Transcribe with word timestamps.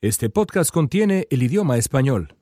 Este 0.00 0.30
podcast 0.30 0.70
contiene 0.70 1.26
el 1.28 1.42
idioma 1.42 1.76
español. 1.76 2.36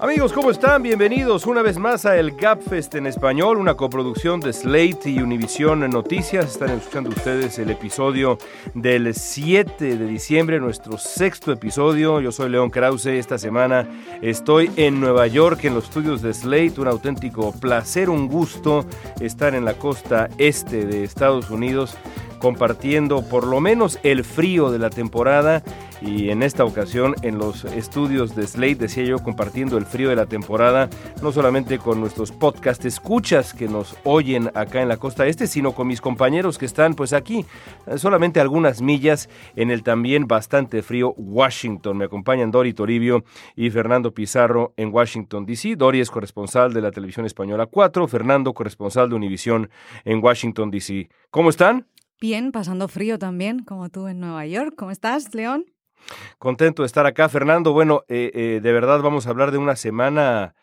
Amigos, 0.00 0.32
¿cómo 0.32 0.50
están? 0.50 0.82
Bienvenidos 0.82 1.46
una 1.46 1.62
vez 1.62 1.78
más 1.78 2.04
a 2.04 2.18
el 2.18 2.32
Gapfest 2.32 2.96
en 2.96 3.06
español, 3.06 3.58
una 3.58 3.74
coproducción 3.74 4.40
de 4.40 4.52
Slate 4.52 5.08
y 5.08 5.20
Univision 5.20 5.88
Noticias. 5.88 6.46
Están 6.46 6.70
escuchando 6.70 7.10
ustedes 7.10 7.60
el 7.60 7.70
episodio 7.70 8.38
del 8.74 9.14
7 9.14 9.96
de 9.96 10.06
diciembre, 10.06 10.58
nuestro 10.58 10.98
sexto 10.98 11.52
episodio. 11.52 12.20
Yo 12.20 12.32
soy 12.32 12.50
León 12.50 12.70
Krause. 12.70 13.06
Esta 13.06 13.38
semana 13.38 13.88
estoy 14.20 14.68
en 14.74 14.98
Nueva 14.98 15.28
York, 15.28 15.62
en 15.62 15.74
los 15.74 15.84
estudios 15.84 16.22
de 16.22 16.34
Slate. 16.34 16.80
Un 16.80 16.88
auténtico 16.88 17.52
placer, 17.52 18.10
un 18.10 18.26
gusto 18.26 18.84
estar 19.20 19.54
en 19.54 19.64
la 19.64 19.74
costa 19.74 20.28
este 20.38 20.86
de 20.86 21.04
Estados 21.04 21.50
Unidos 21.50 21.96
compartiendo 22.38 23.22
por 23.22 23.46
lo 23.46 23.60
menos 23.60 23.98
el 24.02 24.24
frío 24.24 24.70
de 24.70 24.78
la 24.78 24.90
temporada 24.90 25.62
y 26.00 26.30
en 26.30 26.42
esta 26.42 26.64
ocasión 26.64 27.14
en 27.22 27.38
los 27.38 27.64
estudios 27.64 28.34
de 28.34 28.46
Slate, 28.46 28.76
decía 28.76 29.04
yo, 29.04 29.18
compartiendo 29.18 29.76
el 29.78 29.86
frío 29.86 30.08
de 30.08 30.16
la 30.16 30.26
temporada, 30.26 30.88
no 31.22 31.32
solamente 31.32 31.78
con 31.78 32.00
nuestros 32.00 32.32
podcast 32.32 32.84
escuchas 32.84 33.54
que 33.54 33.68
nos 33.68 33.96
oyen 34.04 34.50
acá 34.54 34.82
en 34.82 34.88
la 34.88 34.96
costa 34.96 35.26
este, 35.26 35.46
sino 35.46 35.72
con 35.72 35.86
mis 35.86 36.00
compañeros 36.00 36.58
que 36.58 36.66
están 36.66 36.94
pues 36.94 37.12
aquí, 37.12 37.44
solamente 37.96 38.40
algunas 38.40 38.80
millas 38.80 39.28
en 39.56 39.70
el 39.70 39.82
también 39.82 40.26
bastante 40.26 40.82
frío 40.82 41.14
Washington. 41.16 41.98
Me 41.98 42.04
acompañan 42.04 42.50
Dori 42.50 42.72
Toribio 42.74 43.24
y 43.56 43.70
Fernando 43.70 44.12
Pizarro 44.12 44.74
en 44.76 44.92
Washington, 44.92 45.46
D.C. 45.46 45.76
Dori 45.76 46.00
es 46.00 46.10
corresponsal 46.10 46.72
de 46.72 46.82
la 46.82 46.90
televisión 46.90 47.26
española 47.26 47.66
4, 47.66 48.06
Fernando 48.08 48.54
corresponsal 48.54 49.08
de 49.08 49.16
Univisión 49.16 49.70
en 50.04 50.22
Washington, 50.22 50.70
D.C. 50.70 51.08
¿Cómo 51.30 51.50
están? 51.50 51.86
Bien, 52.20 52.50
pasando 52.50 52.88
frío 52.88 53.18
también, 53.18 53.60
como 53.60 53.90
tú 53.90 54.08
en 54.08 54.18
Nueva 54.18 54.44
York. 54.46 54.74
¿Cómo 54.76 54.90
estás, 54.90 55.34
León? 55.34 55.66
Contento 56.38 56.82
de 56.82 56.86
estar 56.86 57.06
acá, 57.06 57.28
Fernando. 57.28 57.72
Bueno, 57.72 58.04
eh, 58.08 58.30
eh, 58.34 58.60
de 58.62 58.72
verdad 58.72 59.00
vamos 59.00 59.26
a 59.26 59.30
hablar 59.30 59.50
de 59.50 59.58
una 59.58 59.76
semana 59.76 60.54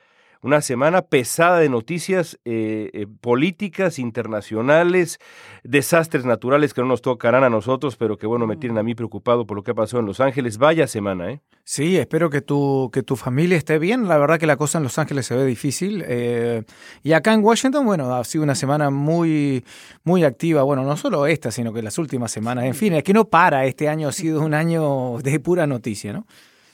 una 0.46 0.62
semana 0.62 1.02
pesada 1.02 1.58
de 1.58 1.70
noticias 1.70 2.40
eh, 2.46 2.92
eh, 2.94 3.08
políticas 3.20 3.98
internacionales, 3.98 5.18
desastres 5.64 6.24
naturales 6.24 6.76
que 6.76 6.82
no 6.82 6.88
nos 6.88 7.02
tocarán 7.02 7.44
a 7.44 7.50
nosotros, 7.50 7.96
pero 7.96 8.16
que 8.20 8.28
bueno, 8.28 8.46
me 8.46 8.56
tienen 8.56 8.78
a 8.78 8.84
mí 8.84 8.94
preocupado 8.94 9.48
por 9.48 9.58
lo 9.58 9.64
que 9.64 9.72
ha 9.72 9.74
pasado 9.74 10.02
en 10.02 10.06
Los 10.06 10.20
Ángeles. 10.20 10.60
Vaya 10.60 10.86
semana, 10.86 11.32
¿eh? 11.32 11.42
Sí, 11.64 11.98
espero 11.98 12.30
que 12.30 12.42
tu, 12.42 12.92
que 12.94 13.02
tu 13.02 13.16
familia 13.16 13.58
esté 13.58 13.80
bien. 13.80 14.08
La 14.08 14.20
verdad 14.20 14.38
que 14.38 14.46
la 14.46 14.56
cosa 14.56 14.78
en 14.78 14.84
Los 14.84 15.00
Ángeles 15.00 15.26
se 15.26 15.36
ve 15.36 15.46
difícil. 15.46 16.04
Eh, 16.08 16.62
y 17.02 17.14
acá 17.14 17.34
en 17.34 17.44
Washington, 17.44 17.84
bueno, 17.84 18.14
ha 18.14 18.24
sido 18.24 18.44
una 18.44 18.54
semana 18.54 18.92
muy, 18.92 19.66
muy 20.04 20.24
activa. 20.24 20.62
Bueno, 20.62 20.84
no 20.84 20.96
solo 20.96 21.26
esta, 21.26 21.50
sino 21.50 21.74
que 21.74 21.82
las 21.82 21.98
últimas 21.98 22.32
semanas. 22.32 22.66
En 22.66 22.76
fin, 22.76 22.94
es 22.94 23.04
que 23.04 23.14
no 23.14 23.26
para. 23.26 23.66
Este 23.66 23.90
año 23.90 24.10
ha 24.10 24.12
sido 24.12 24.42
un 24.42 24.54
año 24.54 25.18
de 25.24 25.40
pura 25.40 25.66
noticia, 25.66 26.14
¿no? 26.14 26.28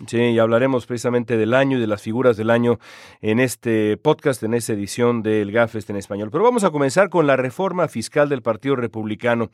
Sí, 0.08 0.18
y 0.18 0.40
hablaremos 0.40 0.88
precisamente 0.88 1.38
del 1.38 1.54
año 1.54 1.78
y 1.78 1.82
de 1.82 1.88
las 1.88 2.02
figuras 2.02 2.36
del 2.36 2.50
año 2.50 2.80
en 3.22 3.40
este 3.40 3.98
podcast, 3.98 4.42
en 4.42 4.56
esta 4.56 4.74
edición 4.74 5.22
del 5.22 5.52
GAFEST 5.52 5.92
en 5.92 5.98
español. 5.98 6.30
Pero 6.32 6.44
vamos 6.44 6.64
a 6.64 6.72
comenzar 6.72 7.10
con 7.10 7.28
la 7.28 7.38
reforma 7.38 7.88
fiscal 7.88 8.28
del 8.28 8.42
Partido 8.42 8.76
Republicano, 8.76 9.52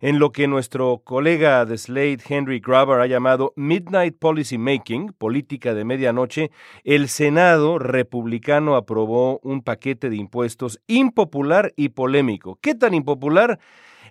en 0.00 0.18
lo 0.18 0.32
que 0.32 0.48
nuestro 0.48 1.00
colega 1.02 1.64
de 1.64 1.78
Slate, 1.78 2.18
Henry 2.28 2.60
Graber, 2.60 3.00
ha 3.00 3.06
llamado 3.06 3.54
Midnight 3.56 4.18
Policy 4.18 4.58
Making, 4.58 5.14
política 5.16 5.72
de 5.72 5.84
medianoche. 5.84 6.50
El 6.84 7.08
Senado 7.08 7.78
republicano 7.78 8.76
aprobó 8.76 9.40
un 9.42 9.62
paquete 9.62 10.10
de 10.10 10.16
impuestos 10.16 10.78
impopular 10.86 11.72
y 11.74 11.88
polémico. 11.88 12.58
¿Qué 12.60 12.74
tan 12.74 12.92
impopular? 12.92 13.58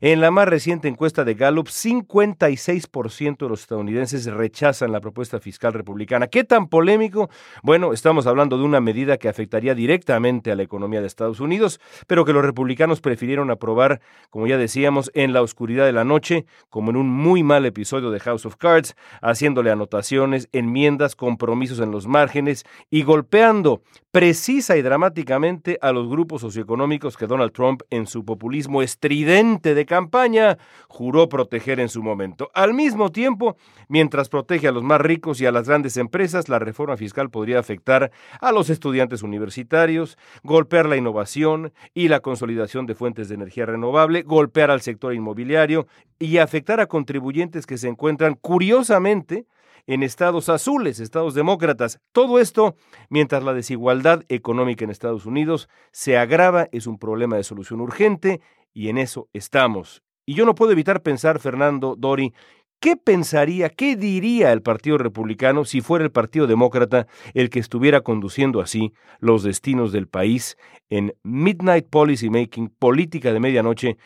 En 0.01 0.19
la 0.19 0.29
más 0.29 0.47
reciente 0.49 0.89
encuesta 0.89 1.23
de 1.23 1.35
Gallup, 1.35 1.67
56% 1.67 3.38
de 3.38 3.49
los 3.49 3.61
estadounidenses 3.61 4.25
rechazan 4.25 4.91
la 4.91 4.99
propuesta 4.99 5.39
fiscal 5.39 5.71
republicana. 5.71 6.27
¿Qué 6.27 6.43
tan 6.43 6.67
polémico? 6.67 7.29
Bueno, 7.63 7.93
estamos 7.93 8.27
hablando 8.27 8.57
de 8.57 8.66
una 8.66 8.81
medida 8.81 9.17
que 9.17 9.29
afectaría 9.29 9.73
directamente 9.73 10.51
a 10.51 10.55
la 10.55 10.63
economía 10.63 10.99
de 10.99 11.07
Estados 11.07 11.39
Unidos, 11.39 11.79
pero 12.07 12.25
que 12.25 12.33
los 12.33 12.43
republicanos 12.43 13.00
prefirieron 13.00 13.51
aprobar, 13.51 14.01
como 14.29 14.47
ya 14.47 14.57
decíamos, 14.57 15.11
en 15.13 15.31
la 15.31 15.41
oscuridad 15.41 15.85
de 15.85 15.94
la 15.94 16.03
noche, 16.03 16.45
como 16.69 16.89
en 16.89 16.97
un 16.97 17.09
muy 17.09 17.44
mal 17.44 17.66
episodio 17.66 18.11
de 18.11 18.19
House 18.19 18.45
of 18.45 18.57
Cards, 18.57 18.95
haciéndole 19.22 19.72
anotaciones, 19.72 20.50
enmiendas, 20.51 21.16
compromisos 21.16 21.79
en 21.79 21.91
los 21.91 22.05
márgenes 22.05 22.66
y 22.89 23.03
golpeando 23.03 23.81
precisa 24.11 24.78
y 24.78 24.81
dramáticamente 24.81 25.78
a 25.81 25.91
los 25.91 26.07
grupos 26.07 26.41
socioeconómicos 26.41 27.17
que 27.17 27.28
Donald 27.28 27.51
Trump, 27.51 27.81
en 27.89 28.07
su 28.07 28.23
populismo 28.23 28.81
estridente 28.81 29.75
de 29.75 29.84
campaña, 29.85 30.57
juró 30.88 31.29
proteger 31.29 31.79
en 31.79 31.90
su 31.90 32.03
momento. 32.03 32.50
Al 32.53 32.73
mismo 32.73 33.12
tiempo, 33.12 33.57
mientras 33.88 34.29
protege 34.29 34.68
a 34.68 34.72
los 34.72 34.84
más 34.84 35.01
ricos 35.01 35.41
y 35.41 35.46
a 35.46 35.51
las 35.51 35.68
grandes 35.68 35.97
empresas, 35.97 36.50
la 36.50 36.59
reforma 36.59 36.97
fiscal 36.97 37.29
podría 37.29 37.59
afectar 37.59 38.12
a 38.40 38.51
los 38.51 38.69
estudiantes 38.69 39.23
universitarios, 39.23 40.18
golpear 40.44 40.88
la 40.88 40.97
innovación 40.97 41.73
y 41.94 42.07
la 42.07 42.19
consolidación 42.19 42.85
de 42.85 42.96
fuentes 42.96 43.29
de 43.29 43.35
energía 43.35 43.66
renovable, 43.66 44.23
golpear 44.23 44.72
al 44.72 44.81
sector 44.81 45.13
inmobiliario 45.13 45.88
y 46.19 46.38
afectar 46.38 46.79
a 46.79 46.88
contribuyentes 46.88 47.66
que 47.66 47.78
se 47.78 47.88
encuentran 47.88 48.35
curiosamente 48.35 49.46
en 49.88 50.03
estados 50.03 50.50
azules, 50.50 51.00
estados 51.00 51.34
demócratas. 51.34 52.00
Todo 52.12 52.40
esto 52.40 52.75
mientras 53.09 53.44
la 53.44 53.53
desigualdad 53.53 54.23
económica 54.29 54.84
en 54.84 54.91
Estados 54.91 55.25
Unidos 55.25 55.69
se 55.91 56.17
agrava, 56.17 56.67
es 56.72 56.88
un 56.88 56.97
problema 56.97 57.38
de 57.38 57.44
solución 57.44 57.81
urgente 57.81 58.41
y 58.75 58.90
en 58.90 59.00
eso 59.00 59.30
estamos. 59.34 60.03
Y 60.28 60.36
yo 60.36 60.46
no 60.46 60.53
puedo 60.53 60.72
evitar 60.72 61.02
pensar, 61.02 61.40
Fernando, 61.40 61.96
Dori, 61.97 62.34
¿qué 62.80 62.97
pensaría, 62.97 63.69
qué 63.69 63.96
diría 63.96 64.52
el 64.52 64.62
Partido 64.62 64.97
Republicano 64.97 65.66
si 65.66 65.81
fuera 65.81 66.03
el 66.03 66.12
Partido 66.12 66.46
Demócrata 66.46 67.08
el 67.34 67.50
que 67.50 67.59
estuviera 67.59 68.02
conduciendo 68.02 68.59
así 68.62 68.94
los 69.19 69.44
destinos 69.44 69.91
del 69.91 70.08
país 70.08 70.58
en 70.90 71.16
Midnight 71.24 71.88
Policy 71.90 72.30
Making, 72.30 72.69
política 72.69 73.34
de 73.34 73.40
medianoche? 73.40 73.97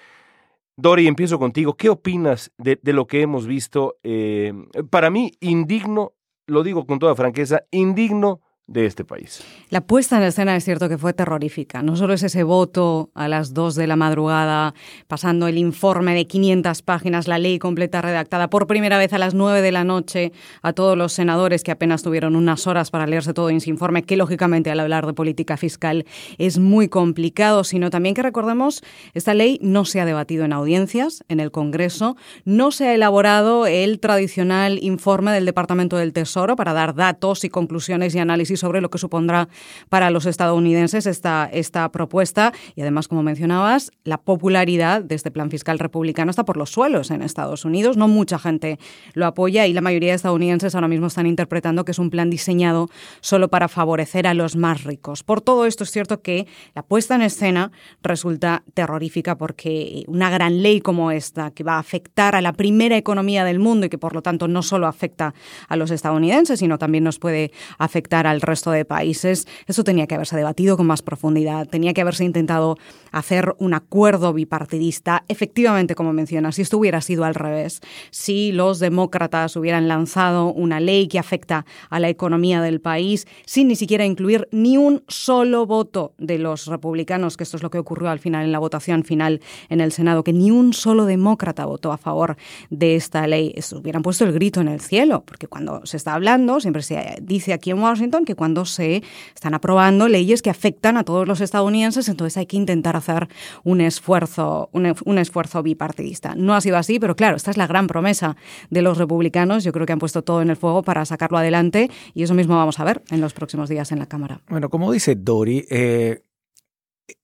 Dori, 0.77 1.07
empiezo 1.07 1.39
contigo. 1.39 1.75
¿Qué 1.75 1.89
opinas 1.89 2.53
de, 2.57 2.79
lo 2.83 3.07
que 3.07 3.21
hemos 3.21 3.47
visto? 3.47 3.97
Eh, 4.03 4.53
para 4.89 5.09
mí, 5.09 5.31
indigno, 5.41 6.13
lo 6.47 6.63
digo 6.63 6.85
con 6.85 6.99
toda 6.99 7.15
franqueza, 7.15 7.63
indigno 7.71 8.39
de 8.69 8.85
este 8.85 9.03
país. 9.03 9.43
La 9.69 9.81
puesta 9.81 10.17
en 10.17 10.23
escena 10.23 10.55
es 10.55 10.63
cierto 10.63 10.87
que 10.89 10.97
fue 10.97 11.13
terrorífica. 11.13 11.81
No 11.81 11.95
solo 11.95 12.13
es 12.13 12.21
ese 12.21 12.43
voto 12.43 13.09
a 13.15 13.27
las 13.27 13.53
2 13.53 13.73
de 13.75 13.87
la 13.87 13.95
madrugada, 13.95 14.75
pasando 15.07 15.47
el 15.47 15.57
informe 15.57 16.13
de 16.13 16.27
500 16.27 16.83
páginas, 16.83 17.27
la 17.27 17.39
ley 17.39 17.57
completa 17.57 18.01
redactada 18.01 18.49
por 18.49 18.67
primera 18.67 18.99
vez 18.99 19.11
a 19.13 19.17
las 19.17 19.33
9 19.33 19.63
de 19.63 19.71
la 19.71 19.83
noche 19.83 20.31
a 20.61 20.73
todos 20.73 20.95
los 20.95 21.13
senadores 21.13 21.63
que 21.63 21.71
apenas 21.71 22.03
tuvieron 22.03 22.35
unas 22.35 22.67
horas 22.67 22.91
para 22.91 23.07
leerse 23.07 23.33
todo 23.33 23.49
ese 23.49 23.69
informe, 23.71 24.03
que 24.03 24.17
lógicamente 24.17 24.69
al 24.69 24.79
hablar 24.79 25.07
de 25.07 25.13
política 25.13 25.57
fiscal 25.57 26.05
es 26.37 26.59
muy 26.59 26.89
complicado, 26.89 27.63
sino 27.63 27.89
también 27.89 28.13
que 28.13 28.21
recordemos, 28.21 28.83
esta 29.15 29.33
ley 29.33 29.57
no 29.63 29.83
se 29.85 29.99
ha 29.99 30.05
debatido 30.05 30.45
en 30.45 30.53
audiencias 30.53 31.23
en 31.27 31.39
el 31.39 31.49
Congreso, 31.49 32.17
no 32.45 32.71
se 32.71 32.87
ha 32.87 32.93
elaborado 32.93 33.65
el 33.65 33.99
tradicional 33.99 34.77
informe 34.83 35.31
del 35.31 35.45
Departamento 35.45 35.97
del 35.97 36.13
Tesoro 36.13 36.55
para 36.55 36.73
dar 36.73 36.93
datos 36.93 37.43
y 37.43 37.49
conclusiones 37.49 38.13
y 38.13 38.19
análisis 38.19 38.58
sobre 38.59 38.81
lo 38.81 38.89
que 38.89 38.97
supondrá 38.97 39.49
para 39.89 40.11
los 40.11 40.25
estadounidenses 40.25 41.05
esta, 41.05 41.49
esta 41.51 41.91
propuesta. 41.91 42.53
Y 42.75 42.81
además, 42.81 43.07
como 43.07 43.23
mencionabas, 43.23 43.91
la 44.03 44.17
popularidad 44.17 45.01
de 45.01 45.15
este 45.15 45.31
plan 45.31 45.49
fiscal 45.49 45.79
republicano 45.79 46.29
está 46.29 46.45
por 46.45 46.57
los 46.57 46.69
suelos 46.69 47.11
en 47.11 47.21
Estados 47.21 47.65
Unidos. 47.65 47.97
No 47.97 48.07
mucha 48.07 48.39
gente 48.39 48.79
lo 49.13 49.25
apoya 49.25 49.65
y 49.67 49.73
la 49.73 49.81
mayoría 49.81 50.11
de 50.11 50.15
estadounidenses 50.15 50.75
ahora 50.75 50.87
mismo 50.87 51.07
están 51.07 51.25
interpretando 51.25 51.85
que 51.85 51.91
es 51.91 51.99
un 51.99 52.09
plan 52.09 52.29
diseñado 52.29 52.89
solo 53.21 53.49
para 53.49 53.67
favorecer 53.67 54.27
a 54.27 54.33
los 54.33 54.55
más 54.55 54.83
ricos. 54.83 55.23
Por 55.23 55.41
todo 55.41 55.65
esto 55.65 55.83
es 55.83 55.91
cierto 55.91 56.21
que 56.21 56.47
la 56.75 56.83
puesta 56.83 57.15
en 57.15 57.21
escena 57.21 57.71
resulta 58.01 58.63
terrorífica 58.73 59.37
porque 59.37 60.03
una 60.07 60.29
gran 60.29 60.61
ley 60.61 60.81
como 60.81 61.11
esta, 61.11 61.51
que 61.51 61.63
va 61.63 61.75
a 61.75 61.79
afectar 61.79 62.35
a 62.35 62.41
la 62.41 62.53
primera 62.53 62.97
economía 62.97 63.43
del 63.43 63.59
mundo 63.59 63.85
y 63.85 63.89
que 63.89 63.97
por 63.97 64.13
lo 64.13 64.21
tanto 64.21 64.47
no 64.47 64.61
solo 64.61 64.87
afecta 64.87 65.33
a 65.67 65.75
los 65.75 65.91
estadounidenses, 65.91 66.59
sino 66.59 66.77
también 66.77 67.03
nos 67.03 67.19
puede 67.19 67.51
afectar 67.77 68.27
al 68.27 68.41
resto 68.49 68.71
de 68.71 68.83
países. 68.83 69.47
Eso 69.67 69.83
tenía 69.83 70.07
que 70.07 70.15
haberse 70.15 70.35
debatido 70.35 70.75
con 70.75 70.87
más 70.87 71.01
profundidad, 71.01 71.67
tenía 71.67 71.93
que 71.93 72.01
haberse 72.01 72.25
intentado 72.25 72.77
hacer 73.11 73.55
un 73.59 73.73
acuerdo 73.73 74.33
bipartidista. 74.33 75.23
Efectivamente, 75.27 75.95
como 75.95 76.13
mencionas, 76.13 76.55
si 76.55 76.63
esto 76.63 76.77
hubiera 76.77 77.01
sido 77.01 77.23
al 77.23 77.35
revés, 77.35 77.81
si 78.11 78.51
los 78.51 78.79
demócratas 78.79 79.55
hubieran 79.55 79.87
lanzado 79.87 80.51
una 80.51 80.79
ley 80.79 81.07
que 81.07 81.19
afecta 81.19 81.65
a 81.89 81.99
la 81.99 82.09
economía 82.09 82.61
del 82.61 82.81
país 82.81 83.27
sin 83.45 83.67
ni 83.67 83.75
siquiera 83.75 84.05
incluir 84.05 84.47
ni 84.51 84.77
un 84.77 85.03
solo 85.07 85.65
voto 85.65 86.13
de 86.17 86.39
los 86.39 86.65
republicanos, 86.67 87.37
que 87.37 87.43
esto 87.43 87.57
es 87.57 87.63
lo 87.63 87.69
que 87.69 87.77
ocurrió 87.77 88.09
al 88.09 88.19
final 88.19 88.45
en 88.45 88.51
la 88.51 88.59
votación 88.59 89.03
final 89.03 89.41
en 89.69 89.81
el 89.81 89.91
Senado, 89.91 90.23
que 90.23 90.33
ni 90.33 90.51
un 90.51 90.73
solo 90.73 91.05
demócrata 91.05 91.65
votó 91.65 91.91
a 91.91 91.97
favor 91.97 92.35
de 92.69 92.95
esta 92.95 93.27
ley, 93.27 93.53
hubieran 93.73 94.01
puesto 94.01 94.25
el 94.25 94.33
grito 94.33 94.61
en 94.61 94.67
el 94.67 94.81
cielo, 94.81 95.23
porque 95.25 95.47
cuando 95.47 95.85
se 95.85 95.97
está 95.97 96.13
hablando, 96.13 96.59
siempre 96.59 96.81
se 96.81 97.17
dice 97.21 97.53
aquí 97.53 97.71
en 97.71 97.79
Washington 97.79 98.25
que 98.25 98.35
cuando 98.39 98.63
se 98.63 99.03
están 99.35 99.53
aprobando 99.53 100.07
leyes 100.07 100.41
que 100.41 100.49
afectan 100.49 100.95
a 100.95 101.03
todos 101.03 101.27
los 101.27 101.41
estadounidenses, 101.41 102.07
entonces 102.07 102.37
hay 102.37 102.45
que 102.45 102.55
intentar 102.55 102.95
hacer 102.95 103.27
un 103.65 103.81
esfuerzo, 103.81 104.69
un, 104.71 105.17
esfuerzo 105.17 105.61
bipartidista. 105.61 106.35
No 106.35 106.55
ha 106.55 106.61
sido 106.61 106.77
así, 106.77 106.99
pero 107.01 107.17
claro, 107.17 107.35
esta 107.35 107.51
es 107.51 107.57
la 107.57 107.67
gran 107.67 107.87
promesa 107.87 108.37
de 108.69 108.81
los 108.81 108.97
republicanos. 108.97 109.65
Yo 109.65 109.73
creo 109.73 109.85
que 109.85 109.91
han 109.91 109.99
puesto 109.99 110.21
todo 110.21 110.41
en 110.41 110.49
el 110.49 110.55
fuego 110.55 110.83
para 110.83 111.03
sacarlo 111.03 111.37
adelante 111.37 111.91
y 112.13 112.23
eso 112.23 112.33
mismo 112.33 112.55
vamos 112.55 112.79
a 112.79 112.85
ver 112.85 113.03
en 113.11 113.19
los 113.19 113.33
próximos 113.33 113.67
días 113.67 113.91
en 113.91 113.99
la 113.99 114.05
Cámara. 114.05 114.39
Bueno, 114.47 114.69
como 114.69 114.89
dice 114.93 115.15
Dori, 115.15 115.65
eh, 115.69 116.23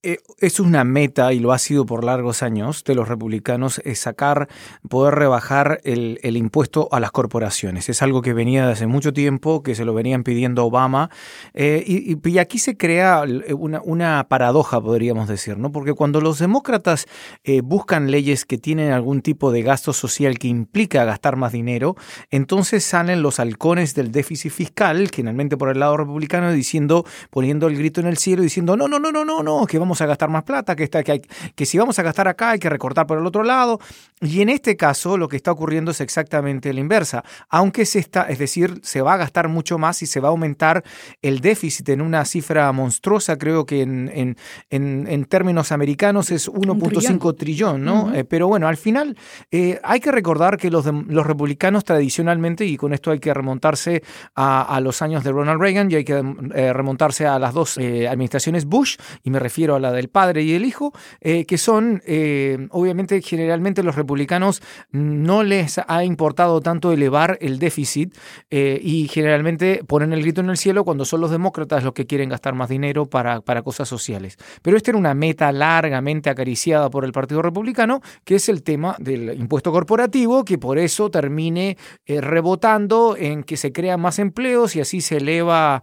es 0.01 0.59
una 0.59 0.83
meta, 0.83 1.33
y 1.33 1.39
lo 1.39 1.51
ha 1.51 1.59
sido 1.59 1.85
por 1.85 2.03
largos 2.03 2.43
años, 2.43 2.83
de 2.83 2.95
los 2.95 3.07
republicanos, 3.07 3.81
es 3.83 3.99
sacar, 3.99 4.47
poder 4.89 5.15
rebajar 5.15 5.79
el, 5.83 6.19
impuesto 6.37 6.89
a 6.91 6.99
las 6.99 7.11
corporaciones. 7.11 7.89
Es 7.89 8.01
algo 8.01 8.21
que 8.21 8.33
venía 8.33 8.69
hace 8.69 8.87
mucho 8.87 9.13
tiempo, 9.13 9.63
que 9.63 9.75
se 9.75 9.85
lo 9.85 9.93
venían 9.93 10.23
pidiendo 10.23 10.65
Obama, 10.65 11.09
eh, 11.53 11.83
y, 11.85 12.37
aquí 12.37 12.59
se 12.59 12.75
crea 12.75 13.23
una, 13.53 14.27
paradoja, 14.27 14.81
podríamos 14.81 15.27
decir, 15.27 15.57
¿no? 15.57 15.71
Porque 15.71 15.93
cuando 15.93 16.19
los 16.21 16.39
demócratas 16.39 17.07
eh, 17.43 17.61
buscan 17.61 18.11
leyes 18.11 18.45
que 18.45 18.57
tienen 18.57 18.91
algún 18.91 19.21
tipo 19.21 19.51
de 19.51 19.61
gasto 19.61 19.93
social 19.93 20.37
que 20.37 20.47
implica 20.47 21.05
gastar 21.05 21.37
más 21.37 21.53
dinero, 21.53 21.95
entonces 22.29 22.83
salen 22.83 23.21
los 23.21 23.39
halcones 23.39 23.95
del 23.95 24.11
déficit 24.11 24.51
fiscal, 24.51 25.09
generalmente 25.13 25.57
por 25.57 25.69
el 25.69 25.79
lado 25.79 25.97
republicano, 25.97 26.51
diciendo, 26.51 27.05
poniendo 27.29 27.67
el 27.67 27.77
grito 27.77 28.01
en 28.01 28.07
el 28.07 28.17
cielo, 28.17 28.43
diciendo, 28.43 28.75
no, 28.75 28.87
no, 28.87 28.99
no, 28.99 29.11
no, 29.11 29.23
no, 29.23 29.43
no, 29.43 29.65
que 29.75 29.79
vamos 29.79 29.99
a 29.99 30.05
gastar 30.05 30.29
más 30.29 30.43
plata, 30.43 30.73
que, 30.73 30.85
está, 30.85 31.03
que, 31.03 31.11
hay, 31.11 31.21
que 31.53 31.65
si 31.65 31.77
vamos 31.77 31.99
a 31.99 32.03
gastar 32.03 32.29
acá 32.29 32.51
hay 32.51 32.59
que 32.59 32.69
recortar 32.69 33.05
por 33.05 33.17
el 33.17 33.25
otro 33.25 33.43
lado. 33.43 33.79
Y 34.21 34.41
en 34.41 34.47
este 34.47 34.77
caso 34.77 35.17
lo 35.17 35.27
que 35.27 35.35
está 35.35 35.51
ocurriendo 35.51 35.91
es 35.91 35.99
exactamente 35.99 36.71
la 36.73 36.79
inversa. 36.79 37.23
Aunque 37.49 37.85
se 37.85 37.99
está, 37.99 38.23
es 38.23 38.39
decir, 38.39 38.79
se 38.83 39.01
va 39.01 39.15
a 39.15 39.17
gastar 39.17 39.49
mucho 39.49 39.77
más 39.77 40.01
y 40.01 40.05
se 40.05 40.21
va 40.21 40.29
a 40.29 40.31
aumentar 40.31 40.83
el 41.21 41.41
déficit 41.41 41.89
en 41.89 41.99
una 41.99 42.23
cifra 42.23 42.71
monstruosa, 42.71 43.37
creo 43.37 43.65
que 43.65 43.81
en, 43.81 44.37
en, 44.69 45.25
términos 45.25 45.73
americanos 45.73 46.31
es 46.31 46.49
1.5 46.49 47.35
trillón, 47.35 47.83
¿no? 47.83 48.13
Eh, 48.13 48.23
pero 48.23 48.47
bueno, 48.47 48.67
al 48.67 48.77
final 48.77 49.17
eh, 49.51 49.79
hay 49.83 49.99
que 49.99 50.11
recordar 50.11 50.55
que 50.55 50.71
los, 50.71 50.85
los 50.85 51.25
republicanos 51.25 51.83
tradicionalmente, 51.83 52.65
y 52.65 52.77
con 52.77 52.93
esto 52.93 53.11
hay 53.11 53.19
que 53.19 53.33
remontarse 53.33 54.03
a, 54.35 54.79
los 54.81 55.01
años 55.01 55.23
de 55.23 55.31
Ronald 55.31 55.59
Reagan 55.59 55.91
y 55.91 55.95
hay 55.95 56.05
que 56.05 56.23
eh, 56.53 56.71
remontarse 56.71 57.25
a 57.25 57.39
las 57.39 57.53
dos 57.53 57.77
administraciones 57.77 58.65
Bush, 58.65 58.95
y 59.23 59.29
me 59.29 59.39
refiero 59.39 59.64
a 59.73 59.79
la 59.79 59.91
del 59.91 60.09
padre 60.09 60.43
y 60.43 60.53
el 60.53 60.65
hijo, 60.65 60.93
eh, 61.21 61.45
que 61.45 61.57
son, 61.57 62.03
eh, 62.05 62.67
obviamente, 62.69 63.21
generalmente 63.21 63.81
los 63.81 63.95
republicanos 63.95 64.61
no 64.91 65.41
les 65.41 65.79
ha 65.87 66.03
importado 66.03 66.61
tanto 66.61 66.91
elevar 66.91 67.37
el 67.41 67.57
déficit 67.57 68.15
eh, 68.51 68.79
y 68.83 69.07
generalmente 69.07 69.81
ponen 69.87 70.13
el 70.13 70.21
grito 70.21 70.41
en 70.41 70.49
el 70.49 70.57
cielo 70.57 70.83
cuando 70.83 71.05
son 71.05 71.21
los 71.21 71.31
demócratas 71.31 71.83
los 71.83 71.93
que 71.93 72.05
quieren 72.05 72.29
gastar 72.29 72.53
más 72.53 72.69
dinero 72.69 73.07
para, 73.07 73.41
para 73.41 73.63
cosas 73.63 73.87
sociales. 73.87 74.37
Pero 74.61 74.77
esta 74.77 74.91
era 74.91 74.99
una 74.99 75.13
meta 75.13 75.51
largamente 75.51 76.29
acariciada 76.29 76.89
por 76.89 77.05
el 77.05 77.11
Partido 77.11 77.41
Republicano, 77.41 78.01
que 78.23 78.35
es 78.35 78.49
el 78.49 78.61
tema 78.61 78.95
del 78.99 79.39
impuesto 79.39 79.71
corporativo, 79.71 80.45
que 80.45 80.57
por 80.57 80.77
eso 80.77 81.09
termine 81.09 81.77
rebotando 82.05 83.15
en 83.17 83.43
que 83.43 83.57
se 83.57 83.71
crean 83.71 84.01
más 84.01 84.19
empleos 84.19 84.75
y 84.75 84.81
así 84.81 85.01
se 85.01 85.17
eleva 85.17 85.81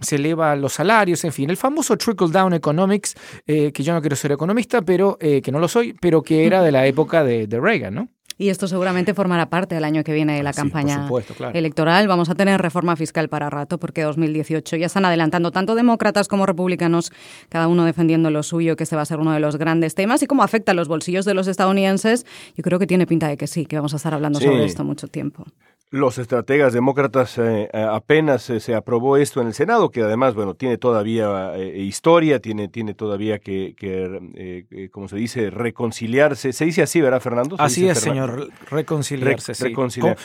se 0.00 0.16
eleva 0.16 0.54
los 0.56 0.74
salarios, 0.74 1.24
en 1.24 1.32
fin, 1.32 1.50
el 1.50 1.56
famoso 1.56 1.96
trickle 1.96 2.28
down 2.30 2.52
economics, 2.52 3.14
eh, 3.46 3.72
que 3.72 3.82
yo 3.82 3.94
no 3.94 4.00
quiero 4.00 4.16
ser 4.16 4.32
economista, 4.32 4.82
pero 4.82 5.16
eh, 5.20 5.40
que 5.42 5.52
no 5.52 5.58
lo 5.58 5.68
soy, 5.68 5.94
pero 6.00 6.22
que 6.22 6.46
era 6.46 6.62
de 6.62 6.72
la 6.72 6.86
época 6.86 7.24
de, 7.24 7.46
Reagan, 7.46 7.94
¿no? 7.94 8.08
Y 8.38 8.50
esto 8.50 8.68
seguramente 8.68 9.14
formará 9.14 9.48
parte 9.48 9.74
del 9.74 9.84
año 9.84 10.04
que 10.04 10.12
viene 10.12 10.36
de 10.36 10.42
la 10.42 10.52
campaña 10.52 11.08
electoral. 11.54 12.06
Vamos 12.06 12.28
a 12.28 12.34
tener 12.34 12.60
reforma 12.60 12.94
fiscal 12.94 13.30
para 13.30 13.48
rato 13.48 13.78
porque 13.78 14.02
2018 14.02 14.76
ya 14.76 14.84
están 14.84 15.06
adelantando 15.06 15.52
tanto 15.52 15.74
demócratas 15.74 16.28
como 16.28 16.44
republicanos, 16.44 17.12
cada 17.48 17.66
uno 17.66 17.86
defendiendo 17.86 18.30
lo 18.30 18.42
suyo, 18.42 18.76
que 18.76 18.82
este 18.82 18.94
va 18.94 19.00
a 19.00 19.06
ser 19.06 19.20
uno 19.20 19.32
de 19.32 19.40
los 19.40 19.56
grandes 19.56 19.94
temas. 19.94 20.22
Y 20.22 20.26
cómo 20.26 20.42
afecta 20.42 20.72
a 20.72 20.74
los 20.74 20.86
bolsillos 20.86 21.24
de 21.24 21.32
los 21.32 21.46
estadounidenses, 21.46 22.26
yo 22.54 22.62
creo 22.62 22.78
que 22.78 22.86
tiene 22.86 23.06
pinta 23.06 23.26
de 23.26 23.38
que 23.38 23.46
sí, 23.46 23.64
que 23.64 23.76
vamos 23.76 23.94
a 23.94 23.96
estar 23.96 24.12
hablando 24.12 24.38
sobre 24.38 24.66
esto 24.66 24.84
mucho 24.84 25.08
tiempo. 25.08 25.46
Los 25.90 26.18
estrategas 26.18 26.72
demócratas 26.72 27.38
eh, 27.38 27.70
eh, 27.72 27.86
apenas 27.88 28.50
eh, 28.50 28.58
se 28.58 28.74
aprobó 28.74 29.16
esto 29.16 29.40
en 29.40 29.46
el 29.46 29.54
Senado, 29.54 29.90
que 29.90 30.02
además, 30.02 30.34
bueno, 30.34 30.54
tiene 30.54 30.78
todavía 30.78 31.56
historia, 31.56 32.40
tiene, 32.40 32.66
tiene 32.66 32.92
todavía 32.92 33.38
que, 33.38 33.74
que 33.78 34.90
como 34.90 35.06
se 35.06 35.16
dice, 35.16 35.50
reconciliarse. 35.50 36.52
Se 36.52 36.64
dice 36.64 36.82
así, 36.82 37.00
¿verdad, 37.00 37.20
Fernando? 37.20 37.54
Así 37.60 37.88
es, 37.88 38.00
señor, 38.00 38.48
reconciliarse. 38.68 39.54
sí. 39.54 39.72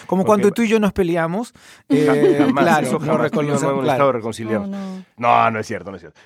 Como, 0.08 0.26
cuando 0.26 0.52
tú 0.52 0.64
y 0.64 0.68
yo 0.68 0.80
nos 0.80 0.94
peleamos. 0.94 1.54
claro, 1.88 3.00
no, 3.00 3.18
reconciliamos. 3.18 4.70
no, 5.18 5.52
no 5.52 5.60
es 5.60 5.68
cierto, 5.68 5.92
no 5.92 5.98
es 5.98 6.02
cierto 6.02 6.20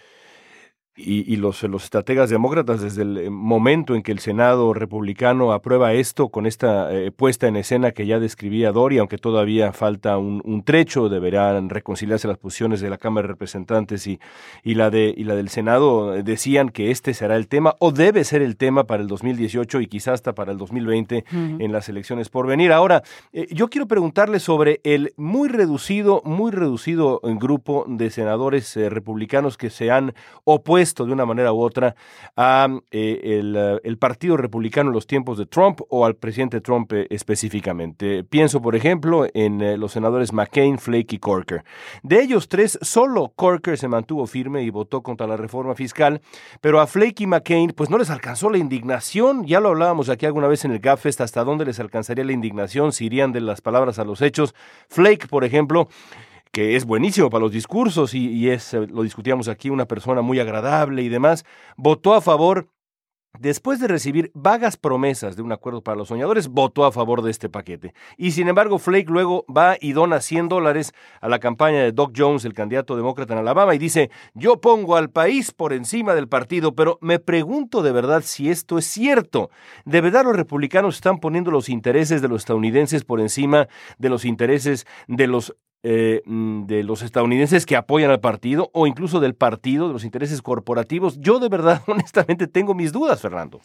y, 0.98 1.36
los, 1.36 1.62
los, 1.64 1.84
estrategas 1.84 2.30
demócratas 2.30 2.80
desde 2.80 3.02
el 3.02 3.18
eh, 3.18 3.30
momento 3.30 3.96
en 3.96 4.02
que 4.02 4.14
el 4.14 4.20
Senado 4.20 4.74
republicano 4.74 5.52
aprueba 5.52 5.92
esto 5.94 6.30
con 6.30 6.46
esta 6.46 6.94
eh, 6.94 7.12
puesta 7.12 7.48
en 7.48 7.58
escena 7.58 7.92
que 7.92 8.06
ya 8.06 8.18
describía 8.18 8.72
Dori, 8.72 9.00
aunque 9.00 9.18
todavía 9.18 9.74
falta 9.74 10.18
un, 10.18 10.64
trecho, 10.64 11.10
deberán 11.10 11.70
reconciliarse 11.70 12.30
las 12.30 12.38
posiciones 12.38 12.80
de 12.80 12.90
la 12.90 12.98
Cámara 12.98 13.28
de 13.28 13.34
Representantes 13.34 14.08
y, 14.08 14.20
y, 14.64 14.76
la 14.76 14.90
de, 14.90 15.14
y 15.16 15.26
la 15.26 15.36
del 15.36 15.50
Senado, 15.50 16.14
decían 16.24 16.70
que 16.70 16.92
este 16.92 17.14
será 17.14 17.36
el 17.36 17.50
tema 17.50 17.76
o 17.80 17.92
debe 17.92 18.24
ser 18.24 18.42
el 18.42 18.56
tema 18.56 18.86
para 18.86 19.02
el 19.04 19.10
2018 19.10 19.82
y 19.82 19.88
quizás 19.88 20.16
hasta 20.16 20.34
para 20.34 20.54
el 20.54 20.58
2020 20.58 21.26
en 21.32 21.72
las 21.74 21.90
elecciones 21.90 22.30
por 22.30 22.48
venir. 22.48 22.72
Ahora, 22.72 23.04
eh, 23.34 23.48
yo 23.52 23.70
quiero 23.70 23.88
preguntarle 23.88 24.40
sobre 24.40 24.80
el 24.84 25.14
muy 25.18 25.50
reducido, 25.50 26.22
muy 26.24 26.52
reducido 26.52 27.20
grupo 27.24 27.86
de 27.88 28.10
senadores 28.12 28.76
republicanos 28.76 29.58
que 29.58 29.70
se 29.70 29.92
han 29.92 30.14
opuesto 30.46 30.85
de 30.94 31.12
una 31.12 31.26
manera 31.26 31.52
u 31.52 31.62
otra 31.62 31.96
a 32.36 32.68
eh, 32.92 33.20
eh, 33.24 33.80
el, 33.84 33.98
Partido 33.98 34.38
Republicano 34.38 34.90
en 34.90 34.94
los 34.94 35.08
tiempos 35.08 35.38
de 35.38 35.46
Trump 35.46 35.82
o 35.90 36.06
al 36.06 36.16
presidente 36.16 36.62
Trump 36.62 36.92
eh, 36.94 37.08
específicamente. 37.10 38.24
Pienso, 38.24 38.62
por 38.62 38.76
ejemplo, 38.76 39.26
en 39.34 39.80
los 39.80 39.94
senadores 39.94 40.34
McCain, 40.34 40.78
Flake 40.78 41.16
y 41.16 41.20
Corker. 41.20 41.64
De 42.04 42.22
ellos 42.22 42.48
tres, 42.48 42.78
solo 42.82 43.34
Corker 43.36 43.78
se 43.78 43.88
mantuvo 43.88 44.28
firme 44.28 44.64
y 44.64 44.70
votó 44.70 45.02
contra 45.02 45.26
la 45.26 45.38
reforma 45.38 45.76
fiscal, 45.76 46.22
pero 46.62 46.80
a 46.80 46.88
Flake 46.88 47.24
y 47.24 47.28
McCain 47.28 47.72
pues 47.72 47.90
no 47.90 47.98
les 47.98 48.10
alcanzó 48.10 48.50
la 48.50 48.58
indignación. 48.58 49.46
Ya 49.46 49.60
lo 49.60 49.70
hablábamos 49.70 50.10
aquí 50.10 50.26
alguna 50.26 50.48
vez 50.48 50.66
en 50.66 50.72
el 50.72 50.80
GAFEST, 50.80 51.22
hasta 51.22 51.44
dónde 51.44 51.66
les 51.66 51.80
alcanzaría 51.80 52.26
la 52.26 52.34
indignación 52.34 52.92
si 52.92 53.06
irían 53.06 53.32
de 53.32 53.42
las 53.42 53.62
palabras 53.62 53.98
a 53.98 54.04
los 54.04 54.22
hechos. 54.22 54.54
Flake, 54.90 55.28
por 55.28 55.44
ejemplo, 55.44 55.88
que 56.56 56.78
es 56.78 56.86
buenísimo 56.86 57.30
para 57.30 57.42
los 57.42 57.52
discursos 57.52 58.14
y, 58.14 58.50
es, 58.50 58.74
eh, 58.74 58.88
lo 58.88 59.04
discutíamos 59.04 59.50
aquí, 59.50 59.70
una 59.70 59.90
persona 59.90 60.22
muy 60.22 60.40
agradable 60.40 61.02
y 61.02 61.10
demás, 61.10 61.44
votó 61.76 62.14
a 62.14 62.22
favor 62.22 62.70
Después 63.38 63.82
de 63.82 63.90
recibir 63.90 64.32
vagas 64.34 64.78
promesas 64.78 65.36
de 65.36 65.42
un 65.42 65.52
acuerdo 65.52 65.82
para 65.82 65.98
los 65.98 66.08
soñadores, 66.08 66.48
votó 66.48 66.86
a 66.86 66.94
favor 66.94 67.22
de 67.22 67.32
este 67.32 67.50
paquete. 67.50 67.94
Y 68.16 68.32
sin 68.32 68.48
embargo, 68.48 68.80
Flake 68.80 69.10
luego 69.10 69.44
va 69.54 69.76
y 69.82 69.92
dona 69.92 70.22
100 70.22 70.48
dólares 70.48 70.94
a 71.20 71.28
la 71.28 71.40
campaña 71.40 71.80
de 71.80 71.92
Doc 71.92 72.14
Jones, 72.16 72.46
el 72.46 72.54
candidato 72.54 72.96
demócrata 72.96 73.34
en 73.34 73.40
Alabama, 73.40 73.76
y 73.76 73.78
dice, 73.78 74.10
yo 74.36 74.62
pongo 74.62 74.96
al 74.96 75.10
país 75.10 75.52
por 75.52 75.74
encima 75.74 76.16
del 76.16 76.30
partido, 76.30 76.76
pero 76.76 76.98
me 77.02 77.20
pregunto 77.20 77.84
de 77.84 77.92
verdad 77.92 78.22
si 78.24 78.50
esto 78.50 78.78
es 78.78 78.86
cierto. 78.86 79.50
¿De 79.84 80.00
verdad 80.00 80.24
los 80.24 80.38
republicanos 80.38 80.96
están 80.96 81.20
poniendo 81.20 81.52
los 81.52 81.68
intereses 81.68 82.22
de 82.22 82.30
los 82.30 82.44
estadounidenses 82.44 83.04
por 83.04 83.20
encima 83.20 83.68
de 83.98 84.08
los 84.08 84.24
intereses 84.24 84.88
de 85.10 85.28
los 85.28 85.54
eh, 85.88 86.24
mm, 86.26 86.66
de 86.66 86.82
los 86.82 87.04
estadounidenses 87.04 87.68
que 87.68 87.76
apoyan 87.76 88.10
al 88.10 88.20
partido 88.20 88.72
o 88.74 88.88
incluso 88.88 89.20
del 89.20 89.36
partido, 89.36 89.86
de 89.86 89.94
los 89.94 90.04
intereses 90.04 90.42
corporativos. 90.42 91.20
Yo 91.20 91.38
de 91.38 91.48
verdad, 91.48 91.84
honestamente, 91.88 92.48
tengo 92.48 92.74
mis 92.74 92.92
dudas, 92.92 93.22
Fernando. 93.22 93.62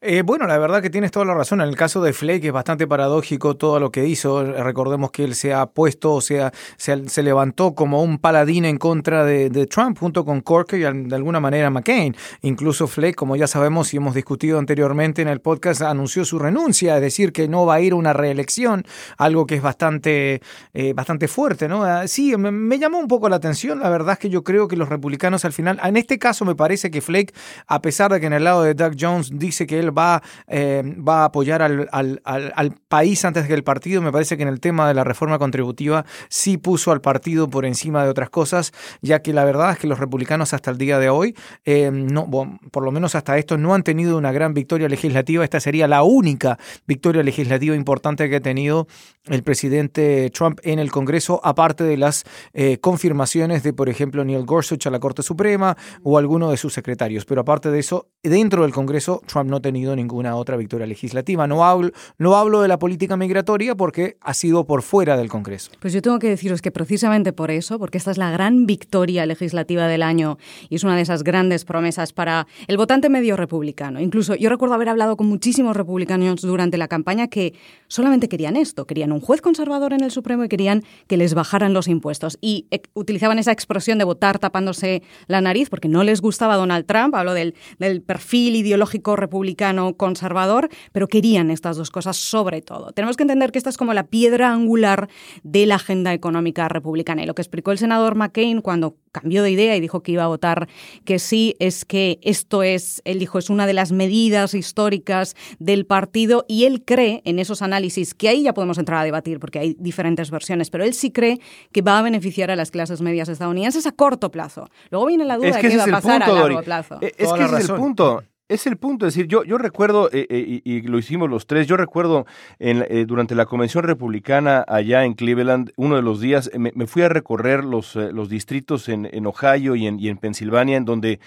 Eh, 0.00 0.22
bueno, 0.22 0.46
la 0.46 0.58
verdad 0.58 0.80
que 0.80 0.90
tienes 0.90 1.10
toda 1.10 1.26
la 1.26 1.34
razón. 1.34 1.60
En 1.60 1.68
el 1.68 1.74
caso 1.74 2.00
de 2.00 2.12
Flake 2.12 2.46
es 2.46 2.52
bastante 2.52 2.86
paradójico 2.86 3.56
todo 3.56 3.80
lo 3.80 3.90
que 3.90 4.06
hizo. 4.06 4.44
Recordemos 4.44 5.10
que 5.10 5.24
él 5.24 5.34
se 5.34 5.52
ha 5.52 5.66
puesto, 5.66 6.14
o 6.14 6.20
sea, 6.20 6.52
se, 6.76 7.20
levantó 7.20 7.74
como 7.74 8.00
un 8.04 8.18
paladín 8.18 8.64
en 8.64 8.78
contra 8.78 9.24
de, 9.24 9.66
Trump 9.66 9.98
junto 9.98 10.24
con 10.24 10.40
Corker 10.40 10.78
y 10.78 10.82
de 11.08 11.16
alguna 11.16 11.40
manera 11.40 11.68
McCain. 11.70 12.14
Incluso 12.42 12.86
Flake, 12.86 13.16
como 13.16 13.34
ya 13.34 13.48
sabemos 13.48 13.92
y 13.92 13.96
hemos 13.96 14.14
discutido 14.14 14.60
anteriormente 14.60 15.20
en 15.20 15.26
el 15.26 15.40
podcast, 15.40 15.82
anunció 15.82 16.24
su 16.24 16.38
renuncia, 16.38 16.94
es 16.94 17.02
decir, 17.02 17.32
que 17.32 17.48
no 17.48 17.66
va 17.66 17.74
a 17.74 17.80
ir 17.80 17.92
a 17.92 17.96
una 17.96 18.12
reelección, 18.12 18.84
algo 19.16 19.46
que 19.46 19.56
es 19.56 19.62
bastante, 19.62 20.40
eh, 20.74 20.92
bastante 20.92 21.26
fuerte, 21.26 21.66
¿no? 21.66 21.82
Ah, 21.82 22.06
sí, 22.06 22.36
me, 22.36 22.78
llamó 22.78 23.00
un 23.00 23.08
poco 23.08 23.28
la 23.28 23.36
atención. 23.36 23.80
La 23.80 23.90
verdad 23.90 24.12
es 24.12 24.18
que 24.20 24.30
yo 24.30 24.44
creo 24.44 24.68
que 24.68 24.76
los 24.76 24.88
republicanos 24.88 25.44
al 25.44 25.52
final, 25.52 25.80
en 25.82 25.96
este 25.96 26.20
caso 26.20 26.44
me 26.44 26.54
parece 26.54 26.92
que 26.92 27.00
Flake, 27.00 27.34
a 27.66 27.82
pesar 27.82 28.12
de 28.12 28.20
que 28.20 28.26
en 28.26 28.34
el 28.34 28.44
lado 28.44 28.62
de 28.62 28.74
Doug 28.74 28.92
Jones 28.96 29.32
dice 29.34 29.66
que 29.66 29.80
él 29.80 29.87
va, 29.90 30.22
eh, 30.46 30.82
va 30.96 31.22
a 31.22 31.24
apoyar 31.26 31.62
al, 31.62 31.88
al, 31.92 32.20
al, 32.24 32.74
país 32.88 33.24
antes 33.24 33.46
que 33.46 33.54
el 33.54 33.64
partido. 33.64 34.00
Me 34.02 34.12
parece 34.12 34.36
que 34.36 34.42
en 34.42 34.48
el 34.48 34.60
tema 34.60 34.88
de 34.88 34.94
la 34.94 35.04
reforma 35.04 35.38
contributiva 35.38 36.04
sí 36.28 36.56
puso 36.56 36.92
al 36.92 37.00
partido 37.00 37.48
por 37.48 37.64
encima 37.64 38.04
de 38.04 38.10
otras 38.10 38.30
cosas, 38.30 38.72
ya 39.02 39.20
que 39.20 39.32
la 39.32 39.44
verdad 39.44 39.72
es 39.72 39.78
que 39.78 39.86
los 39.86 39.98
republicanos 39.98 40.54
hasta 40.54 40.70
el 40.70 40.78
día 40.78 40.98
de 40.98 41.10
hoy, 41.10 41.34
eh, 41.64 41.90
no, 41.92 42.28
por 42.70 42.84
lo 42.84 42.92
menos 42.92 43.14
hasta 43.14 43.38
esto, 43.38 43.58
no 43.58 43.74
han 43.74 43.82
tenido 43.82 44.16
una 44.16 44.32
gran 44.32 44.54
victoria 44.54 44.88
legislativa. 44.88 45.44
Esta 45.44 45.60
sería 45.60 45.86
la 45.88 46.02
única 46.02 46.58
victoria 46.86 47.22
legislativa 47.22 47.74
importante 47.74 48.28
que 48.28 48.36
ha 48.36 48.40
tenido 48.40 48.86
el 49.26 49.42
presidente 49.42 50.30
Trump 50.30 50.60
en 50.62 50.78
el 50.78 50.90
Congreso, 50.90 51.40
aparte 51.44 51.84
de 51.84 51.96
las 51.96 52.24
eh, 52.52 52.78
confirmaciones 52.78 53.62
de, 53.62 53.72
por 53.72 53.88
ejemplo, 53.88 54.24
Neil 54.24 54.44
Gorsuch 54.44 54.86
a 54.86 54.90
la 54.90 55.00
Corte 55.00 55.22
Suprema 55.22 55.76
o 56.02 56.18
alguno 56.18 56.50
de 56.50 56.56
sus 56.56 56.72
secretarios. 56.72 57.24
Pero 57.24 57.42
aparte 57.42 57.70
de 57.70 57.78
eso, 57.78 58.08
dentro 58.22 58.62
del 58.62 58.72
Congreso, 58.72 59.22
Trump 59.26 59.50
no 59.50 59.56
ha 59.56 59.60
ninguna 59.86 60.36
otra 60.36 60.56
victoria 60.56 60.86
legislativa. 60.86 61.46
No 61.46 61.64
hablo, 61.64 61.90
no 62.18 62.36
hablo 62.36 62.62
de 62.62 62.68
la 62.68 62.78
política 62.78 63.16
migratoria 63.16 63.74
porque 63.74 64.16
ha 64.20 64.34
sido 64.34 64.66
por 64.66 64.82
fuera 64.82 65.16
del 65.16 65.28
Congreso. 65.28 65.70
Pues 65.80 65.92
yo 65.92 66.02
tengo 66.02 66.18
que 66.18 66.28
deciros 66.28 66.62
que 66.62 66.70
precisamente 66.70 67.32
por 67.32 67.50
eso, 67.50 67.78
porque 67.78 67.98
esta 67.98 68.10
es 68.10 68.18
la 68.18 68.30
gran 68.30 68.66
victoria 68.66 69.26
legislativa 69.26 69.86
del 69.86 70.02
año 70.02 70.38
y 70.68 70.76
es 70.76 70.84
una 70.84 70.96
de 70.96 71.02
esas 71.02 71.22
grandes 71.22 71.64
promesas 71.64 72.12
para 72.12 72.46
el 72.66 72.76
votante 72.76 73.08
medio 73.08 73.36
republicano. 73.36 74.00
Incluso 74.00 74.34
yo 74.34 74.48
recuerdo 74.48 74.74
haber 74.74 74.88
hablado 74.88 75.16
con 75.16 75.26
muchísimos 75.26 75.76
republicanos 75.76 76.42
durante 76.42 76.78
la 76.78 76.88
campaña 76.88 77.28
que 77.28 77.54
solamente 77.86 78.28
querían 78.28 78.56
esto, 78.56 78.86
querían 78.86 79.12
un 79.12 79.20
juez 79.20 79.40
conservador 79.40 79.92
en 79.92 80.02
el 80.02 80.10
Supremo 80.10 80.44
y 80.44 80.48
querían 80.48 80.82
que 81.06 81.16
les 81.16 81.34
bajaran 81.34 81.72
los 81.72 81.88
impuestos. 81.88 82.38
Y 82.40 82.66
eh, 82.70 82.82
utilizaban 82.94 83.38
esa 83.38 83.52
expresión 83.52 83.98
de 83.98 84.04
votar 84.04 84.38
tapándose 84.38 85.02
la 85.26 85.40
nariz 85.40 85.70
porque 85.70 85.88
no 85.88 86.02
les 86.02 86.20
gustaba 86.20 86.56
Donald 86.56 86.86
Trump, 86.86 87.14
hablo 87.14 87.34
del 87.34 87.54
perfil 88.02 88.56
ideológico 88.56 89.16
republicano 89.16 89.48
conservador, 89.96 90.68
pero 90.92 91.08
querían 91.08 91.50
estas 91.50 91.76
dos 91.76 91.90
cosas 91.90 92.16
sobre 92.16 92.62
todo. 92.62 92.92
Tenemos 92.92 93.16
que 93.16 93.22
entender 93.22 93.52
que 93.52 93.58
esta 93.58 93.70
es 93.70 93.76
como 93.76 93.94
la 93.94 94.06
piedra 94.06 94.50
angular 94.50 95.08
de 95.42 95.66
la 95.66 95.76
agenda 95.76 96.12
económica 96.12 96.68
republicana. 96.68 97.22
Y 97.22 97.26
lo 97.26 97.34
que 97.34 97.42
explicó 97.42 97.72
el 97.72 97.78
senador 97.78 98.14
McCain 98.14 98.60
cuando 98.60 98.96
cambió 99.12 99.42
de 99.42 99.50
idea 99.50 99.76
y 99.76 99.80
dijo 99.80 100.02
que 100.02 100.12
iba 100.12 100.24
a 100.24 100.28
votar 100.28 100.68
que 101.04 101.18
sí, 101.18 101.56
es 101.58 101.84
que 101.84 102.18
esto 102.22 102.62
es, 102.62 103.02
él 103.04 103.18
dijo, 103.18 103.38
es 103.38 103.50
una 103.50 103.66
de 103.66 103.72
las 103.72 103.92
medidas 103.92 104.54
históricas 104.54 105.34
del 105.58 105.86
partido 105.86 106.44
y 106.48 106.64
él 106.64 106.84
cree 106.84 107.22
en 107.24 107.38
esos 107.38 107.62
análisis, 107.62 108.14
que 108.14 108.28
ahí 108.28 108.42
ya 108.42 108.54
podemos 108.54 108.78
entrar 108.78 109.00
a 109.00 109.04
debatir 109.04 109.40
porque 109.40 109.58
hay 109.58 109.76
diferentes 109.78 110.30
versiones, 110.30 110.70
pero 110.70 110.84
él 110.84 110.94
sí 110.94 111.10
cree 111.10 111.40
que 111.72 111.82
va 111.82 111.98
a 111.98 112.02
beneficiar 112.02 112.50
a 112.50 112.56
las 112.56 112.70
clases 112.70 113.00
medias 113.00 113.28
estadounidenses 113.28 113.86
a 113.86 113.92
corto 113.92 114.30
plazo. 114.30 114.68
Luego 114.90 115.06
viene 115.06 115.24
la 115.24 115.36
duda 115.36 115.56
de 115.56 115.68
qué 115.68 115.76
va 115.76 115.84
a 115.84 115.86
pasar 115.86 116.22
a 116.22 116.32
largo 116.32 116.62
plazo. 116.62 116.98
Es 117.00 117.32
que 117.32 117.44
ese 117.44 117.58
es 117.58 117.68
el 117.68 117.76
punto. 117.76 118.22
Es 118.48 118.66
el 118.66 118.78
punto, 118.78 119.06
es 119.06 119.12
decir, 119.12 119.28
yo, 119.28 119.44
yo 119.44 119.58
recuerdo, 119.58 120.08
eh, 120.10 120.26
eh, 120.30 120.62
y, 120.64 120.80
lo 120.80 120.98
hicimos 120.98 121.28
los 121.28 121.46
tres, 121.46 121.66
yo 121.66 121.76
recuerdo 121.76 122.24
en, 122.58 122.82
eh, 122.88 123.04
durante 123.06 123.34
la 123.34 123.44
convención 123.44 123.84
republicana 123.84 124.64
allá 124.66 125.04
en 125.04 125.12
Cleveland, 125.12 125.70
uno 125.76 125.96
de 125.96 126.02
los 126.02 126.22
días, 126.22 126.50
me, 126.56 126.72
fui 126.86 127.02
a 127.02 127.10
recorrer 127.10 127.62
los, 127.62 127.94
los 127.94 128.30
distritos 128.30 128.88
en, 128.88 129.06
en 129.12 129.26
Ohio 129.26 129.76
y 129.76 129.86
en, 129.86 130.00
y 130.00 130.08
en, 130.08 130.16
Pensilvania, 130.16 130.78
en 130.78 130.86
donde 130.86 131.20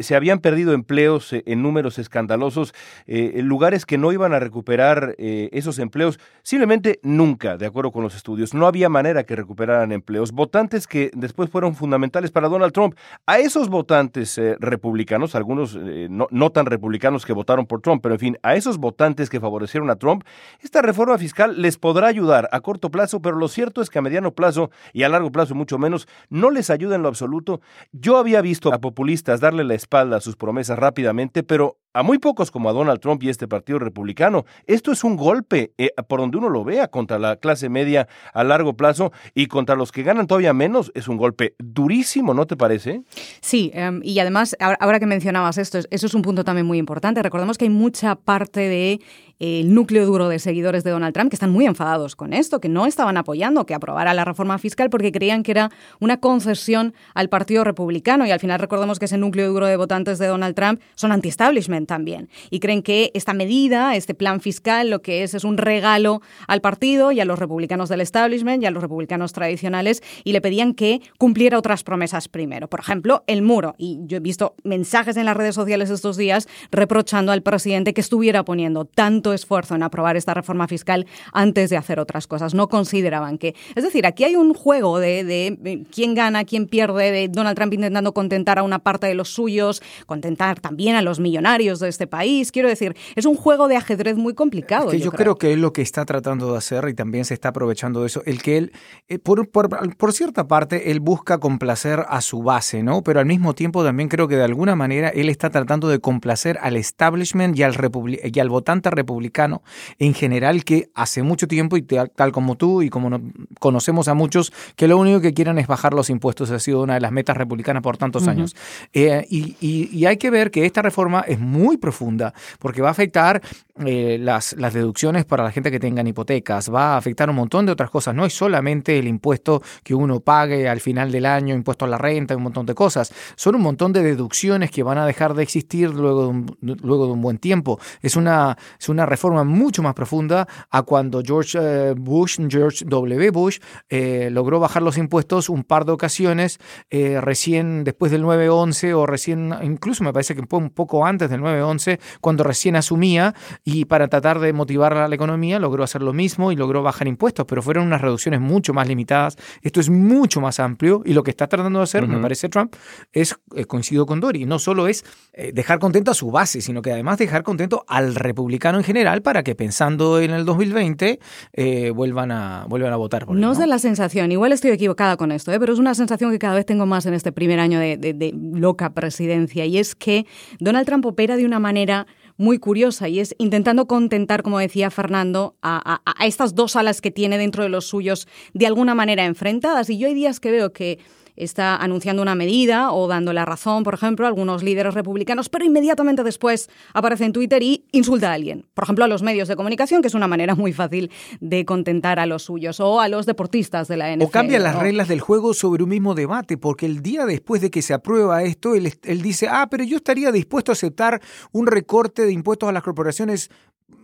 se 0.00 0.14
habían 0.14 0.38
perdido 0.38 0.72
empleos 0.72 1.32
en 1.32 1.60
números 1.60 1.98
escandalosos, 1.98 2.72
lugares 3.06 3.84
que 3.84 3.98
no 3.98 4.12
iban 4.12 4.32
a 4.32 4.38
recuperar 4.38 5.16
esos 5.18 5.78
empleos, 5.78 6.20
simplemente 6.42 7.00
nunca, 7.02 7.56
de 7.56 7.66
acuerdo 7.66 7.90
con 7.90 8.02
los 8.04 8.14
estudios, 8.14 8.54
no 8.54 8.66
había 8.66 8.88
manera 8.88 9.24
que 9.24 9.34
recuperaran 9.36 9.92
empleos, 9.92 10.32
votantes 10.32 10.86
que 10.86 11.10
después 11.14 11.50
fueron 11.50 11.74
fundamentales 11.74 12.30
para 12.30 12.48
Donald 12.48 12.72
Trump. 12.72 12.94
A 13.26 13.40
esos 13.40 13.68
votantes 13.68 14.40
republicanos, 14.60 15.34
algunos 15.34 15.74
no, 15.76 16.28
no 16.30 16.50
tan 16.50 16.59
republicanos 16.66 17.26
que 17.26 17.32
votaron 17.32 17.66
por 17.66 17.80
Trump, 17.80 18.02
pero 18.02 18.14
en 18.14 18.18
fin, 18.18 18.38
a 18.42 18.54
esos 18.54 18.78
votantes 18.78 19.30
que 19.30 19.40
favorecieron 19.40 19.90
a 19.90 19.96
Trump, 19.96 20.24
esta 20.62 20.82
reforma 20.82 21.18
fiscal 21.18 21.60
les 21.60 21.78
podrá 21.78 22.08
ayudar 22.08 22.48
a 22.52 22.60
corto 22.60 22.90
plazo, 22.90 23.20
pero 23.20 23.36
lo 23.36 23.48
cierto 23.48 23.82
es 23.82 23.90
que 23.90 23.98
a 23.98 24.02
mediano 24.02 24.32
plazo 24.32 24.70
y 24.92 25.02
a 25.02 25.08
largo 25.08 25.32
plazo 25.32 25.54
mucho 25.54 25.78
menos, 25.78 26.08
no 26.28 26.50
les 26.50 26.70
ayuda 26.70 26.96
en 26.96 27.02
lo 27.02 27.08
absoluto. 27.08 27.60
Yo 27.92 28.16
había 28.16 28.40
visto 28.40 28.72
a 28.72 28.78
populistas 28.78 29.40
darle 29.40 29.64
la 29.64 29.74
espalda 29.74 30.16
a 30.16 30.20
sus 30.20 30.36
promesas 30.36 30.78
rápidamente, 30.78 31.42
pero 31.42 31.78
a 31.92 32.02
muy 32.02 32.18
pocos 32.18 32.50
como 32.50 32.68
a 32.70 32.72
Donald 32.72 33.00
Trump 33.00 33.22
y 33.22 33.28
este 33.28 33.48
partido 33.48 33.78
republicano. 33.78 34.44
Esto 34.66 34.92
es 34.92 35.02
un 35.02 35.16
golpe, 35.16 35.72
eh, 35.76 35.90
por 36.08 36.20
donde 36.20 36.38
uno 36.38 36.48
lo 36.48 36.64
vea, 36.64 36.88
contra 36.88 37.18
la 37.18 37.36
clase 37.36 37.68
media 37.68 38.08
a 38.32 38.44
largo 38.44 38.74
plazo 38.76 39.12
y 39.34 39.46
contra 39.46 39.74
los 39.74 39.90
que 39.90 40.02
ganan 40.02 40.26
todavía 40.26 40.52
menos. 40.52 40.92
Es 40.94 41.08
un 41.08 41.16
golpe 41.16 41.54
durísimo, 41.58 42.32
¿no 42.34 42.46
te 42.46 42.56
parece? 42.56 43.02
Sí, 43.40 43.70
em, 43.74 44.00
y 44.04 44.18
además, 44.20 44.56
ahora 44.60 45.00
que 45.00 45.06
mencionabas 45.06 45.58
esto, 45.58 45.78
eso 45.90 46.06
es 46.06 46.14
un 46.14 46.22
punto 46.22 46.44
muy 46.62 46.78
importante. 46.78 47.22
Recordemos 47.22 47.58
que 47.58 47.64
hay 47.66 47.70
mucha 47.70 48.16
parte 48.16 48.60
de 48.60 49.00
el 49.40 49.74
núcleo 49.74 50.04
duro 50.04 50.28
de 50.28 50.38
seguidores 50.38 50.84
de 50.84 50.90
Donald 50.90 51.14
Trump 51.14 51.30
que 51.30 51.36
están 51.36 51.50
muy 51.50 51.64
enfadados 51.64 52.14
con 52.14 52.34
esto, 52.34 52.60
que 52.60 52.68
no 52.68 52.84
estaban 52.84 53.16
apoyando 53.16 53.64
que 53.64 53.74
aprobara 53.74 54.12
la 54.12 54.24
reforma 54.24 54.58
fiscal 54.58 54.90
porque 54.90 55.12
creían 55.12 55.42
que 55.42 55.52
era 55.52 55.70
una 55.98 56.20
concesión 56.20 56.94
al 57.14 57.30
Partido 57.30 57.64
Republicano 57.64 58.26
y 58.26 58.30
al 58.30 58.38
final 58.38 58.60
recordemos 58.60 58.98
que 58.98 59.06
ese 59.06 59.16
núcleo 59.16 59.50
duro 59.50 59.66
de 59.66 59.76
votantes 59.76 60.18
de 60.18 60.26
Donald 60.26 60.54
Trump 60.54 60.80
son 60.94 61.10
anti-establishment 61.10 61.88
también 61.88 62.28
y 62.50 62.60
creen 62.60 62.82
que 62.82 63.10
esta 63.14 63.32
medida, 63.32 63.96
este 63.96 64.14
plan 64.14 64.42
fiscal, 64.42 64.90
lo 64.90 65.00
que 65.00 65.22
es 65.22 65.32
es 65.32 65.44
un 65.44 65.56
regalo 65.56 66.20
al 66.46 66.60
partido 66.60 67.10
y 67.10 67.20
a 67.20 67.24
los 67.24 67.38
republicanos 67.38 67.88
del 67.88 68.02
establishment 68.02 68.62
y 68.62 68.66
a 68.66 68.70
los 68.70 68.82
republicanos 68.82 69.32
tradicionales 69.32 70.02
y 70.22 70.32
le 70.32 70.42
pedían 70.42 70.74
que 70.74 71.00
cumpliera 71.16 71.58
otras 71.58 71.82
promesas 71.82 72.28
primero. 72.28 72.68
Por 72.68 72.80
ejemplo, 72.80 73.24
el 73.26 73.40
muro. 73.40 73.74
Y 73.78 74.00
yo 74.02 74.18
he 74.18 74.20
visto 74.20 74.54
mensajes 74.64 75.16
en 75.16 75.24
las 75.24 75.36
redes 75.36 75.54
sociales 75.54 75.88
estos 75.88 76.18
días 76.18 76.39
reprochando 76.70 77.32
al 77.32 77.42
presidente 77.42 77.94
que 77.94 78.00
estuviera 78.00 78.44
poniendo 78.44 78.84
tanto 78.84 79.32
esfuerzo 79.32 79.74
en 79.74 79.82
aprobar 79.82 80.16
esta 80.16 80.34
reforma 80.34 80.68
fiscal 80.68 81.06
antes 81.32 81.70
de 81.70 81.76
hacer 81.76 82.00
otras 82.00 82.26
cosas. 82.26 82.54
No 82.54 82.68
consideraban 82.68 83.38
que. 83.38 83.54
Es 83.74 83.84
decir, 83.84 84.06
aquí 84.06 84.24
hay 84.24 84.36
un 84.36 84.54
juego 84.54 84.98
de, 84.98 85.24
de, 85.24 85.86
quién 85.92 86.14
gana, 86.14 86.44
quién 86.44 86.66
pierde, 86.66 87.10
de 87.10 87.28
Donald 87.28 87.56
Trump 87.56 87.74
intentando 87.74 88.12
contentar 88.12 88.58
a 88.58 88.62
una 88.62 88.78
parte 88.78 89.06
de 89.06 89.14
los 89.14 89.28
suyos, 89.30 89.82
contentar 90.06 90.60
también 90.60 90.96
a 90.96 91.02
los 91.02 91.20
millonarios 91.20 91.80
de 91.80 91.88
este 91.88 92.06
país. 92.06 92.52
Quiero 92.52 92.68
decir, 92.68 92.96
es 93.14 93.26
un 93.26 93.36
juego 93.36 93.68
de 93.68 93.76
ajedrez 93.76 94.16
muy 94.16 94.34
complicado. 94.34 94.92
yo, 94.92 95.12
creo. 95.12 95.36
que 95.36 95.52
es 95.52 95.58
lo 95.58 95.72
que 95.72 95.82
está 95.82 96.04
tratando 96.04 96.52
de 96.52 96.58
hacer 96.58 96.88
y 96.88 96.94
también 96.94 97.24
se 97.24 97.34
está 97.34 97.50
aprovechando 97.50 98.00
de 98.00 98.06
eso. 98.06 98.22
El 98.26 98.42
que 98.42 98.56
él, 98.56 98.72
eh, 99.08 99.18
por, 99.18 99.48
por, 99.48 100.12
cierta 100.12 100.46
parte, 100.46 100.90
él 100.90 101.00
busca 101.00 101.38
complacer 101.38 102.04
a 102.08 102.20
su 102.20 102.42
base, 102.42 102.82
¿no? 102.82 103.02
Pero 103.02 103.20
al 103.20 103.26
mismo 103.26 103.54
tiempo 103.54 103.84
también 103.84 104.08
creo 104.08 104.28
que 104.28 104.36
de 104.36 104.44
alguna 104.44 104.76
manera 104.76 105.08
él 105.10 105.28
está 105.28 105.50
tratando 105.50 105.88
de 105.88 106.00
complacer 106.00 106.29
al 106.30 106.76
establishment 106.76 107.58
y 107.58 107.62
al, 107.62 107.76
y 108.24 108.40
al 108.40 108.48
votante 108.48 108.90
republicano 108.90 109.62
en 109.98 110.14
general 110.14 110.64
que 110.64 110.90
hace 110.94 111.22
mucho 111.22 111.46
tiempo, 111.46 111.76
y 111.76 111.82
tal, 111.82 112.32
como 112.32 112.56
tú 112.56 112.82
y 112.82 112.90
como 112.90 113.20
conocemos 113.58 114.08
a 114.08 114.14
muchos, 114.14 114.52
que 114.76 114.88
lo 114.88 114.98
único 114.98 115.20
que 115.20 115.34
quieren 115.34 115.58
es 115.58 115.66
bajar 115.66 115.94
los 115.94 116.10
impuestos. 116.10 116.50
Ha 116.50 116.58
sido 116.58 116.82
una 116.82 116.94
de 116.94 117.00
las 117.00 117.12
metas 117.12 117.36
republicanas 117.36 117.82
por 117.82 117.96
tantos 117.96 118.28
años. 118.28 118.56
Eh, 118.92 119.26
y, 119.28 120.04
hay 120.10 120.16
que 120.16 120.30
ver 120.30 120.50
que 120.50 120.66
esta 120.66 120.82
reforma 120.82 121.20
es 121.20 121.38
muy 121.38 121.76
profunda 121.76 122.34
porque 122.58 122.82
va 122.82 122.88
a 122.88 122.90
afectar 122.90 123.40
eh, 123.84 124.18
las, 124.20 124.54
las 124.54 124.74
deducciones 124.74 125.24
para 125.24 125.44
la 125.44 125.52
gente 125.52 125.70
que 125.70 125.78
tengan 125.78 126.06
hipotecas, 126.06 126.72
va 126.72 126.94
a 126.94 126.96
afectar 126.96 127.30
un 127.30 127.36
montón 127.36 127.66
de 127.66 127.72
otras 127.72 127.90
cosas. 127.90 128.14
No 128.14 128.24
es 128.24 128.34
solamente 128.34 128.98
el 128.98 129.06
impuesto 129.06 129.62
que 129.82 129.94
uno 129.94 130.20
pague 130.20 130.68
al 130.68 130.80
final 130.80 131.12
del 131.12 131.26
año, 131.26 131.54
impuesto 131.54 131.84
a 131.84 131.88
la 131.88 131.98
renta, 131.98 132.36
un 132.36 132.42
montón 132.42 132.66
de 132.66 132.74
cosas. 132.74 133.12
Son 133.36 133.54
un 133.54 133.62
montón 133.62 133.92
de 133.92 134.02
deducciones 134.02 134.70
que 134.70 134.82
van 134.82 134.98
a 134.98 135.06
dejar 135.06 135.34
de 135.34 135.42
existir 135.42 135.90
luego 135.90 136.19
de 136.22 136.28
un, 136.28 136.56
luego 136.60 137.06
de 137.06 137.12
un 137.12 137.22
buen 137.22 137.38
tiempo. 137.38 137.78
Es 138.02 138.16
una, 138.16 138.56
es 138.78 138.88
una 138.88 139.06
reforma 139.06 139.44
mucho 139.44 139.82
más 139.82 139.94
profunda 139.94 140.46
a 140.70 140.82
cuando 140.82 141.22
George 141.24 141.58
eh, 141.60 141.94
Bush, 141.96 142.38
George 142.48 142.84
W. 142.86 143.30
Bush, 143.30 143.58
eh, 143.88 144.28
logró 144.30 144.60
bajar 144.60 144.82
los 144.82 144.96
impuestos 144.98 145.48
un 145.48 145.64
par 145.64 145.84
de 145.84 145.92
ocasiones, 145.92 146.58
eh, 146.90 147.20
recién 147.20 147.84
después 147.84 148.10
del 148.12 148.24
9-11 148.24 148.94
o 148.94 149.06
recién, 149.06 149.54
incluso 149.62 150.04
me 150.04 150.12
parece 150.12 150.34
que 150.34 150.44
fue 150.48 150.58
un 150.58 150.70
poco 150.70 151.04
antes 151.04 151.30
del 151.30 151.40
9-11, 151.40 152.00
cuando 152.20 152.44
recién 152.44 152.76
asumía 152.76 153.34
y 153.64 153.84
para 153.84 154.08
tratar 154.08 154.40
de 154.40 154.52
motivar 154.52 154.96
a 154.96 155.08
la 155.08 155.14
economía 155.14 155.58
logró 155.58 155.84
hacer 155.84 156.02
lo 156.02 156.12
mismo 156.12 156.52
y 156.52 156.56
logró 156.56 156.82
bajar 156.82 157.08
impuestos, 157.08 157.46
pero 157.46 157.62
fueron 157.62 157.86
unas 157.86 158.00
reducciones 158.00 158.40
mucho 158.40 158.72
más 158.72 158.88
limitadas. 158.88 159.36
Esto 159.62 159.80
es 159.80 159.90
mucho 159.90 160.40
más 160.40 160.60
amplio 160.60 161.02
y 161.04 161.12
lo 161.12 161.22
que 161.22 161.30
está 161.30 161.46
tratando 161.46 161.80
de 161.80 161.84
hacer, 161.84 162.06
me 162.06 162.18
parece 162.18 162.48
Trump, 162.48 162.74
es, 163.12 163.36
coincido 163.66 164.06
con 164.06 164.20
Dory, 164.20 164.46
no 164.46 164.58
solo 164.58 164.86
es 164.86 165.04
dejar 165.52 165.78
contento 165.78 165.99
a 166.08 166.14
su 166.14 166.30
base, 166.30 166.60
sino 166.60 166.82
que 166.82 166.92
además 166.92 167.18
dejar 167.18 167.42
contento 167.42 167.84
al 167.86 168.14
republicano 168.14 168.78
en 168.78 168.84
general 168.84 169.22
para 169.22 169.42
que 169.42 169.54
pensando 169.54 170.20
en 170.20 170.30
el 170.30 170.44
2020 170.44 171.20
eh, 171.52 171.90
vuelvan, 171.90 172.30
a, 172.30 172.66
vuelvan 172.68 172.92
a 172.92 172.96
votar 172.96 173.26
por 173.26 173.36
él. 173.36 173.40
No, 173.40 173.52
es 173.52 173.58
la 173.58 173.78
sensación, 173.78 174.32
igual 174.32 174.52
estoy 174.52 174.70
equivocada 174.70 175.16
con 175.16 175.32
esto, 175.32 175.52
¿eh? 175.52 175.60
pero 175.60 175.72
es 175.72 175.78
una 175.78 175.94
sensación 175.94 176.30
que 176.30 176.38
cada 176.38 176.54
vez 176.54 176.64
tengo 176.64 176.86
más 176.86 177.06
en 177.06 177.14
este 177.14 177.32
primer 177.32 177.60
año 177.60 177.78
de, 177.78 178.34
loca 178.52 178.94
presidencia 178.94 179.66
y 179.66 179.78
es 179.78 179.94
que 179.94 180.26
Donald 180.58 180.86
Trump 180.86 181.04
opera 181.04 181.36
de 181.36 181.44
una 181.44 181.58
manera 181.58 182.06
muy 182.36 182.58
curiosa 182.58 183.08
y 183.08 183.20
es 183.20 183.34
intentando 183.38 183.86
contentar, 183.86 184.42
como 184.42 184.58
decía 184.58 184.90
Fernando, 184.90 185.56
a, 185.60 186.00
a, 186.04 186.26
estas 186.26 186.54
dos 186.54 186.74
alas 186.76 187.00
que 187.00 187.10
tiene 187.10 187.36
dentro 187.36 187.62
de 187.62 187.68
los 187.68 187.86
suyos 187.86 188.26
de 188.54 188.66
alguna 188.66 188.94
manera 188.94 189.26
enfrentadas. 189.26 189.90
Y 189.90 189.98
yo 189.98 190.06
hay 190.08 190.14
días 190.14 190.40
que 190.40 190.50
veo 190.50 190.72
que 190.72 190.98
está 191.36 191.76
anunciando 191.76 192.22
una 192.22 192.34
medida 192.34 192.92
o 192.92 193.08
dando 193.08 193.32
la 193.32 193.44
razón, 193.44 193.82
por 193.82 193.94
ejemplo, 193.94 194.26
a 194.26 194.28
algunos 194.28 194.62
líderes 194.62 194.94
republicanos, 194.94 195.48
pero 195.48 195.64
inmediatamente 195.64 196.22
después 196.22 196.68
aparece 196.94 197.24
en 197.24 197.32
Twitter 197.32 197.62
y 197.62 197.84
insulta 197.92 198.30
a 198.30 198.34
alguien. 198.34 198.66
Por 198.74 198.84
ejemplo, 198.84 199.04
a 199.04 199.08
los 199.08 199.22
medios 199.22 199.48
de 199.48 199.56
comunicación, 199.56 200.02
que 200.02 200.08
es 200.08 200.14
una 200.14 200.28
manera 200.28 200.54
muy 200.54 200.72
fácil 200.72 201.10
de 201.40 201.64
contentar 201.64 202.18
a 202.18 202.26
los 202.26 202.42
suyos, 202.44 202.80
o 202.80 203.00
a 203.00 203.08
los 203.08 203.26
deportistas 203.26 203.88
de 203.88 203.96
la 203.96 204.14
NFL. 204.14 204.24
O 204.24 204.30
cambia 204.30 204.58
las 204.58 204.76
reglas 204.76 205.08
del 205.08 205.20
juego 205.20 205.54
sobre 205.54 205.82
un 205.82 205.90
mismo 205.90 206.14
debate, 206.14 206.56
porque 206.56 206.86
el 206.86 207.02
día 207.02 207.26
después 207.26 207.60
de 207.60 207.70
que 207.70 207.82
se 207.82 207.94
aprueba 207.94 208.42
esto, 208.42 208.74
él, 208.74 208.92
él 209.02 209.22
dice, 209.22 209.48
ah, 209.48 209.68
pero 209.70 209.84
yo 209.84 209.96
estaría 209.96 210.32
dispuesto 210.32 210.72
a 210.72 210.74
aceptar 210.74 211.20
un 211.52 211.66
recorte 211.66 212.26
de 212.26 212.32
impuestos 212.32 212.68
a 212.68 212.72
las 212.72 212.82
corporaciones 212.82 213.50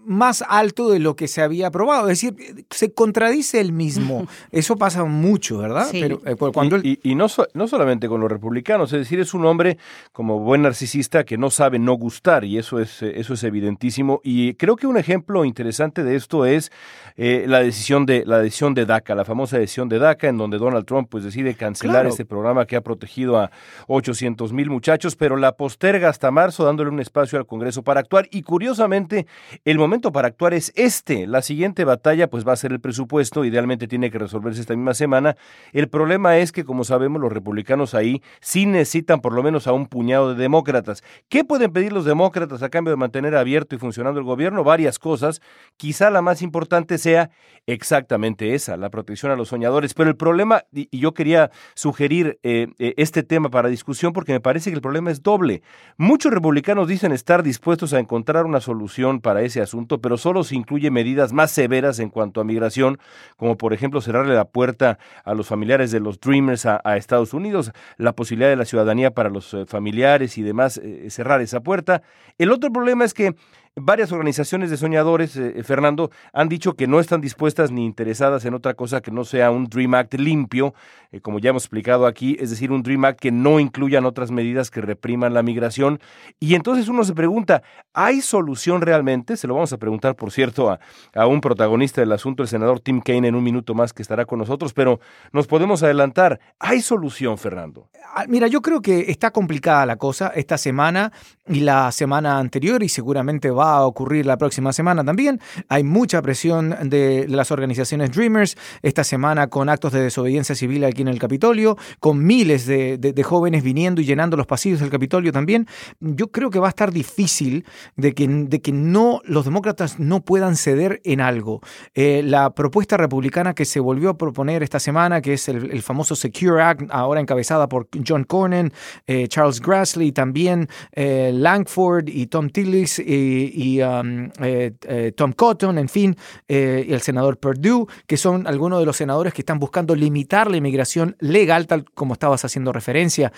más 0.07 0.45
alto 0.49 0.88
de 0.88 1.00
lo 1.00 1.16
que 1.16 1.26
se 1.26 1.43
había 1.43 1.66
aprobado. 1.66 2.09
Es 2.09 2.21
decir, 2.21 2.64
se 2.71 2.93
contradice 2.93 3.61
el 3.61 3.73
mismo. 3.73 4.26
Eso 4.52 4.76
pasa 4.76 5.05
mucho, 5.05 5.59
¿verdad? 5.59 5.88
Pero, 5.90 6.23
eh, 6.25 6.37
cuando 6.37 6.78
y, 6.78 7.14
no, 7.16 7.26
no 7.55 7.69
solamente 7.69 8.09
con 8.09 8.21
los 8.21 8.31
republicanos, 8.31 8.93
es 8.93 9.00
decir, 9.00 9.19
es 9.19 9.35
un 9.35 9.45
hombre 9.45 9.78
como 10.12 10.38
buen 10.38 10.62
narcisista 10.62 11.25
que 11.25 11.37
no 11.37 11.50
sabe 11.50 11.78
no 11.78 11.95
gustar 11.95 12.45
y 12.45 12.57
eso 12.57 12.78
es, 12.78 13.02
eso 13.02 13.35
es 13.35 13.43
evidentísimo. 13.43 14.21
Y 14.23 14.55
creo 14.55 14.76
que 14.76 14.87
un 14.87 14.97
ejemplo 14.97 15.45
interesante 15.45 16.05
de 16.05 16.14
esto 16.14 16.47
es 16.47 16.71
eh, 17.16 17.45
la, 17.49 17.61
decisión 17.61 18.07
de, 18.07 18.25
la 18.25 18.38
decisión 18.38 18.75
de 18.75 18.87
DACA, 18.87 19.14
la 19.14 19.25
famosa 19.25 19.59
decisión 19.59 19.88
de 19.88 19.99
DACA, 19.99 20.28
en 20.28 20.38
donde 20.38 20.59
Donald 20.59 20.87
Trump 20.87 21.09
pues, 21.11 21.25
decide 21.25 21.55
cancelar 21.55 22.07
este 22.07 22.25
programa 22.25 22.66
que 22.66 22.76
ha 22.76 22.81
protegido 22.81 23.38
a 23.38 23.50
800 23.88 24.52
mil 24.52 24.71
muchachos, 24.71 25.16
pero 25.16 25.37
la 25.37 25.52
posterga 25.52 26.09
hasta 26.09 26.31
marzo 26.31 26.64
dándole 26.64 26.90
un 26.90 27.00
espacio 27.00 27.38
al 27.38 27.47
Congreso 27.47 27.83
para 27.83 28.00
actuar. 28.00 28.28
Y 28.31 28.43
curiosamente, 28.43 29.26
el 29.64 29.75
momento 29.78 30.12
para 30.12 30.28
actuar 30.28 30.54
es 30.54 30.73
este. 30.76 31.26
La 31.26 31.42
siguiente 31.42 31.85
batalla 31.85 32.28
pues 32.28 32.47
va 32.47 32.52
a 32.52 32.56
ser 32.56 32.73
el 32.73 32.80
presupuesto, 32.80 33.45
idealmente 33.45 33.88
tiene 33.88 34.11
que 34.11 34.18
resolverse 34.18 34.61
esta 34.61 34.75
misma 34.75 34.95
semana. 34.95 35.37
El 35.73 35.88
problema 35.88 36.38
es 36.38 36.52
que 36.52 36.64
como 36.64 36.85
sabemos 36.85 37.21
los 37.21 37.33
republicanos 37.33 37.95
ahí 37.95 38.23
sí 38.40 38.66
necesitan 38.66 39.21
por 39.21 39.33
lo 39.33 39.42
menos 39.42 39.66
a 39.66 39.73
un 39.73 39.87
puñado 39.87 40.35
de 40.35 40.42
demócratas. 40.42 41.02
¿Qué 41.28 41.45
pueden 41.45 41.73
pedir 41.73 41.92
los 41.92 42.04
demócratas 42.04 42.62
a 42.62 42.68
cambio 42.68 42.90
de 42.90 42.97
mantener 42.97 43.37
abierto 43.37 43.75
y 43.75 43.78
funcionando 43.78 44.21
el 44.21 44.26
gobierno? 44.26 44.64
Varias 44.64 44.99
cosas. 44.99 45.40
Quizá 45.76 46.11
la 46.11 46.23
más 46.23 46.42
importante 46.42 46.99
sea 46.99 47.30
exactamente 47.66 48.54
esa, 48.54 48.76
la 48.76 48.90
protección 48.90 49.33
a 49.33 49.37
los 49.37 49.49
soñadores. 49.49 49.95
Pero 49.95 50.11
el 50.11 50.16
problema, 50.16 50.62
y 50.73 50.99
yo 50.99 51.14
quería 51.14 51.50
sugerir 51.75 52.38
eh, 52.42 52.68
eh, 52.78 52.95
este 52.97 53.23
tema 53.23 53.50
para 53.50 53.68
discusión 53.68 54.12
porque 54.12 54.33
me 54.33 54.40
parece 54.40 54.71
que 54.71 54.76
el 54.76 54.83
problema 54.83 55.11
es 55.11 55.23
doble. 55.23 55.62
Muchos 55.97 56.33
republicanos 56.33 56.88
dicen 56.88 57.12
estar 57.12 57.42
dispuestos 57.42 57.92
a 57.92 57.99
encontrar 57.99 58.47
una 58.47 58.61
solución 58.61 59.21
para 59.21 59.42
ese 59.42 59.61
asunto 59.67 60.01
pero 60.01 60.17
solo 60.17 60.45
se 60.45 60.55
incluye 60.55 60.91
medidas 60.91 61.33
más 61.33 61.51
severas 61.51 61.99
en 61.99 62.11
cuanto 62.11 62.41
a 62.41 62.45
migración, 62.45 62.99
como 63.37 63.57
por 63.57 63.73
ejemplo 63.73 64.01
cerrarle 64.01 64.35
la 64.35 64.47
puerta 64.47 64.99
a 65.25 65.35
los 65.35 65.47
familiares 65.49 65.91
de 65.91 66.01
los 66.01 66.21
Dreamers 66.21 66.67
a, 66.67 66.97
Estados 66.97 67.35
Unidos, 67.35 67.73
la 67.99 68.15
posibilidad 68.15 68.49
de 68.49 68.57
la 68.57 68.65
ciudadanía 68.65 69.11
para 69.11 69.29
los 69.29 69.53
eh, 69.53 69.67
familiares 69.67 70.39
y 70.39 70.43
demás, 70.43 70.79
eh, 70.79 71.11
cerrar 71.11 71.41
esa 71.41 71.61
puerta. 71.61 72.03
El 72.39 72.51
otro 72.51 72.73
problema 72.73 73.05
es 73.05 73.13
que 73.13 73.35
Varias 73.78 74.11
organizaciones 74.11 74.71
de 74.71 74.78
soñadores, 74.78 75.37
eh, 75.37 75.62
Fernando, 75.62 76.11
han 76.33 76.49
dicho 76.49 76.76
que 76.76 76.87
no 76.87 76.99
están 76.99 77.21
dispuestas 77.21 77.71
ni 77.71 77.85
interesadas 77.85 78.47
en 78.47 78.54
otra 78.54 78.73
cosa 78.73 79.02
que 79.02 79.11
no 79.11 79.23
sea 79.26 79.50
un 79.50 79.66
Dream 79.66 79.92
Act 79.92 80.14
limpio, 80.14 80.73
eh, 81.12 81.21
como 81.21 81.40
ya 81.40 81.50
hemos 81.50 81.64
explicado 81.64 82.06
aquí, 82.06 82.38
es 82.40 82.49
decir, 82.49 82.73
un 82.73 82.83
Dream 82.83 83.04
Act 83.04 83.21
que 83.21 83.30
no 83.30 83.61
incluyan 83.61 84.06
otras 84.06 84.30
medidas 84.30 84.71
que 84.71 84.80
repriman 84.80 85.35
la 85.35 85.42
migración. 85.42 86.00
Y 86.40 86.54
entonces 86.54 86.88
uno 86.88 87.04
se 87.04 87.12
pregunta, 87.12 87.62
¿hay 87.92 88.23
solución 88.23 88.80
realmente? 88.80 89.37
Se 89.37 89.47
lo 89.47 89.52
vamos 89.52 89.75
a 89.75 89.76
preguntar, 89.76 90.16
por 90.16 90.33
cierto, 90.33 90.71
a, 90.71 90.80
a 91.14 91.26
un 91.26 91.42
protagonista 91.42 92.00
del 92.00 92.12
asunto, 92.12 92.42
el 92.42 92.49
senador 92.49 92.80
Tim 92.80 93.02
Kaine, 93.02 93.28
en 93.28 93.35
un 93.35 93.45
minuto 93.45 93.75
más 93.75 93.92
que 93.92 94.00
estará 94.00 94.25
con 94.25 94.38
nosotros, 94.38 94.73
pero 94.73 95.00
nos 95.33 95.47
podemos 95.47 95.83
adelantar. 95.83 96.40
¿Hay 96.59 96.80
solución, 96.80 97.37
Fernando? 97.37 97.90
Ah, 98.14 98.25
mira, 98.26 98.47
yo 98.47 98.62
creo 98.62 98.80
que 98.80 99.11
está 99.11 99.33
complicada 99.33 99.85
la 99.85 99.97
cosa 99.97 100.28
esta 100.28 100.56
semana 100.56 101.12
y 101.47 101.61
la 101.61 101.92
semana 101.92 102.38
anterior 102.38 102.83
y 102.83 102.88
seguramente 102.88 103.50
va 103.50 103.66
a 103.75 103.87
ocurrir 103.87 104.27
la 104.27 104.37
próxima 104.39 104.73
semana 104.73 105.05
también. 105.05 105.41
Hay 105.69 105.83
mucha 105.85 106.23
presión 106.23 106.75
de 106.85 107.27
las 107.29 107.51
organizaciones 107.51 108.13
Dreamers 108.13 108.57
esta 108.83 109.05
semana 109.05 109.49
con 109.49 109.69
actos 109.69 109.93
de 109.93 110.03
desobediencia 110.03 110.55
civil 110.55 110.85
aquí 110.85 111.03
en 111.03 111.09
el 111.09 111.19
Capitolio, 111.19 111.77
con 112.01 112.25
miles 112.25 112.67
de, 112.67 113.23
jóvenes 113.25 113.65
viniendo 113.65 114.01
y 114.01 114.05
llenando 114.05 114.37
los 114.37 114.47
pasillos 114.47 114.81
del 114.81 114.91
Capitolio 114.91 115.33
también. 115.33 115.67
Yo 116.01 116.29
creo 116.31 116.51
que 116.51 116.59
va 116.59 116.67
a 116.67 116.71
estar 116.71 116.93
difícil 116.93 117.65
de 117.97 118.15
que, 118.15 118.29
de 118.29 118.61
que 118.61 118.73
no, 118.73 119.21
los 119.25 119.45
demócratas 119.45 119.99
no 119.99 120.21
puedan 120.25 120.57
ceder 120.57 121.01
en 121.05 121.21
algo. 121.21 121.61
Eh, 121.95 122.23
la 122.25 122.51
propuesta 122.51 122.97
republicana 122.97 123.55
que 123.55 123.65
se 123.65 123.81
volvió 123.81 124.11
a 124.11 124.19
proponer 124.19 124.63
esta 124.63 124.79
semana, 124.79 125.21
que 125.21 125.35
es 125.35 125.49
el, 125.49 125.83
famoso 125.83 126.17
Secure 126.17 126.63
Act, 126.63 126.83
ahora 126.91 127.21
encabezada 127.21 127.69
por 127.69 127.89
John 128.07 128.25
Cornyn, 128.25 128.73
eh, 129.07 129.29
Charles 129.29 129.61
Grassley, 129.61 130.13
también 130.13 130.69
eh, 130.93 131.31
Langford 131.33 132.09
y 132.09 132.27
Tom 132.27 132.51
Tillis 132.51 132.99
y 132.99 133.56
y 133.57 133.81
um, 133.81 134.29
eh, 134.43 134.73
eh, 134.87 135.13
Tom 135.17 135.33
Cotton, 135.33 135.79
en 135.79 135.89
fin, 135.89 136.15
eh, 136.47 136.85
y 136.87 136.93
el 136.93 137.01
senador 137.01 137.39
Perdue, 137.39 137.87
que 138.07 138.19
son 138.19 138.47
algunos 138.47 138.81
de 138.81 138.85
los 138.85 138.99
senadores 138.99 139.33
que 139.33 139.41
están 139.41 139.59
buscando 139.59 139.95
limitar 139.95 140.51
la 140.51 140.59
inmigración 140.59 141.17
legal, 141.21 141.67
tal 141.67 141.87
como 141.95 142.13
estabas 142.13 142.45
haciendo 142.45 142.71
referencia. 142.71 143.33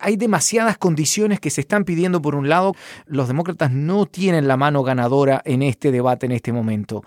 hay 0.00 0.16
demasiadas 0.16 0.76
condiciones 0.76 1.38
que 1.38 1.50
se 1.50 1.60
están 1.60 1.84
pidiendo 1.84 2.20
por 2.20 2.34
un 2.34 2.48
lado. 2.48 2.74
Los 3.06 3.28
demócratas 3.28 3.70
no 3.70 4.06
tienen 4.06 4.48
la 4.48 4.56
mano 4.56 4.82
ganadora 4.82 5.40
en 5.44 5.62
este 5.62 5.92
debate 5.92 6.26
en 6.26 6.32
este 6.32 6.52
momento. 6.52 7.04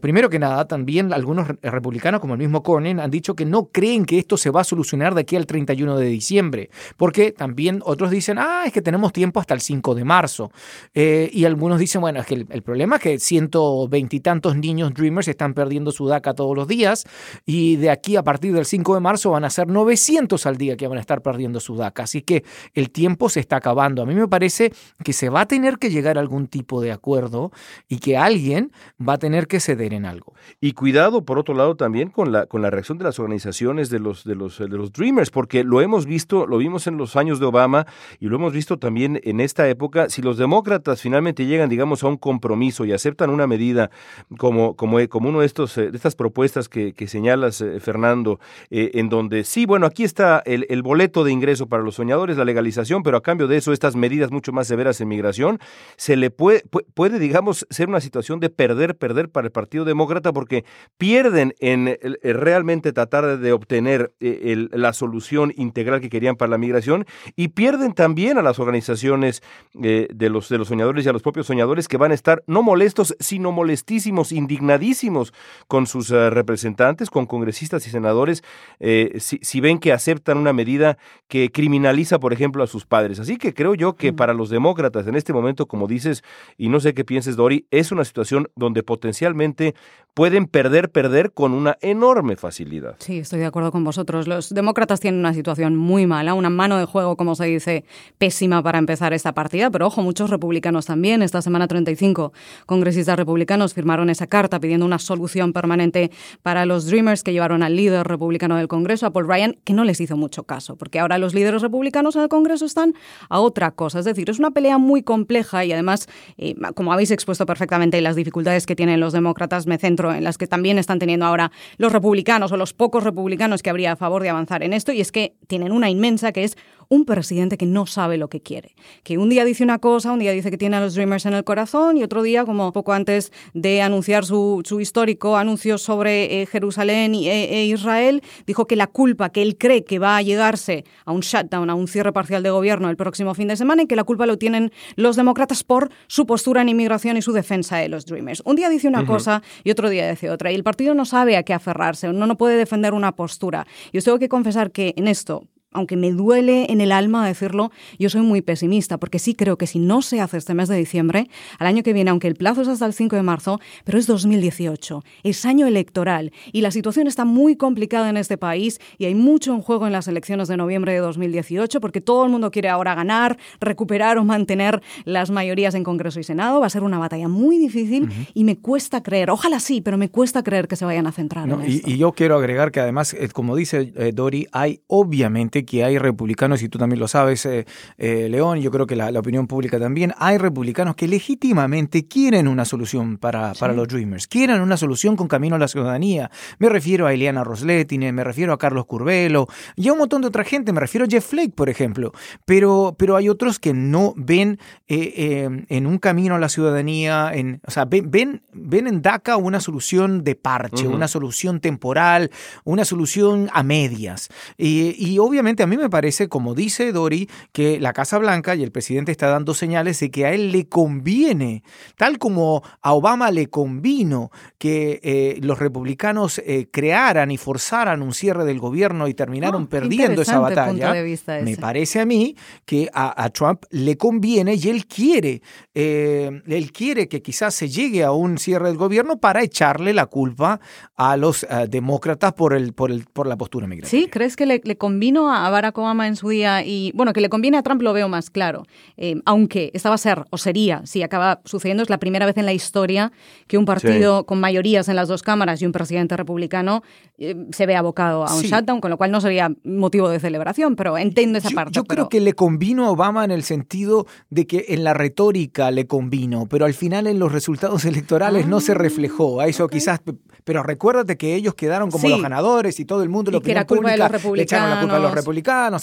primero 0.00 0.28
que 0.28 0.40
nada, 0.40 0.66
también 0.66 1.12
algunos 1.12 1.46
republicanos, 1.62 2.20
como 2.20 2.34
el 2.34 2.40
mismo 2.40 2.64
Cornyn, 2.64 2.98
han 2.98 3.10
dicho 3.10 3.36
que 3.36 3.44
no 3.44 3.66
creen 3.66 4.04
que 4.04 4.18
esto 4.18 4.36
se 4.36 4.50
va 4.50 4.62
a 4.62 4.64
solucionar 4.64 5.14
de 5.14 5.20
aquí 5.20 5.36
al 5.36 5.46
31 5.46 5.96
de 5.96 6.06
diciembre, 6.06 6.70
porque 6.96 7.30
también 7.30 7.80
otros 7.84 8.10
dicen, 8.10 8.38
ah, 8.38 8.64
es 8.66 8.72
que 8.72 8.82
tenemos 8.82 9.12
tiempo 9.12 9.38
hasta 9.38 9.54
el 9.54 9.60
5 9.60 9.94
de 9.94 10.04
marzo. 10.04 10.50
y 10.94 11.44
algunos 11.44 11.73
dicen, 11.80 12.00
bueno, 12.00 12.20
es 12.20 12.26
que 12.26 12.34
el, 12.34 12.62
problema 12.62 12.96
es 12.96 13.02
que 13.02 13.18
ciento 13.18 13.88
veintitantos 13.88 14.56
niños 14.56 14.92
Dreamers 14.94 15.28
están 15.28 15.54
perdiendo 15.54 15.92
su 15.92 16.06
DACA 16.06 16.34
todos 16.34 16.56
los 16.56 16.68
días 16.68 17.04
y 17.46 17.76
de 17.76 17.90
aquí 17.90 18.16
a 18.16 18.22
partir 18.22 18.52
del 18.52 18.64
5 18.64 18.94
de 18.94 19.00
marzo 19.00 19.30
van 19.30 19.44
a 19.44 19.50
ser 19.50 19.68
900 19.68 20.46
al 20.46 20.56
día 20.56 20.76
que 20.76 20.88
van 20.88 20.98
a 20.98 21.00
estar 21.00 21.22
perdiendo 21.22 21.60
su 21.60 21.76
DACA. 21.76 22.04
Así 22.04 22.22
que 22.22 22.44
el 22.74 22.90
tiempo 22.90 23.28
se 23.28 23.40
está 23.40 23.56
acabando. 23.56 24.02
A 24.02 24.06
mí 24.06 24.14
me 24.14 24.28
parece 24.28 24.72
que 25.02 25.12
se 25.12 25.28
va 25.28 25.42
a 25.42 25.46
tener 25.46 25.78
que 25.78 25.90
llegar 25.90 26.18
a 26.18 26.20
algún 26.20 26.46
tipo 26.46 26.80
de 26.80 26.92
acuerdo 26.92 27.52
y 27.88 27.98
que 27.98 28.16
alguien 28.16 28.72
va 29.00 29.14
a 29.14 29.18
tener 29.18 29.46
que 29.46 29.60
ceder 29.60 29.94
en 29.94 30.04
algo. 30.04 30.34
Y 30.60 30.72
cuidado, 30.72 31.24
por 31.24 31.38
otro 31.38 31.54
lado, 31.54 31.76
también 31.76 32.10
con 32.10 32.32
la, 32.32 32.46
con 32.46 32.62
la 32.62 32.70
reacción 32.70 32.98
de 32.98 33.04
las 33.04 33.18
organizaciones 33.18 33.90
de 33.90 33.98
los, 33.98 34.24
de, 34.24 34.34
los, 34.34 34.58
de 34.58 34.68
los 34.68 34.92
Dreamers, 34.92 35.30
porque 35.30 35.64
lo 35.64 35.80
hemos 35.80 36.06
visto, 36.06 36.46
lo 36.46 36.58
vimos 36.58 36.86
en 36.86 36.96
los 36.96 37.16
años 37.16 37.40
de 37.40 37.46
Obama 37.46 37.86
y 38.20 38.26
lo 38.26 38.36
hemos 38.36 38.52
visto 38.52 38.78
también 38.78 39.20
en 39.24 39.40
esta 39.40 39.68
época. 39.68 40.08
Si 40.08 40.22
los 40.22 40.36
demócratas 40.36 41.00
finalmente 41.00 41.46
llegan, 41.46 41.63
digamos, 41.68 42.02
a 42.04 42.08
un 42.08 42.16
compromiso 42.16 42.84
y 42.84 42.92
aceptan 42.92 43.30
una 43.30 43.46
medida 43.46 43.90
como, 44.38 44.76
como, 44.76 45.06
como 45.08 45.28
uno 45.28 45.40
de, 45.40 45.46
estos, 45.46 45.76
eh, 45.78 45.90
de 45.90 45.96
estas 45.96 46.14
propuestas 46.16 46.68
que, 46.68 46.94
señalas, 47.06 47.60
eh, 47.60 47.80
Fernando, 47.80 48.40
eh, 48.70 48.92
en 48.94 49.08
donde 49.08 49.44
sí, 49.44 49.66
bueno, 49.66 49.86
aquí 49.86 50.04
está 50.04 50.42
el, 50.46 50.66
el, 50.70 50.82
boleto 50.82 51.24
de 51.24 51.32
ingreso 51.32 51.66
para 51.66 51.82
los 51.82 51.96
soñadores, 51.96 52.36
la 52.36 52.44
legalización, 52.44 53.02
pero 53.02 53.16
a 53.16 53.22
cambio 53.22 53.46
de 53.46 53.56
eso, 53.56 53.72
estas 53.72 53.96
medidas 53.96 54.30
mucho 54.30 54.52
más 54.52 54.66
severas 54.66 55.00
en 55.00 55.08
migración, 55.08 55.58
se 55.96 56.16
le 56.16 56.30
puede, 56.30 56.62
puede 56.94 57.18
digamos, 57.18 57.66
ser 57.70 57.88
una 57.88 58.00
situación 58.00 58.40
de 58.40 58.50
perder, 58.50 58.96
perder 58.96 59.28
para 59.30 59.46
el 59.46 59.52
Partido 59.52 59.84
Demócrata 59.84 60.32
porque 60.32 60.64
pierden 60.98 61.54
en 61.60 61.98
realmente 62.22 62.92
tratar 62.92 63.38
de 63.38 63.52
obtener 63.52 64.12
la 64.20 64.92
solución 64.92 65.52
integral 65.56 66.00
que 66.00 66.10
querían 66.10 66.36
para 66.36 66.50
la 66.50 66.58
migración 66.58 67.06
y 67.36 67.48
pierden 67.48 67.92
también 67.92 68.38
a 68.38 68.42
las 68.42 68.58
organizaciones 68.58 69.42
de, 69.72 70.08
los, 70.30 70.48
de 70.48 70.58
los 70.58 70.68
soñadores 70.68 71.04
y 71.04 71.08
a 71.08 71.12
los 71.12 71.22
propios 71.22 71.46
soñadores 71.46 71.53
que 71.88 71.96
van 71.96 72.10
a 72.10 72.14
estar 72.14 72.42
no 72.46 72.62
molestos, 72.62 73.16
sino 73.20 73.52
molestísimos, 73.52 74.32
indignadísimos 74.32 75.32
con 75.68 75.86
sus 75.86 76.10
eh, 76.10 76.30
representantes, 76.30 77.10
con 77.10 77.26
congresistas 77.26 77.86
y 77.86 77.90
senadores, 77.90 78.42
eh, 78.80 79.18
si, 79.18 79.60
ven 79.60 79.78
que 79.78 79.92
aceptan 79.92 80.38
una 80.38 80.52
medida 80.52 80.98
que 81.28 81.50
criminaliza, 81.50 82.18
por 82.18 82.32
ejemplo, 82.32 82.62
a 82.62 82.66
sus 82.66 82.86
padres. 82.86 83.20
Así 83.20 83.36
que 83.36 83.54
creo 83.54 83.74
yo 83.74 83.94
que 83.94 84.12
mm. 84.12 84.16
para 84.16 84.34
los 84.34 84.50
demócratas 84.50 85.06
en 85.06 85.14
este 85.14 85.32
momento, 85.32 85.66
como 85.66 85.86
dices, 85.86 86.22
y 86.56 86.68
no 86.68 86.80
sé 86.80 86.94
qué 86.94 87.04
pienses, 87.04 87.36
Dori, 87.36 87.66
es 87.70 87.92
una 87.92 88.04
situación 88.04 88.48
donde 88.56 88.82
potencialmente 88.82 89.74
pueden 90.14 90.46
perder, 90.46 90.90
perder 90.90 91.32
con 91.32 91.52
una 91.52 91.76
enorme 91.80 92.36
facilidad. 92.36 92.94
Sí, 92.98 93.18
estoy 93.18 93.40
de 93.40 93.46
acuerdo 93.46 93.72
con 93.72 93.82
vosotros. 93.82 94.28
Los 94.28 94.54
demócratas 94.54 95.00
tienen 95.00 95.18
una 95.20 95.34
situación 95.34 95.76
muy 95.76 96.06
mala, 96.06 96.34
una 96.34 96.50
mano 96.50 96.78
de 96.78 96.84
juego, 96.84 97.16
como 97.16 97.34
se 97.34 97.46
dice, 97.46 97.84
pésima 98.16 98.62
para 98.62 98.78
empezar 98.78 99.12
esta 99.12 99.32
partida, 99.32 99.70
pero 99.70 99.88
ojo, 99.88 100.02
muchos 100.02 100.30
republicanos 100.30 100.86
también. 100.86 101.20
Esta 101.20 101.42
semana 101.44 101.68
35 101.68 102.32
congresistas 102.66 103.16
republicanos 103.16 103.74
firmaron 103.74 104.10
esa 104.10 104.26
carta 104.26 104.58
pidiendo 104.58 104.84
una 104.84 104.98
solución 104.98 105.52
permanente 105.52 106.10
para 106.42 106.66
los 106.66 106.86
Dreamers 106.86 107.22
que 107.22 107.32
llevaron 107.32 107.62
al 107.62 107.76
líder 107.76 108.06
republicano 108.06 108.56
del 108.56 108.66
Congreso, 108.66 109.06
a 109.06 109.12
Paul 109.12 109.28
Ryan, 109.28 109.56
que 109.64 109.72
no 109.72 109.84
les 109.84 110.00
hizo 110.00 110.16
mucho 110.16 110.44
caso, 110.44 110.76
porque 110.76 110.98
ahora 110.98 111.18
los 111.18 111.34
líderes 111.34 111.62
republicanos 111.62 112.16
en 112.16 112.22
el 112.22 112.28
Congreso 112.28 112.64
están 112.64 112.94
a 113.28 113.40
otra 113.40 113.70
cosa. 113.70 114.00
Es 114.00 114.04
decir, 114.04 114.28
es 114.28 114.38
una 114.38 114.50
pelea 114.50 114.78
muy 114.78 115.02
compleja 115.02 115.64
y 115.64 115.72
además, 115.72 116.08
eh, 116.36 116.54
como 116.74 116.92
habéis 116.92 117.10
expuesto 117.10 117.46
perfectamente 117.46 118.00
las 118.00 118.16
dificultades 118.16 118.66
que 118.66 118.74
tienen 118.74 119.00
los 119.00 119.12
demócratas, 119.12 119.66
me 119.66 119.78
centro 119.78 120.12
en 120.12 120.24
las 120.24 120.38
que 120.38 120.46
también 120.46 120.78
están 120.78 120.98
teniendo 120.98 121.26
ahora 121.26 121.52
los 121.76 121.92
republicanos 121.92 122.50
o 122.52 122.56
los 122.56 122.72
pocos 122.72 123.04
republicanos 123.04 123.62
que 123.62 123.70
habría 123.70 123.92
a 123.92 123.96
favor 123.96 124.22
de 124.22 124.30
avanzar 124.30 124.62
en 124.62 124.72
esto, 124.72 124.92
y 124.92 125.00
es 125.00 125.12
que 125.12 125.36
tienen 125.46 125.72
una 125.72 125.90
inmensa 125.90 126.32
que 126.32 126.44
es 126.44 126.56
un 126.88 127.04
presidente 127.04 127.56
que 127.56 127.66
no 127.66 127.86
sabe 127.86 128.16
lo 128.16 128.28
que 128.28 128.40
quiere, 128.40 128.74
que 129.02 129.18
un 129.18 129.28
día 129.28 129.44
dice 129.44 129.64
una 129.64 129.78
cosa, 129.78 130.12
un 130.12 130.18
día 130.18 130.32
dice 130.32 130.50
que 130.50 130.58
tiene 130.58 130.76
a 130.76 130.80
los 130.80 130.94
Dreamers 130.94 131.26
en 131.26 131.34
el 131.34 131.44
corazón 131.44 131.96
y 131.96 132.02
otro 132.02 132.22
día, 132.22 132.44
como 132.44 132.72
poco 132.72 132.92
antes 132.92 133.32
de 133.52 133.82
anunciar 133.82 134.24
su, 134.24 134.62
histórico 134.80 135.36
anuncio 135.36 135.78
sobre 135.78 136.42
eh, 136.42 136.46
Jerusalén 136.46 137.14
e, 137.14 137.44
e, 137.44 137.66
Israel, 137.66 138.22
dijo 138.46 138.66
que 138.66 138.76
la 138.76 138.86
culpa 138.86 139.30
que 139.30 139.42
él 139.42 139.56
cree 139.56 139.84
que 139.84 139.98
va 139.98 140.16
a 140.16 140.22
llegarse 140.22 140.84
a 141.04 141.12
un 141.12 141.20
shutdown, 141.20 141.70
a 141.70 141.74
un 141.74 141.88
cierre 141.88 142.12
parcial 142.12 142.42
de 142.42 142.50
gobierno 142.50 142.90
el 142.90 142.96
próximo 142.96 143.34
fin 143.34 143.48
de 143.48 143.56
semana 143.56 143.82
y 143.82 143.86
que 143.86 143.96
la 143.96 144.04
culpa 144.04 144.26
lo 144.26 144.38
tienen 144.38 144.72
los 144.96 145.16
demócratas 145.16 145.64
por 145.64 145.90
su 146.06 146.26
postura 146.26 146.62
en 146.62 146.68
inmigración 146.68 147.16
y 147.16 147.22
su 147.22 147.32
defensa 147.32 147.76
de 147.76 147.88
los 147.88 148.06
Dreamers. 148.06 148.42
Un 148.44 148.56
día 148.56 148.68
dice 148.68 148.88
una 148.88 149.06
cosa 149.06 149.42
y 149.62 149.70
otro 149.70 149.88
día 149.88 150.10
dice 150.10 150.30
otra 150.30 150.52
y 150.52 150.54
el 150.54 150.64
partido 150.64 150.94
no 150.94 151.04
sabe 151.04 151.36
a 151.36 151.42
qué 151.42 151.54
aferrarse, 151.54 152.12
no, 152.12 152.26
no 152.26 152.36
puede 152.36 152.56
defender 152.56 152.94
una 152.94 153.12
postura. 153.12 153.66
Y 153.92 153.98
os 153.98 154.04
tengo 154.04 154.18
que 154.18 154.28
confesar 154.28 154.70
que 154.70 154.94
en 154.96 155.08
esto, 155.08 155.46
aunque 155.74 155.96
me 155.96 156.12
duele 156.12 156.66
en 156.70 156.80
el 156.80 156.92
alma 156.92 157.26
decirlo, 157.26 157.70
yo 157.98 158.08
soy 158.08 158.22
muy 158.22 158.40
pesimista, 158.40 158.98
porque 158.98 159.18
sí 159.18 159.34
creo 159.34 159.58
que 159.58 159.66
si 159.66 159.78
no 159.78 160.02
se 160.02 160.20
hace 160.20 160.38
este 160.38 160.54
mes 160.54 160.68
de 160.68 160.76
diciembre, 160.76 161.28
al 161.58 161.66
año 161.66 161.82
que 161.82 161.92
viene, 161.92 162.10
aunque 162.10 162.28
el 162.28 162.36
plazo 162.36 162.62
es 162.62 162.68
hasta 162.68 162.86
el 162.86 162.94
5 162.94 163.16
de 163.16 163.22
marzo, 163.22 163.60
pero 163.84 163.98
es 163.98 164.06
2018, 164.06 165.04
es 165.22 165.44
año 165.44 165.66
electoral 165.66 166.32
y 166.52 166.62
la 166.62 166.70
situación 166.70 167.06
está 167.06 167.24
muy 167.24 167.56
complicada 167.56 168.08
en 168.08 168.16
este 168.16 168.38
país 168.38 168.80
y 168.98 169.04
hay 169.04 169.14
mucho 169.14 169.52
en 169.52 169.60
juego 169.60 169.86
en 169.86 169.92
las 169.92 170.08
elecciones 170.08 170.48
de 170.48 170.56
noviembre 170.56 170.92
de 170.92 170.98
2018, 170.98 171.80
porque 171.80 172.00
todo 172.00 172.24
el 172.24 172.30
mundo 172.30 172.50
quiere 172.50 172.68
ahora 172.68 172.94
ganar, 172.94 173.36
recuperar 173.60 174.18
o 174.18 174.24
mantener 174.24 174.82
las 175.04 175.30
mayorías 175.30 175.74
en 175.74 175.84
Congreso 175.84 176.20
y 176.20 176.24
Senado. 176.24 176.60
Va 176.60 176.66
a 176.66 176.70
ser 176.70 176.82
una 176.82 176.98
batalla 176.98 177.28
muy 177.28 177.58
difícil 177.58 178.08
y 178.32 178.44
me 178.44 178.58
cuesta 178.58 179.02
creer, 179.02 179.30
ojalá 179.30 179.60
sí, 179.60 179.80
pero 179.80 179.98
me 179.98 180.08
cuesta 180.08 180.42
creer 180.42 180.68
que 180.68 180.76
se 180.76 180.84
vayan 180.84 181.06
a 181.06 181.12
centrar 181.12 181.48
en 181.48 181.60
y, 181.68 181.76
esto. 181.76 181.90
Y 181.90 181.98
yo 181.98 182.12
quiero 182.12 182.36
agregar 182.36 182.70
que 182.70 182.80
además, 182.80 183.14
eh, 183.14 183.28
como 183.32 183.56
dice 183.56 183.92
eh, 183.96 184.12
Dori, 184.14 184.46
hay 184.52 184.80
obviamente 184.86 185.63
que 185.64 185.84
hay 185.84 185.98
republicanos, 185.98 186.62
y 186.62 186.68
tú 186.68 186.78
también 186.78 187.00
lo 187.00 187.08
sabes, 187.08 187.44
eh, 187.46 187.66
eh, 187.98 188.28
León, 188.28 188.60
yo 188.60 188.70
creo 188.70 188.86
que 188.86 188.96
la, 188.96 189.10
opinión 189.18 189.46
pública 189.46 189.78
también, 189.78 190.12
hay 190.18 190.38
republicanos 190.38 190.96
que 190.96 191.08
legítimamente 191.08 192.06
quieren 192.06 192.48
una 192.48 192.64
solución 192.64 193.16
para, 193.16 193.54
para 193.54 193.72
los 193.72 193.88
Dreamers, 193.88 194.26
quieren 194.26 194.60
una 194.60 194.76
solución 194.76 195.16
con 195.16 195.28
camino 195.28 195.56
a 195.56 195.58
la 195.58 195.68
ciudadanía. 195.68 196.30
Me 196.58 196.68
refiero 196.68 197.06
a 197.06 197.12
Eliana 197.12 197.44
Rosletine, 197.44 198.12
me 198.12 198.24
refiero 198.24 198.52
a 198.52 198.58
Carlos 198.58 198.86
Curvelo, 198.86 199.46
y 199.76 199.88
a 199.88 199.92
un 199.92 199.98
montón 199.98 200.22
de 200.22 200.28
otra 200.28 200.44
gente, 200.44 200.72
me 200.72 200.80
refiero 200.80 201.06
a 201.06 201.08
Jeff 201.08 201.26
Flake, 201.26 201.54
por 201.54 201.68
ejemplo, 201.68 202.12
pero, 202.44 202.94
pero 202.98 203.16
hay 203.16 203.28
otros 203.28 203.58
que 203.58 203.72
no 203.72 204.14
ven 204.16 204.58
eh, 204.88 205.48
en 205.68 205.86
un 205.86 205.98
camino 205.98 206.34
a 206.34 206.38
la 206.38 206.48
ciudadanía, 206.48 207.30
en, 207.32 207.60
o 207.66 207.70
sea, 207.70 207.84
ven, 207.84 208.10
ven, 208.10 208.42
ven 208.52 208.86
en 208.86 209.02
DACA 209.02 209.36
una 209.36 209.60
solución 209.60 210.24
de 210.24 210.34
parche, 210.34 210.86
una 210.88 211.08
solución 211.08 211.60
temporal, 211.60 212.30
una 212.64 212.84
solución 212.84 213.48
a 213.52 213.62
medias. 213.62 214.28
Y, 214.56 214.94
y 214.98 215.18
obviamente 215.18 215.53
a 215.62 215.66
mí 215.66 215.76
me 215.76 215.88
parece, 215.88 216.28
como 216.28 216.54
dice 216.54 216.92
Dori, 216.92 217.28
que 217.52 217.80
la 217.80 217.92
Casa 217.92 218.18
Blanca 218.18 218.54
y 218.54 218.62
el 218.62 218.72
presidente 218.72 219.12
está 219.12 219.28
dando 219.28 219.54
señales 219.54 220.00
de 220.00 220.10
que 220.10 220.26
a 220.26 220.32
él 220.32 220.52
le 220.52 220.68
conviene, 220.68 221.62
tal 221.96 222.18
como 222.18 222.62
a 222.82 222.92
Obama 222.92 223.30
le 223.30 223.48
convino 223.48 224.30
que 224.58 225.00
eh, 225.02 225.38
los 225.42 225.58
republicanos 225.58 226.40
eh, 226.44 226.68
crearan 226.70 227.30
y 227.30 227.36
forzaran 227.36 228.02
un 228.02 228.12
cierre 228.12 228.44
del 228.44 228.58
gobierno 228.58 229.08
y 229.08 229.14
terminaron 229.14 229.64
ah, 229.64 229.68
perdiendo 229.70 230.22
esa 230.22 230.38
batalla. 230.38 230.94
Me 231.42 231.56
parece 231.56 232.00
a 232.00 232.06
mí 232.06 232.36
que 232.64 232.88
a, 232.92 233.28
Trump 233.30 233.64
le 233.70 233.96
conviene 233.96 234.54
y 234.54 234.68
él 234.68 234.86
quiere, 234.86 235.42
eh, 235.74 236.42
él 236.46 236.72
quiere 236.72 237.08
que 237.08 237.22
quizás 237.22 237.54
se 237.54 237.68
llegue 237.68 238.04
a 238.04 238.12
un 238.12 238.38
cierre 238.38 238.68
del 238.68 238.76
gobierno 238.76 239.18
para 239.18 239.42
echarle 239.42 239.92
la 239.92 240.06
culpa 240.06 240.60
a 240.96 241.16
los 241.16 241.46
demócratas 241.68 242.32
por, 242.34 242.54
el, 242.54 242.72
por, 242.72 242.90
el, 242.90 243.06
por 243.06 243.26
la 243.26 243.36
postura 243.36 243.66
migratoria. 243.66 244.04
¿Sí? 244.04 244.08
¿Crees 244.10 244.36
que 244.36 244.46
le, 244.46 244.60
le 244.64 244.76
convino 244.76 245.32
a 245.32 245.43
Barack 245.50 245.76
Obama 245.78 246.06
en 246.06 246.16
su 246.16 246.28
día 246.28 246.64
y, 246.64 246.92
bueno, 246.94 247.12
que 247.12 247.20
le 247.20 247.28
conviene 247.28 247.58
a 247.58 247.62
Trump 247.62 247.82
lo 247.82 247.92
veo 247.92 248.08
más 248.08 248.30
claro. 248.30 248.64
Eh, 248.96 249.20
aunque 249.24 249.70
esta 249.74 249.88
va 249.88 249.96
a 249.96 249.98
ser, 249.98 250.24
o 250.30 250.38
sería, 250.38 250.82
si 250.84 251.02
acaba 251.02 251.40
sucediendo, 251.44 251.82
es 251.82 251.90
la 251.90 251.98
primera 251.98 252.26
vez 252.26 252.36
en 252.36 252.46
la 252.46 252.52
historia 252.52 253.12
que 253.46 253.58
un 253.58 253.64
partido 253.64 254.24
con 254.26 254.40
mayorías 254.40 254.88
en 254.88 254.96
las 254.96 255.08
dos 255.08 255.22
cámaras 255.22 255.60
y 255.62 255.66
un 255.66 255.72
presidente 255.72 256.16
republicano 256.16 256.82
eh, 257.18 257.36
se 257.52 257.66
ve 257.66 257.76
abocado 257.76 258.26
a 258.26 258.34
un 258.34 258.42
shutdown, 258.42 258.80
con 258.80 258.90
lo 258.90 258.96
cual 258.96 259.10
no 259.10 259.20
sería 259.20 259.50
motivo 259.64 260.08
de 260.08 260.20
celebración, 260.20 260.76
pero 260.76 260.96
entiendo 260.98 261.38
esa 261.38 261.50
parte. 261.50 261.72
Yo 261.72 261.84
creo 261.84 262.08
que 262.08 262.20
le 262.20 262.32
convino 262.32 262.86
a 262.86 262.90
Obama 262.90 263.24
en 263.24 263.30
el 263.30 263.42
sentido 263.42 264.06
de 264.30 264.46
que 264.46 264.66
en 264.68 264.84
la 264.84 264.94
retórica 264.94 265.70
le 265.70 265.86
convino, 265.86 266.46
pero 266.48 266.64
al 266.64 266.74
final 266.74 267.06
en 267.06 267.18
los 267.18 267.32
resultados 267.32 267.84
electorales 267.84 268.46
no 268.46 268.60
se 268.60 268.72
ah, 268.72 268.76
reflejó. 268.76 269.40
A 269.40 269.46
eso 269.46 269.68
quizás, 269.68 270.00
pero 270.44 270.62
recuérdate 270.62 271.16
que 271.16 271.34
ellos 271.34 271.54
quedaron 271.54 271.90
como 271.90 272.08
los 272.08 272.22
ganadores 272.22 272.80
y 272.80 272.84
todo 272.84 273.02
el 273.02 273.08
mundo, 273.08 273.30
lo 273.30 273.42
que 273.42 273.50
era 273.50 273.66
culpa 273.66 273.90
de 273.90 273.98
los 273.98 274.10
republicanos. 274.10 274.36
le 274.36 274.42
echaron 274.42 274.70
la 274.70 274.80
culpa 274.80 274.96
a 274.96 275.00
los 275.00 275.10
republicanos 275.12 275.33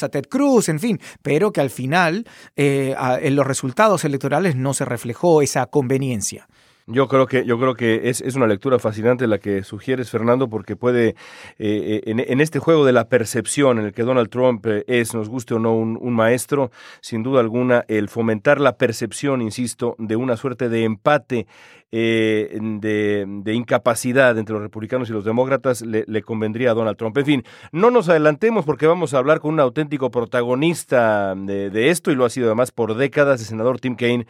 a 0.04 0.10
Ted 0.10 0.26
Cruz, 0.30 0.70
en 0.70 0.80
fin, 0.80 1.00
pero 1.22 1.52
que 1.52 1.62
al 1.62 1.70
final 1.70 2.28
eh, 2.56 2.96
en 3.22 3.36
los 3.36 3.46
resultados 3.46 4.06
electorales 4.06 4.56
no 4.56 4.74
se 4.74 4.86
reflejó 4.86 5.42
esa 5.42 5.66
conveniencia. 5.68 6.48
Yo 6.88 7.08
creo 7.08 7.28
que, 7.28 7.46
yo 7.46 7.60
creo 7.60 7.76
que 7.76 8.10
es, 8.10 8.22
una 8.36 8.48
lectura 8.48 8.80
fascinante 8.80 9.28
la 9.28 9.38
que 9.38 9.64
sugieres, 9.64 10.10
Fernando, 10.10 10.50
porque 10.50 10.76
puede, 10.76 11.10
eh, 11.10 11.16
eh, 11.60 12.02
en, 12.06 12.42
este 12.42 12.60
juego 12.60 12.86
de 12.86 12.92
la 12.92 13.08
percepción 13.08 13.80
en 13.80 13.86
el 13.86 13.94
que 13.94 14.04
Donald 14.04 14.30
Trump 14.30 14.66
es, 14.88 15.14
nos 15.14 15.30
guste 15.30 15.54
o 15.54 15.60
no, 15.60 15.76
un, 15.76 16.14
maestro, 16.14 16.72
sin 17.02 17.24
duda 17.24 17.40
alguna, 17.40 17.86
el 17.88 18.10
fomentar 18.10 18.60
la 18.60 18.78
percepción, 18.78 19.42
insisto, 19.42 19.96
de 19.98 20.16
una 20.16 20.38
suerte 20.38 20.70
de 20.70 20.84
empate 20.84 21.48
eh, 21.94 22.58
de, 22.62 23.54
incapacidad 23.54 24.38
entre 24.38 24.54
los 24.54 24.62
republicanos 24.62 25.10
y 25.10 25.14
los 25.14 25.26
demócratas 25.26 25.82
le, 25.82 26.22
convendría 26.24 26.72
a 26.72 26.74
Donald 26.74 26.98
Trump. 26.98 27.18
En 27.18 27.26
fin, 27.26 27.44
no 27.72 27.92
nos 27.92 28.08
adelantemos 28.08 28.66
porque 28.66 28.88
vamos 28.88 29.14
a 29.14 29.18
hablar 29.18 29.42
con 29.42 29.54
un 29.54 29.60
auténtico 29.60 30.10
protagonista 30.10 31.36
de, 31.36 31.90
esto 31.90 32.12
y 32.12 32.16
lo 32.16 32.26
ha 32.26 32.30
sido 32.30 32.48
además 32.48 32.72
por 32.72 32.96
décadas, 32.96 33.42
el 33.42 33.48
senador 33.48 33.80
Tim 33.80 33.96
Kaine, 33.96 34.26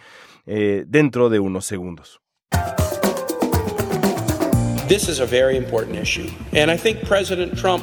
eh, 0.47 0.85
dentro 0.87 1.29
de 1.29 1.39
unos 1.39 1.65
segundos. 1.65 2.21
This 4.91 5.07
is 5.07 5.21
a 5.21 5.25
very 5.25 5.55
important 5.55 5.95
issue. 5.95 6.29
And 6.51 6.69
I 6.69 6.75
think 6.75 7.05
President 7.05 7.57
Trump, 7.57 7.81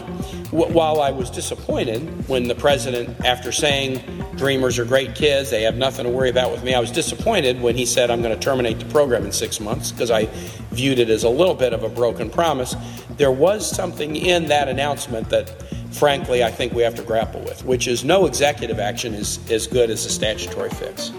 while 0.51 1.01
I 1.01 1.11
was 1.11 1.31
disappointed 1.31 2.03
when 2.29 2.49
the 2.49 2.55
president, 2.55 3.25
after 3.25 3.51
saying 3.51 4.03
Dreamers 4.37 4.79
are 4.79 4.85
great 4.85 5.15
kids, 5.15 5.49
they 5.49 5.63
have 5.63 5.75
nothing 5.75 6.05
to 6.05 6.11
worry 6.11 6.29
about 6.29 6.53
with 6.53 6.63
me, 6.63 6.75
I 6.75 6.81
was 6.81 6.91
disappointed 6.91 7.63
when 7.63 7.77
he 7.77 7.87
said 7.87 8.11
I'm 8.11 8.21
going 8.21 8.39
to 8.39 8.39
terminate 8.39 8.79
the 8.79 8.85
program 8.85 9.25
in 9.25 9.33
six 9.33 9.59
months 9.59 9.91
because 9.91 10.11
I 10.11 10.27
viewed 10.71 10.99
it 10.99 11.09
as 11.09 11.25
a 11.25 11.31
little 11.31 11.55
bit 11.55 11.73
of 11.73 11.83
a 11.83 11.89
broken 11.89 12.29
promise. 12.29 12.77
There 13.17 13.33
was 13.33 13.67
something 13.67 14.15
in 14.15 14.45
that 14.49 14.69
announcement 14.69 15.31
that 15.31 15.63
frankly 15.91 16.45
I 16.45 16.51
think 16.51 16.75
we 16.75 16.83
have 16.83 16.95
to 16.97 17.03
grapple 17.03 17.41
with, 17.41 17.65
which 17.65 17.89
is 17.89 18.05
no 18.05 18.27
executive 18.27 18.79
action 18.79 19.15
is 19.15 19.41
as 19.51 19.67
good 19.67 19.89
as 19.89 20.05
a 20.05 20.11
statutory 20.11 20.69
fix. 20.69 21.11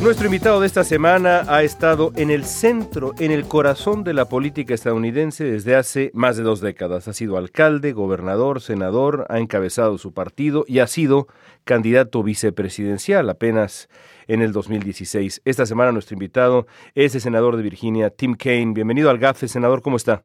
Nuestro 0.00 0.26
invitado 0.26 0.60
de 0.60 0.68
esta 0.68 0.84
semana 0.84 1.42
ha 1.48 1.64
estado 1.64 2.12
en 2.14 2.30
el 2.30 2.44
centro, 2.44 3.14
en 3.18 3.32
el 3.32 3.48
corazón 3.48 4.04
de 4.04 4.14
la 4.14 4.26
política 4.26 4.72
estadounidense 4.72 5.42
desde 5.42 5.74
hace 5.74 6.12
más 6.14 6.36
de 6.36 6.44
dos 6.44 6.60
décadas. 6.60 7.08
Ha 7.08 7.12
sido 7.12 7.36
alcalde, 7.36 7.92
gobernador, 7.92 8.60
senador, 8.60 9.26
ha 9.28 9.40
encabezado 9.40 9.98
su 9.98 10.14
partido 10.14 10.64
y 10.68 10.78
ha 10.78 10.86
sido 10.86 11.26
candidato 11.64 12.22
vicepresidencial 12.22 13.28
apenas 13.28 13.88
en 14.28 14.40
el 14.40 14.52
2016. 14.52 15.42
Esta 15.44 15.66
semana 15.66 15.90
nuestro 15.90 16.14
invitado 16.14 16.68
es 16.94 17.16
el 17.16 17.20
senador 17.20 17.56
de 17.56 17.64
Virginia, 17.64 18.10
Tim 18.10 18.36
Kaine. 18.36 18.74
Bienvenido 18.74 19.10
al 19.10 19.18
GAFE, 19.18 19.48
senador, 19.48 19.82
¿cómo 19.82 19.96
está? 19.96 20.22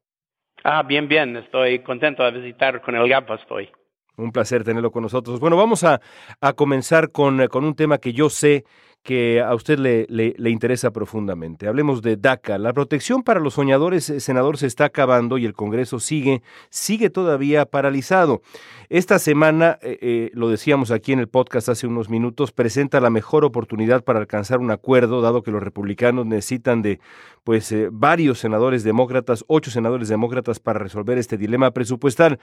Ah, 0.63 0.83
bien, 0.83 1.07
bien, 1.07 1.35
estoy 1.35 1.79
contento 1.79 2.23
de 2.23 2.29
visitar 2.29 2.79
con 2.79 2.95
el 2.95 3.09
GAFE, 3.09 3.33
estoy. 3.33 3.69
Un 4.17 4.31
placer 4.31 4.63
tenerlo 4.63 4.91
con 4.91 5.01
nosotros. 5.01 5.39
Bueno, 5.39 5.57
vamos 5.57 5.83
a, 5.83 5.99
a 6.39 6.53
comenzar 6.53 7.11
con, 7.11 7.47
con 7.47 7.65
un 7.65 7.73
tema 7.73 7.97
que 7.97 8.13
yo 8.13 8.29
sé 8.29 8.65
que 9.03 9.41
a 9.41 9.53
usted 9.53 9.77
le, 9.79 10.05
le, 10.07 10.49
interesa 10.49 10.91
profundamente. 10.91 11.67
Hablemos 11.67 12.01
de 12.01 12.15
DACA. 12.15 12.57
La 12.57 12.71
protección 12.71 13.21
para 13.21 13.41
los 13.41 13.55
soñadores, 13.55 14.09
eh, 14.09 14.21
senador, 14.21 14.57
se 14.57 14.65
está 14.65 14.85
acabando 14.85 15.37
y 15.37 15.45
el 15.45 15.53
Congreso 15.53 15.99
sigue, 15.99 16.41
sigue 16.69 17.09
todavía 17.09 17.65
paralizado. 17.65 18.41
Esta 18.87 19.19
semana, 19.19 19.77
eh, 19.81 19.97
eh, 20.01 20.31
lo 20.33 20.47
decíamos 20.47 20.89
aquí 20.89 21.11
en 21.11 21.19
el 21.19 21.27
podcast 21.27 21.67
hace 21.67 21.85
unos 21.85 22.09
minutos, 22.09 22.53
presenta 22.53 23.01
la 23.01 23.09
mejor 23.09 23.43
oportunidad 23.43 24.05
para 24.05 24.19
alcanzar 24.19 24.59
un 24.59 24.71
acuerdo, 24.71 25.21
dado 25.21 25.43
que 25.43 25.51
los 25.51 25.61
republicanos 25.61 26.25
necesitan 26.25 26.81
de 26.81 27.01
pues 27.43 27.75
varios 27.91 28.39
senadores 28.39 28.85
demócratas, 28.85 29.43
ocho 29.47 29.69
senadores 29.69 30.07
demócratas 30.07 30.59
para 30.59 30.79
resolver 30.79 31.17
este 31.17 31.37
dilema 31.37 31.71
presupuestal. 31.71 32.39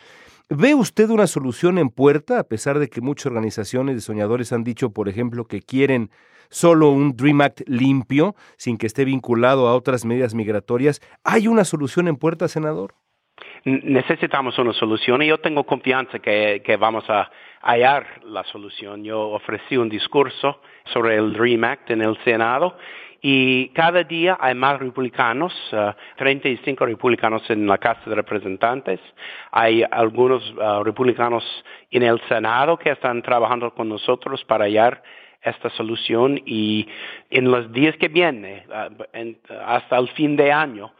¿Ve 0.53 0.75
usted 0.75 1.11
una 1.11 1.29
solución 1.29 1.79
en 1.79 1.91
puerta, 1.91 2.41
a 2.41 2.43
pesar 2.43 2.81
de 2.81 2.89
que 2.89 3.01
muchas 3.01 3.27
organizaciones 3.27 3.95
de 3.95 4.01
soñadores 4.01 4.53
han 4.53 4.65
dicho, 4.65 4.93
por 4.93 5.09
ejemplo, 5.09 5.45
que 5.45 5.63
quieren 5.63 6.11
solo 6.49 6.89
un 6.89 7.17
Dream 7.17 7.41
Act 7.43 7.61
limpio, 7.69 8.35
sin 8.57 8.77
que 8.77 8.89
esté 8.89 9.05
vinculado 9.05 9.69
a 9.69 9.77
otras 9.77 10.05
medidas 10.05 10.35
migratorias? 10.35 11.01
¿Hay 11.23 11.47
una 11.47 11.63
solución 11.63 12.09
en 12.09 12.17
puerta, 12.17 12.49
senador? 12.49 12.95
Necesitamos 13.65 14.59
una 14.59 14.73
solución 14.73 15.23
y 15.23 15.29
yo 15.29 15.39
tengo 15.39 15.63
confianza 15.63 16.19
que, 16.19 16.63
que 16.67 16.77
vamos 16.77 17.05
a 17.09 17.31
hallar 17.63 18.21
la 18.25 18.43
solución. 18.43 19.05
Yo 19.05 19.21
ofrecí 19.29 19.77
un 19.77 19.89
discurso 19.89 20.61
sobre 20.93 21.17
el 21.17 21.33
Dream 21.33 21.63
Act 21.63 21.91
en 21.91 22.03
el 22.03 22.19
Senado 22.25 22.77
y 23.23 23.69
cada 23.71 24.03
día 24.03 24.39
hay 24.41 24.55
más 24.55 24.79
republicanos, 24.79 25.53
35 26.17 26.83
uh, 26.83 26.87
republicanos 26.87 27.43
en 27.51 27.67
la 27.67 27.77
Casa 27.79 28.01
de 28.07 28.15
Representantes, 28.15 29.01
hay 29.51 29.85
algunos 29.91 30.43
uh, 30.55 30.83
republicanos 30.83 31.45
en 31.91 32.03
el 32.03 32.21
Senado 32.29 32.79
que 32.79 32.91
están 32.91 33.21
trabajando 33.23 33.75
con 33.75 33.89
nosotros 33.89 34.43
para 34.45 34.65
hallar 34.65 35.03
esta 35.43 35.71
solución 35.71 36.41
y 36.47 36.89
en 37.31 37.51
los 37.51 37.71
días 37.73 37.97
que 37.97 38.09
vienen, 38.09 38.65
uh, 38.69 39.53
hasta 39.67 39.99
el 39.99 40.09
fin 40.11 40.37
de 40.37 40.53
año, 40.53 40.93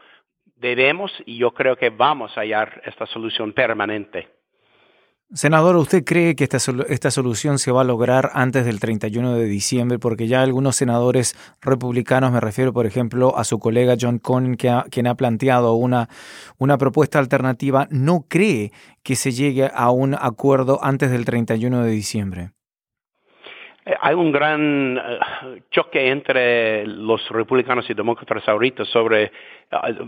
debemos 0.57 1.11
y 1.25 1.37
yo 1.37 1.51
creo 1.51 1.75
que 1.75 1.89
vamos 1.89 2.37
a 2.37 2.41
hallar 2.41 2.83
esta 2.85 3.07
solución 3.07 3.51
permanente. 3.51 4.40
Senador, 5.33 5.77
¿usted 5.77 6.03
cree 6.03 6.35
que 6.35 6.43
esta, 6.43 6.57
esta 6.89 7.09
solución 7.09 7.57
se 7.57 7.71
va 7.71 7.81
a 7.81 7.83
lograr 7.85 8.31
antes 8.33 8.65
del 8.65 8.81
31 8.81 9.33
de 9.35 9.45
diciembre? 9.45 9.97
Porque 9.97 10.27
ya 10.27 10.41
algunos 10.41 10.75
senadores 10.75 11.37
republicanos, 11.61 12.33
me 12.33 12.41
refiero 12.41 12.73
por 12.73 12.85
ejemplo 12.85 13.37
a 13.37 13.45
su 13.45 13.57
colega 13.57 13.95
John 13.99 14.19
Cornyn, 14.19 14.57
que 14.57 14.77
quien 14.91 15.07
ha 15.07 15.15
planteado 15.15 15.75
una, 15.75 16.09
una 16.57 16.77
propuesta 16.77 17.19
alternativa, 17.19 17.87
no 17.91 18.25
cree 18.27 18.73
que 19.03 19.15
se 19.15 19.31
llegue 19.31 19.71
a 19.73 19.89
un 19.91 20.15
acuerdo 20.15 20.83
antes 20.83 21.11
del 21.11 21.23
31 21.23 21.81
de 21.85 21.91
diciembre. 21.91 22.51
Eh, 23.91 23.95
hay 23.99 24.15
un 24.15 24.31
gran 24.31 24.97
eh, 24.97 25.61
choque 25.69 26.09
entre 26.09 26.85
los 26.85 27.27
republicanos 27.29 27.89
y 27.89 27.93
demócratas 27.93 28.47
ahorita 28.47 28.85
sobre 28.85 29.23
eh, 29.23 29.31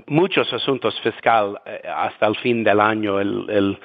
muchos 0.07 0.51
asuntos 0.53 0.99
fiscales 1.01 1.61
hasta 1.93 2.27
el 2.27 2.35
fin 2.37 2.63
del 2.63 2.79
año, 2.79 3.19
el, 3.19 3.77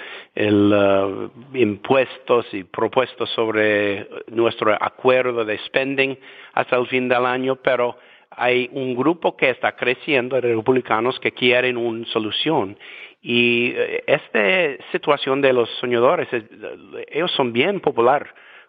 impuestos 1.54 2.46
y 2.52 2.64
propuestos 2.64 3.28
sobre 3.30 4.08
nuestro 4.28 4.72
acuerdo 4.80 5.44
de 5.44 5.58
spending 5.66 6.16
hasta 6.54 6.76
el 6.76 6.86
fin 6.86 7.08
del 7.08 7.26
año, 7.26 7.56
pero 7.56 7.96
hay 8.30 8.68
un 8.72 8.94
grupo 8.94 9.36
que 9.36 9.50
está 9.50 9.74
creciendo 9.74 10.36
de 10.36 10.42
republicanos 10.42 11.18
que 11.18 11.32
quieren 11.32 11.76
una 11.76 12.06
solución. 12.06 12.78
Y 13.20 13.74
esta 14.06 14.84
situación 14.92 15.40
de 15.40 15.52
los 15.52 15.68
soñadores, 15.80 16.28
ellos 17.10 17.32
son 17.32 17.52
bien 17.52 17.80
populares 17.80 18.28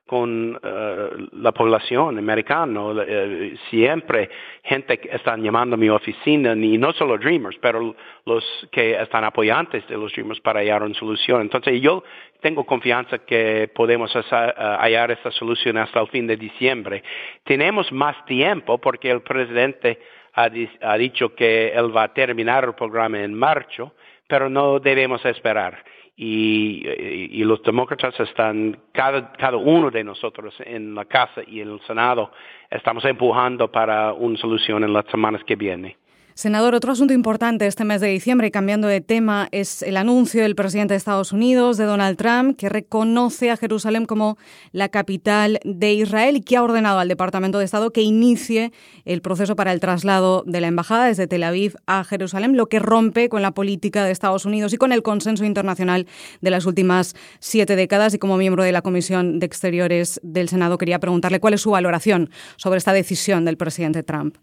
con 0.10 0.60
eh, 0.64 1.10
la 1.34 1.52
población 1.52 2.18
americana. 2.18 2.82
Eh, 3.08 3.56
siempre 3.70 4.28
gente 4.64 4.98
que 4.98 5.16
están 5.16 5.44
llamando 5.44 5.76
a 5.76 5.78
mi 5.78 5.88
oficina, 5.88 6.54
y 6.56 6.80
no 6.80 6.94
solo 6.94 7.16
Dreamers, 7.20 7.60
pero 7.62 7.96
los 8.26 8.44
que 8.72 9.00
están 9.00 9.24
apoyantes 9.24 9.88
de 9.88 9.98
los 9.98 10.12
Dreamers 10.12 10.40
para 10.40 10.62
hallar 10.62 10.82
una 10.82 10.96
solución. 10.96 11.42
Entonces 11.42 11.80
yo 11.80 12.04
tengo 12.42 12.64
confianza 12.64 13.20
que 13.20 13.70
podemos 13.76 14.16
eh, 14.16 14.22
hallar 14.32 15.12
esta 15.12 15.30
solución 15.30 15.78
hasta 15.78 16.02
el 16.02 16.08
fin 16.08 16.26
de 16.26 16.38
diciembre. 16.38 17.04
Tenemos 17.44 17.92
más 17.92 18.26
tiempo 18.26 18.80
porque 18.80 19.12
el 19.12 19.22
presidente 19.22 20.00
ha, 20.34 20.50
ha 20.82 20.98
dicho 20.98 21.36
que 21.36 21.68
él 21.68 21.96
va 21.96 22.06
a 22.06 22.14
terminar 22.16 22.64
el 22.64 22.74
programa 22.74 23.22
en 23.22 23.36
marzo, 23.36 23.94
pero 24.28 24.50
no 24.50 24.80
debemos 24.80 25.24
esperar 25.24 25.84
y, 26.22 27.44
los 27.46 27.64
demócratas 27.64 28.20
están, 28.20 28.78
cada, 28.92 29.32
cada 29.32 29.56
uno 29.56 29.90
de 29.90 30.04
nosotros 30.04 30.54
en 30.60 30.94
la 30.94 31.06
Casa 31.06 31.42
y 31.48 31.62
en 31.62 31.72
el 31.72 31.80
Senado, 31.88 32.32
estamos 32.70 33.06
empujando 33.06 33.72
para 33.72 34.12
una 34.12 34.38
solución 34.38 34.84
en 34.84 34.92
las 34.92 35.06
semanas 35.06 35.42
que 35.46 35.56
vienen. 35.56 35.96
Senador, 36.40 36.74
otro 36.74 36.94
asunto 36.94 37.14
importante 37.14 37.68
este 37.68 37.84
mes 37.84 38.00
de 38.00 38.08
diciembre, 38.08 38.50
cambiando 38.50 38.88
de 38.88 39.02
tema, 39.02 39.50
es 39.52 39.82
el 39.82 39.98
anuncio 39.98 40.42
del 40.42 40.56
presidente 40.56 40.94
de 40.94 40.98
Estados 40.98 41.34
Unidos, 41.34 41.76
de 41.76 41.84
Donald 41.84 42.18
Trump, 42.18 42.56
que 42.56 42.70
reconoce 42.70 43.52
a 43.52 43.58
Jerusalén 43.58 44.06
como 44.06 44.38
la 44.72 44.88
capital 44.88 45.60
de 45.66 45.92
Israel 45.92 46.38
y 46.38 46.42
que 46.42 46.56
ha 46.56 46.64
ordenado 46.64 47.00
al 47.00 47.10
Departamento 47.10 47.60
de 47.60 47.66
Estado 47.66 47.92
que 47.92 48.04
inicie 48.04 48.72
el 49.04 49.22
proceso 49.22 49.58
para 49.58 49.74
el 49.74 49.82
traslado 49.82 50.46
de 50.48 50.62
la 50.62 50.68
embajada 50.68 51.08
desde 51.08 51.28
Tel 51.28 51.44
Aviv 51.44 51.76
a 51.88 52.06
Jerusalén, 52.06 52.56
lo 52.56 52.68
que 52.68 52.80
rompe 52.80 53.28
con 53.28 53.42
la 53.42 53.52
política 53.52 54.06
de 54.06 54.12
Estados 54.12 54.46
Unidos 54.46 54.72
y 54.72 54.78
con 54.78 54.94
el 54.94 55.04
consenso 55.04 55.44
internacional 55.44 56.08
de 56.40 56.52
las 56.52 56.66
últimas 56.66 57.18
siete 57.42 57.76
décadas. 57.76 58.14
Y 58.14 58.18
como 58.18 58.38
miembro 58.38 58.64
de 58.64 58.72
la 58.72 58.82
Comisión 58.82 59.40
de 59.40 59.46
Exteriores 59.46 60.22
del 60.24 60.48
Senado, 60.48 60.78
quería 60.78 61.00
preguntarle 61.00 61.42
cuál 61.42 61.56
es 61.56 61.60
su 61.60 61.72
valoración 61.72 62.30
sobre 62.56 62.78
esta 62.78 62.94
decisión 62.94 63.44
del 63.44 63.58
presidente 63.58 64.04
Trump. 64.04 64.38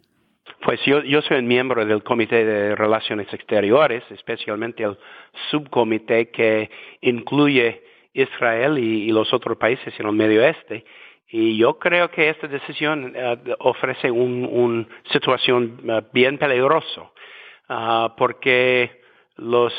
Pues 0.61 0.81
yo, 0.85 1.23
soy 1.23 1.39
un 1.39 1.47
miembro 1.47 1.85
del 1.85 2.03
Comité 2.03 2.45
de 2.45 2.75
Relaciones 2.75 3.33
Exteriores, 3.33 4.03
especialmente 4.11 4.83
el 4.83 4.97
subcomité 5.51 6.31
que 6.31 6.71
incluye 7.03 7.83
Israel 8.13 8.79
y, 8.79 9.11
los 9.11 9.33
otros 9.33 9.59
países 9.59 9.95
en 9.99 10.07
el 10.07 10.13
Medio 10.13 10.41
Oeste. 10.41 10.85
Y 11.29 11.57
yo 11.57 11.79
creo 11.79 12.11
que 12.11 12.29
esta 12.31 12.49
decisión 12.49 13.13
eh, 13.15 13.37
ofrece 13.59 14.11
una 14.11 14.87
situación 15.13 15.81
eh, 15.89 16.03
bien 16.13 16.39
peligrosa, 16.39 17.11
ah, 17.69 18.15
porque 18.17 19.03
las 19.37 19.73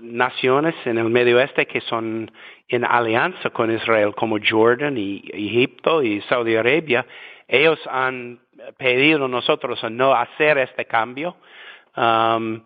naciones 0.00 0.74
en 0.86 0.98
el 0.98 1.10
Medio 1.10 1.36
Oeste 1.36 1.66
que 1.66 1.82
son 1.82 2.30
en 2.68 2.84
alianza 2.84 3.50
con 3.50 3.70
Israel, 3.70 4.14
como 4.14 4.38
Jordan 4.42 4.96
y 4.96 5.22
Egipto 5.32 6.02
y 6.02 6.20
Saudi 6.22 6.56
Arabia, 6.56 7.04
ellos 7.46 7.78
han 7.90 8.40
pedido 8.76 9.28
nosotros 9.28 9.82
no 9.90 10.14
hacer 10.14 10.58
este 10.58 10.84
cambio. 10.84 11.36
Um, 11.96 12.62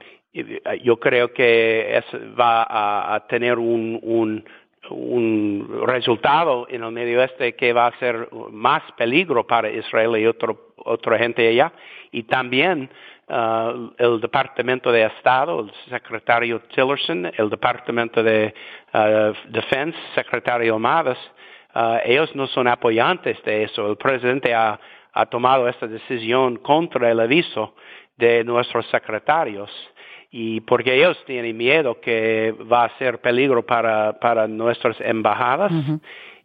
yo 0.83 0.99
creo 0.99 1.33
que 1.33 2.03
va 2.39 2.67
a, 3.15 3.27
tener 3.27 3.59
un, 3.59 4.45
un, 4.91 5.83
resultado 5.87 6.67
en 6.69 6.85
el 6.85 6.93
Medio 6.93 7.21
Oeste 7.21 7.55
que 7.55 7.73
va 7.73 7.87
a 7.87 7.99
ser 7.99 8.29
más 8.51 8.83
peligro 8.97 9.47
para 9.47 9.71
Israel 9.71 10.17
y 10.19 10.27
otro, 10.27 10.75
otra 10.77 11.19
gente 11.19 11.49
allá. 11.49 11.73
Y 12.13 12.25
también 12.25 12.91
uh, 13.29 13.91
el 13.99 14.21
Departamento 14.21 14.93
de 14.93 15.05
Estado, 15.07 15.61
el 15.61 15.73
secretario 15.91 16.61
Tillerson, 16.75 17.33
el 17.37 17.51
Departamento 17.51 18.23
de 18.23 18.55
uh, 18.93 19.33
Defense, 19.49 19.99
secretario 20.15 20.79
Madas, 20.79 21.19
uh, 21.75 21.97
ellos 22.05 22.35
no 22.35 22.47
son 22.47 22.69
apoyantes 22.69 23.43
de 23.45 23.65
eso. 23.65 23.91
El 23.91 23.97
presidente 23.97 24.55
ha 24.55 24.79
ha 25.17 25.27
tomado 25.27 25.69
esta 25.69 25.87
decisión 25.87 26.57
contra 26.57 27.11
el 27.11 27.21
aviso 27.21 27.75
de 28.17 28.45
nuestros 28.45 28.87
secretarios 28.87 29.71
y 30.31 30.61
porque 30.61 30.95
ellos 30.95 31.17
tienen 31.25 31.57
miedo 31.57 32.01
que 32.01 32.55
va 32.71 32.85
a 32.85 32.99
ser 32.99 33.21
peligro 33.21 33.65
para, 33.65 34.13
para 34.21 34.47
nuestras 34.47 35.01
embajadas 35.01 35.73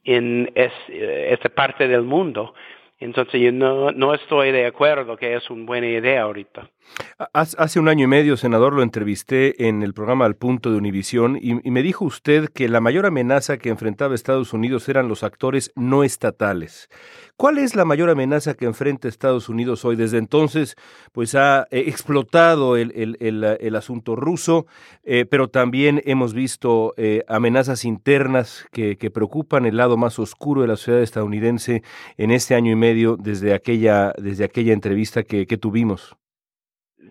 en 0.06 0.52
esta 0.56 1.50
parte 1.50 1.88
del 1.88 2.04
mundo. 2.04 2.54
Entonces 3.00 3.42
yo 3.42 3.52
no, 3.52 3.92
no 3.92 4.14
estoy 4.14 4.52
de 4.52 4.68
acuerdo 4.68 5.18
que 5.18 5.36
es 5.36 5.50
una 5.50 5.66
buena 5.66 5.88
idea 5.88 6.22
ahorita. 6.22 6.70
Hace 7.34 7.80
un 7.80 7.88
año 7.88 8.06
y 8.06 8.08
medio, 8.08 8.36
senador, 8.36 8.74
lo 8.74 8.84
entrevisté 8.84 9.68
en 9.68 9.84
el 9.84 9.94
programa 9.94 10.26
Al 10.26 10.36
Punto 10.36 10.72
de 10.72 10.78
Univisión 10.78 11.38
y, 11.42 11.54
me 11.70 11.84
dijo 11.84 12.04
usted 12.04 12.50
que 12.50 12.68
la 12.68 12.82
mayor 12.82 13.06
amenaza 13.06 13.58
que 13.58 13.70
enfrentaba 13.70 14.16
Estados 14.16 14.54
Unidos 14.54 14.90
eran 14.90 15.08
los 15.08 15.24
actores 15.24 15.72
no 15.76 16.04
estatales. 16.04 16.90
¿Cuál 17.38 17.58
es 17.58 17.76
la 17.76 17.86
mayor 17.86 18.10
amenaza 18.10 18.54
que 18.54 18.66
enfrenta 18.66 19.08
Estados 19.08 19.50
Unidos 19.50 19.86
hoy? 19.86 19.96
Desde 19.96 20.18
entonces, 20.18 20.76
pues 21.12 21.34
ha 21.36 21.68
eh, 21.72 21.86
explotado 21.88 22.76
el, 22.76 22.92
el, 23.20 23.76
asunto 23.76 24.16
ruso, 24.16 24.66
eh, 25.04 25.26
pero 25.26 25.48
también 25.50 26.02
hemos 26.06 26.34
visto 26.34 26.94
eh, 26.98 27.24
amenazas 27.28 27.86
internas 27.86 28.68
que, 28.72 28.98
que 28.98 29.10
preocupan 29.12 29.66
el 29.66 29.78
lado 29.78 29.98
más 29.98 30.20
oscuro 30.20 30.62
de 30.62 30.68
la 30.68 30.76
sociedad 30.76 31.02
estadounidense 31.02 31.84
en 32.18 32.32
este 32.32 32.56
año 32.56 32.72
y 32.72 32.76
medio 32.76 33.18
desde 33.18 33.54
aquella, 33.54 34.14
desde 34.18 34.44
aquella 34.44 34.74
entrevista 34.74 35.24
que, 35.24 35.48
que 35.48 35.58
tuvimos 35.58 36.16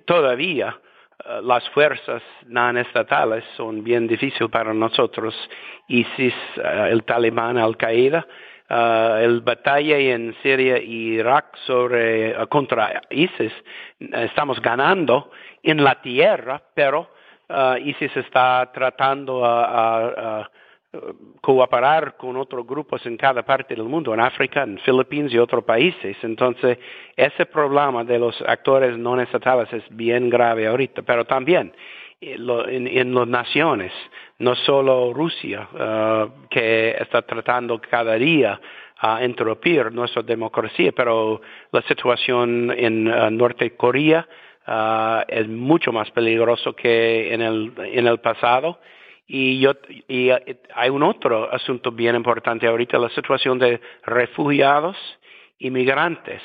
todavía 0.05 0.79
eh, 1.25 1.41
las 1.43 1.69
fuerzas 1.71 2.23
no 2.47 2.79
estatales 2.79 3.45
son 3.57 3.83
bien 3.85 4.07
difíciles 4.07 4.51
para 4.51 4.73
nosotros. 4.73 5.35
ISIS, 5.89 6.35
uh, 6.57 6.87
el 6.87 7.03
Talibán, 7.05 7.59
Al-Qaeda, 7.59 8.27
uh, 8.71 9.17
el 9.17 9.41
batalla 9.41 9.99
en 9.99 10.35
Siria 10.43 10.77
e 10.77 10.85
Irak 10.85 11.57
sobre, 11.67 12.35
contra 12.49 13.03
ISIS, 13.11 13.53
estamos 13.99 14.61
ganando 14.61 15.31
en 15.63 15.83
la 15.83 16.01
tierra, 16.01 16.63
pero 16.75 17.11
ISIS 17.83 18.17
está 18.17 18.71
tratando 18.73 19.45
a 19.45 20.49
cooperar 21.41 22.17
con 22.17 22.37
otros 22.37 22.67
grupos 22.67 23.05
en 23.07 23.17
cada 23.17 23.43
parte 23.45 23.75
del 23.75 23.85
mundo, 23.85 24.13
en 24.13 24.21
África, 24.21 24.65
en 24.65 24.79
Filipinas 24.79 25.33
y 25.33 25.39
otros 25.39 25.65
países. 25.65 26.17
Entonces, 26.23 26.79
ese 27.17 27.47
problema 27.47 28.03
de 28.03 28.19
los 28.19 28.41
actores 28.43 28.99
no 28.99 29.21
estatales 29.21 29.73
es 29.73 29.85
bien 29.91 30.29
grave 30.29 30.67
ahorita, 30.67 31.03
pero 31.03 31.25
también 31.25 31.73
en, 32.21 33.15
las 33.15 33.29
naciones, 33.29 33.93
no 34.39 34.55
solo 34.55 35.13
Rusia, 35.15 35.69
que 36.51 36.97
está 36.99 37.23
tratando 37.23 37.81
cada 37.81 38.15
día 38.15 38.61
a 38.99 39.25
interrumpir 39.25 39.93
nuestra 39.93 40.23
democracia, 40.23 40.93
pero 40.93 41.41
la 41.73 41.83
situación 41.83 42.71
en 42.77 43.05
Norte 43.37 43.75
Corea 43.77 44.27
es 45.29 45.49
mucho 45.49 45.93
más 45.93 46.11
peligroso 46.11 46.75
que 46.75 47.33
en 47.33 47.41
el, 47.41 47.73
en 47.79 48.07
el 48.07 48.19
pasado. 48.19 48.79
Y, 49.33 49.61
yo, 49.61 49.75
y 50.09 50.31
hay 50.75 50.91
un 50.91 51.05
otro 51.05 51.53
asunto 51.53 51.93
bien 51.93 52.17
importante 52.17 52.67
ahorita, 52.67 52.99
la 52.99 53.11
situación 53.11 53.61
de 53.61 53.81
refugiados 54.03 54.97
y 55.57 55.71
migrantes. 55.71 56.43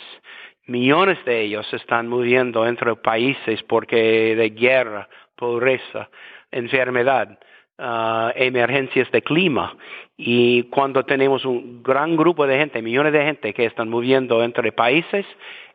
Millones 0.67 1.17
de 1.25 1.41
ellos 1.41 1.65
están 1.73 2.07
moviendo 2.07 2.67
entre 2.67 2.95
países 2.97 3.63
porque 3.63 4.35
de 4.35 4.49
guerra, 4.51 5.09
pobreza, 5.35 6.11
enfermedad, 6.51 7.39
uh, 7.79 8.29
emergencias 8.35 9.09
de 9.09 9.23
clima. 9.23 9.75
Y 10.15 10.65
cuando 10.69 11.03
tenemos 11.05 11.43
un 11.43 11.81
gran 11.81 12.15
grupo 12.15 12.45
de 12.45 12.59
gente, 12.59 12.83
millones 12.83 13.13
de 13.13 13.25
gente 13.25 13.53
que 13.55 13.65
están 13.65 13.89
moviendo 13.89 14.43
entre 14.43 14.71
países, 14.71 15.25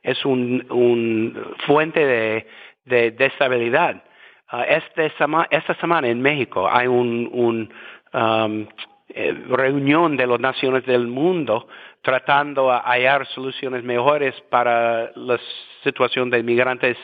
es 0.05 0.25
un, 0.25 0.65
un 0.71 1.57
fuente 1.67 2.07
de, 2.07 3.11
de 3.11 3.27
estabilidad. 3.27 4.05
Uh, 4.53 4.63
este 4.69 5.07
esta 5.51 5.75
semana 5.81 6.09
en 6.09 6.21
México 6.21 6.69
hay 6.69 6.89
un, 6.89 7.29
un 7.33 7.73
um, 8.13 8.67
eh, 9.09 9.33
reunión 9.49 10.17
de 10.17 10.27
las 10.27 10.41
naciones 10.41 10.85
del 10.87 11.07
mundo 11.07 11.69
tratando 12.03 12.71
de 12.71 12.79
hallar 12.79 13.27
soluciones 13.29 13.85
mejores 13.85 14.35
para 14.51 15.13
la 15.15 15.39
situación 15.85 16.31
de 16.31 16.43
migrantes 16.43 16.97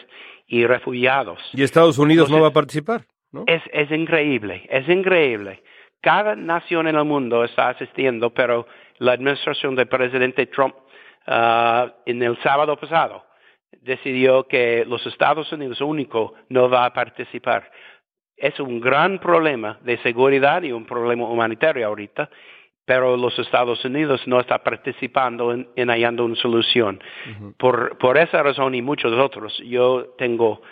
y 0.47 0.67
refugiados. 0.67 1.39
¿Y 1.53 1.63
Estados 1.63 1.99
Unidos 1.99 2.31
no 2.31 2.41
va 2.41 2.49
a 2.49 2.53
participar? 2.53 3.03
¿no? 3.33 3.45
Es, 3.47 3.63
es 3.73 3.91
increíble, 3.91 4.67
es 4.71 4.89
increíble. 4.89 5.63
Cada 6.01 6.37
nación 6.37 6.87
en 6.87 6.97
el 6.97 7.05
mundo 7.05 7.45
está 7.45 7.69
asistiendo, 7.69 8.31
pero 8.31 8.67
la 8.99 9.13
administración 9.13 9.75
del 9.75 9.89
presidente 9.89 10.47
Trump 10.47 10.75
uh, 11.27 11.91
en 12.07 12.23
el 12.23 12.41
sábado 12.43 12.77
pasado 12.77 13.25
decidió 13.83 14.45
que 14.45 14.85
los 14.87 15.07
Estados 15.07 15.53
Unidos 15.53 15.81
único 15.81 16.35
no 16.49 16.69
va 16.69 16.87
a 16.87 16.93
participar. 16.93 17.71
Es 18.37 18.59
un 18.61 18.81
gran 18.81 19.19
problema 19.19 19.79
de 19.83 19.99
seguridad 19.99 20.63
y 20.63 20.73
un 20.73 20.85
problema 20.87 21.29
humanitario 21.29 21.87
ahorita 21.87 22.29
pero 22.87 23.17
los 23.17 23.37
Estados 23.39 23.85
Unidos 23.85 24.23
no 24.27 24.41
está 24.41 24.63
participando 24.63 25.53
en, 25.53 25.89
hallando 25.89 26.25
una 26.25 26.37
solución. 26.37 27.03
por, 27.59 27.99
por 27.99 28.17
esa 28.17 28.43
razón 28.43 28.75
y 28.77 28.81
muchos 28.81 29.13
otros, 29.13 29.59
yo 29.59 30.15
tengo 30.17 30.63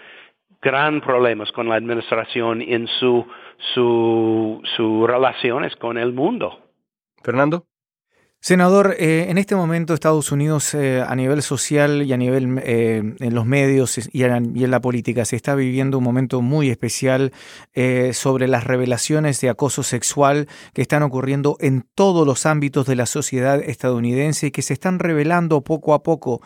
gran 0.63 1.01
problemas 1.01 1.53
con 1.53 1.69
la 1.69 1.75
administración 1.75 2.63
en 2.63 2.87
su, 2.87 3.27
su, 3.75 4.63
sus 4.77 5.07
relaciones 5.07 5.77
con 5.77 5.99
el 5.99 6.13
mundo. 6.13 6.61
Fernando. 7.23 7.65
Senador, 8.45 8.95
eh, 8.99 9.29
en 9.31 9.39
este 9.39 9.57
momento 9.57 9.95
Estados 9.95 10.31
Unidos 10.31 10.75
eh, 10.75 11.01
a 11.01 11.17
nivel 11.17 11.41
social 11.41 12.03
y 12.03 12.13
a 12.13 12.19
nivel 12.19 12.61
eh, 12.63 13.15
en 13.19 13.35
los 13.35 13.47
medios 13.47 13.97
y, 14.13 14.23
en 14.23 14.71
la 14.71 14.83
política 14.83 15.25
se 15.25 15.37
está 15.37 15.55
viviendo 15.55 15.97
un 15.97 16.05
momento 16.05 16.43
muy 16.43 16.69
especial 16.69 17.33
sobre 18.13 18.47
las 18.47 18.65
revelaciones 18.65 19.41
de 19.41 19.49
acoso 19.49 19.83
sexual 19.83 20.47
que 20.75 20.83
están 20.83 21.03
ocurriendo 21.03 21.57
en 21.59 21.87
todos 21.95 22.27
los 22.27 22.45
ámbitos 22.45 22.85
de 22.85 22.97
la 22.97 23.07
sociedad 23.07 23.63
estadounidense 23.63 24.49
y 24.49 24.51
que 24.51 24.61
se 24.61 24.75
están 24.75 24.99
revelando 24.99 25.63
poco 25.63 25.95
a 25.95 26.03
poco. 26.03 26.43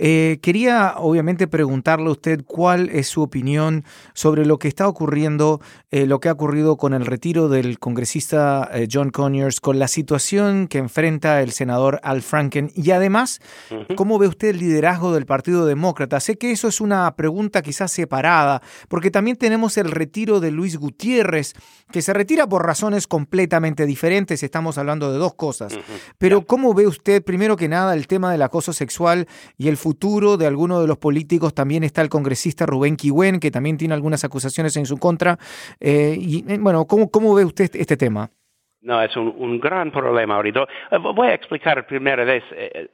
Eh, 0.00 0.38
quería 0.42 0.94
obviamente 0.96 1.48
preguntarle 1.48 2.06
a 2.06 2.12
usted 2.12 2.44
cuál 2.46 2.88
es 2.90 3.08
su 3.08 3.20
opinión 3.20 3.84
sobre 4.14 4.46
lo 4.46 4.60
que 4.60 4.68
está 4.68 4.86
ocurriendo, 4.86 5.60
eh, 5.90 6.06
lo 6.06 6.20
que 6.20 6.28
ha 6.28 6.32
ocurrido 6.32 6.76
con 6.76 6.94
el 6.94 7.04
retiro 7.04 7.48
del 7.48 7.80
congresista 7.80 8.70
eh, 8.72 8.86
John 8.90 9.10
Conyers, 9.10 9.60
con 9.60 9.80
la 9.80 9.88
situación 9.88 10.68
que 10.68 10.78
enfrenta 10.78 11.42
el 11.42 11.50
senador 11.50 11.98
Al 12.04 12.22
Franken 12.22 12.70
y 12.76 12.92
además, 12.92 13.40
¿cómo 13.96 14.20
ve 14.20 14.28
usted 14.28 14.50
el 14.50 14.60
liderazgo 14.60 15.12
del 15.12 15.26
Partido 15.26 15.66
Demócrata? 15.66 16.20
Sé 16.20 16.38
que 16.38 16.52
eso 16.52 16.68
es 16.68 16.80
una 16.80 17.16
pregunta 17.16 17.62
quizás 17.62 17.90
separada, 17.90 18.62
porque 18.88 19.10
también 19.10 19.36
tenemos 19.36 19.76
el 19.78 19.90
retiro 19.90 20.38
de 20.38 20.52
Luis 20.52 20.76
Gutiérrez, 20.76 21.54
que 21.90 22.02
se 22.02 22.12
retira 22.12 22.48
por 22.48 22.64
razones 22.64 23.08
completamente 23.08 23.84
diferentes, 23.84 24.44
estamos 24.44 24.78
hablando 24.78 25.12
de 25.12 25.18
dos 25.18 25.34
cosas. 25.34 25.76
Pero 26.18 26.46
¿cómo 26.46 26.72
ve 26.72 26.86
usted, 26.86 27.24
primero 27.24 27.56
que 27.56 27.66
nada, 27.66 27.94
el 27.94 28.06
tema 28.06 28.30
del 28.30 28.42
acoso 28.42 28.72
sexual 28.72 29.26
y 29.56 29.66
el 29.66 29.76
futuro 29.76 29.87
de 30.36 30.46
alguno 30.46 30.80
de 30.80 30.86
los 30.86 30.98
políticos. 30.98 31.54
También 31.54 31.84
está 31.84 32.02
el 32.02 32.08
congresista 32.08 32.66
Rubén 32.66 32.96
Kiwen, 32.96 33.40
que 33.40 33.50
también 33.50 33.76
tiene 33.76 33.94
algunas 33.94 34.24
acusaciones 34.24 34.76
en 34.76 34.86
su 34.86 34.98
contra. 34.98 35.38
Eh, 35.80 36.16
y 36.18 36.44
eh, 36.50 36.58
bueno, 36.60 36.86
¿cómo, 36.86 37.10
¿cómo 37.10 37.34
ve 37.34 37.44
usted 37.44 37.70
este 37.74 37.96
tema? 37.96 38.30
No, 38.80 39.02
es 39.02 39.16
un, 39.16 39.58
gran 39.60 39.90
problema 39.90 40.36
ahorita. 40.36 40.66
Eh, 40.90 40.98
voy 40.98 41.28
a 41.28 41.34
explicar 41.34 41.86
primero 41.86 42.24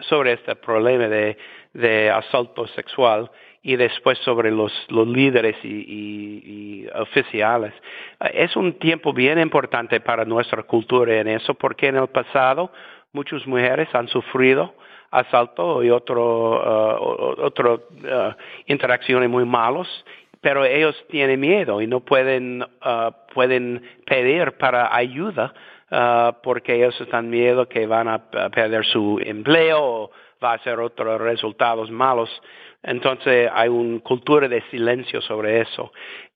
sobre 0.00 0.32
este 0.32 0.56
problema 0.56 1.08
de, 1.08 1.36
de 1.74 2.10
asalto 2.10 2.66
sexual 2.68 3.30
y 3.62 3.76
después 3.76 4.18
sobre 4.18 4.50
los, 4.50 4.72
los 4.88 5.08
líderes 5.08 5.56
y, 5.62 5.68
y, 5.68 6.86
oficiales. 6.94 7.72
Es 8.32 8.56
un 8.56 8.78
tiempo 8.78 9.12
bien 9.12 9.38
importante 9.38 10.00
para 10.00 10.24
nuestra 10.24 10.62
cultura 10.62 11.18
en 11.18 11.28
eso, 11.28 11.54
porque 11.54 11.88
en 11.88 11.96
el 11.96 12.08
pasado 12.08 12.70
muchas 13.12 13.46
mujeres 13.46 13.88
han 13.94 14.08
sufrido 14.08 14.74
asalto 15.14 15.82
y 15.84 15.90
otro, 15.90 16.22
uh, 16.60 17.42
otro 17.42 17.74
uh, 17.74 18.32
interacciones 18.66 19.30
muy 19.30 19.44
malos, 19.44 19.88
pero 20.40 20.64
ellos 20.64 20.96
tienen 21.08 21.40
miedo 21.40 21.80
y 21.80 21.86
no 21.86 22.00
pueden, 22.00 22.62
uh, 22.62 23.12
pueden 23.32 23.82
pedir 24.04 24.52
para 24.58 24.94
ayuda 24.94 25.54
porque 26.42 26.74
ellos 26.74 27.00
están 27.00 27.30
miedo 27.30 27.68
que 27.68 27.86
van 27.86 28.08
a 28.08 28.18
perder 28.50 28.84
su 28.84 29.20
empleo 29.24 29.78
o 29.80 30.10
va 30.42 30.54
a 30.54 30.58
ser 30.58 30.80
otros 30.80 31.20
resultados 31.20 31.88
malos. 31.88 32.28
Entonces 32.82 33.48
hay 33.54 33.68
una 33.68 34.00
cultura 34.00 34.48
de 34.48 34.62
silencio 34.72 35.20
sobre 35.20 35.60
eso. 35.60 35.92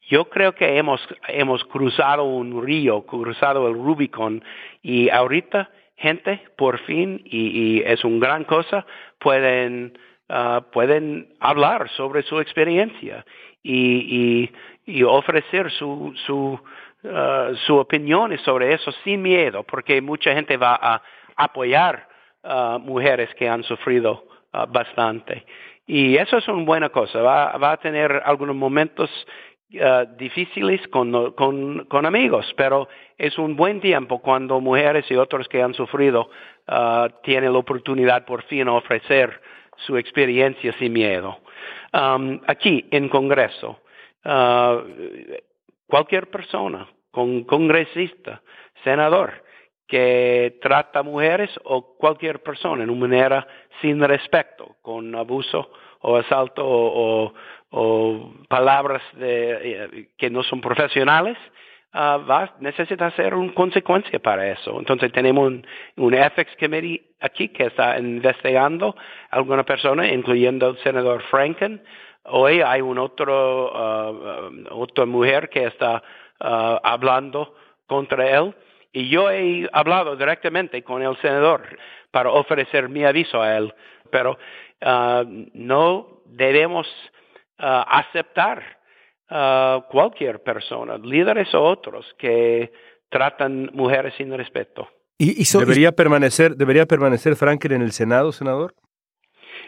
Yo 0.09 0.27
creo 0.27 0.55
que 0.55 0.79
hemos, 0.79 1.01
hemos 1.27 1.65
cruzado 1.65 2.23
un 2.23 2.65
río, 2.65 3.03
cruzado 3.03 3.67
el 3.67 3.75
Rubicon 3.75 4.45
y 4.81 5.09
ahorita 5.09 5.71
gente, 5.99 6.41
por 6.57 6.79
fin, 6.81 7.21
y, 7.25 7.83
es 7.85 8.05
una 8.05 8.27
gran 8.27 8.45
cosa, 8.45 8.87
pueden, 9.19 9.99
uh, 10.29 10.63
pueden 10.73 11.29
hablar 11.41 11.91
sobre 11.91 12.23
su 12.23 12.41
experiencia 12.41 13.25
y, 13.63 14.51
y, 14.87 15.03
ofrecer 15.03 15.71
su, 15.73 16.15
su, 16.27 16.59
uh, 17.03 17.55
su 17.67 17.77
opinión 17.77 18.37
sobre 18.39 18.73
eso 18.73 18.93
sin 19.05 19.23
miedo, 19.23 19.65
porque 19.65 20.01
mucha 20.01 20.33
gente 20.33 20.57
va 20.57 20.79
a 20.81 21.03
apoyar 21.37 22.09
uh, 22.43 22.79
mujeres 22.79 23.35
que 23.35 23.49
han 23.49 23.63
sufrido 23.65 24.25
bastante. 24.71 25.45
Y 25.87 26.17
eso 26.17 26.39
es 26.39 26.49
una 26.49 26.65
buena 26.65 26.89
cosa. 26.89 27.21
Va, 27.21 27.57
va 27.59 27.73
a 27.73 27.77
tener 27.77 28.23
algunos 28.25 28.57
momentos 28.57 29.11
Uh, 29.71 30.17
difíciles 30.17 30.81
con, 30.89 31.33
con, 31.33 31.85
con, 31.91 32.07
amigos, 32.07 32.47
pero 32.57 32.89
es 33.19 33.37
un 33.37 33.55
buen 33.55 33.83
tiempo 33.83 34.23
cuando 34.23 34.63
mujeres 34.63 35.05
y 35.11 35.15
otros 35.15 35.47
que 35.47 35.61
han 35.61 35.75
sufrido 35.75 36.31
uh, 36.69 37.09
tienen 37.23 37.53
la 37.53 37.59
oportunidad 37.59 38.25
por 38.25 38.45
fin 38.45 38.65
de 38.65 38.71
ofrecer 38.71 39.43
su 39.77 39.99
experiencia 39.99 40.73
sin 40.79 40.95
miedo. 40.95 41.41
Um, 41.93 42.41
aquí 42.47 42.87
en 42.91 43.11
Congreso, 43.11 43.79
uh, 44.25 44.89
cualquier 45.87 46.31
persona, 46.31 46.89
con, 47.11 47.45
congresista, 47.45 48.41
senador, 48.83 49.45
que 49.87 50.59
trata 50.63 51.01
a 51.01 51.03
mujeres 51.03 51.51
o 51.65 51.95
cualquier 51.99 52.43
persona 52.43 52.85
en 52.85 52.91
una 52.91 53.01
manera 53.01 53.47
sin 53.83 54.01
respeto, 54.01 54.77
con 54.81 55.15
abuso 55.15 55.71
o 56.01 56.17
asalto 56.17 56.63
o, 56.65 57.35
o 57.71 58.33
palabras 58.49 59.03
de, 59.15 60.09
que 60.17 60.31
no 60.31 60.43
son 60.43 60.61
profesionales, 60.61 61.37
uh, 61.95 62.25
va, 62.27 62.55
necesita 62.61 63.07
hacer 63.07 63.35
una 63.35 63.53
consecuencia 63.53 64.19
para 64.19 64.51
eso. 64.51 64.79
Entonces 64.79 65.13
tenemos 65.13 65.53
un, 65.97 66.15
ethics 66.15 66.57
committee 66.59 67.03
aquí 67.21 67.49
que 67.49 67.67
está 67.67 67.99
investigando 67.99 68.95
a 69.31 69.37
alguna 69.37 69.65
persona, 69.65 70.07
incluyendo 70.09 70.71
el 70.71 70.79
senador 70.79 71.23
Franken. 71.25 71.83
Hoy 72.25 72.61
hay 72.61 72.81
un 72.81 72.99
otro, 72.99 73.73
uh, 73.73 74.65
otra 74.71 75.07
mujer 75.07 75.49
que 75.49 75.67
está 75.67 76.03
uh, 76.41 76.79
hablando 76.83 77.55
contra 77.87 78.31
él. 78.31 78.55
Y 78.93 79.11
yo 79.11 79.31
he 79.31 79.69
hablado 79.73 80.17
directamente 80.17 80.83
con 80.83 81.03
el 81.03 81.17
senador 81.19 81.63
para 82.11 82.31
ofrecer 82.31 82.89
mi 82.89 83.05
aviso 83.05 83.43
a 83.43 83.57
él, 83.57 83.73
pero 84.11 84.39
no 85.53 86.23
debemos 86.25 86.87
aceptar 87.59 88.79
uh, 89.31 89.83
cualquier 89.91 90.43
persona, 90.43 90.97
líderes 90.99 91.53
o 91.55 91.63
otros, 91.63 92.07
que 92.19 92.73
tratan 93.09 93.71
mujeres 93.73 94.15
sin 94.17 94.37
respeto. 94.37 94.89
¿Y, 95.19 95.45
debería 95.59 95.93
permanecer, 95.93 96.55
debería 96.55 96.87
permanecer 96.87 97.35
Franklin 97.35 97.73
en 97.73 97.83
el 97.83 97.93
Senado, 97.93 98.31
senador? 98.31 98.75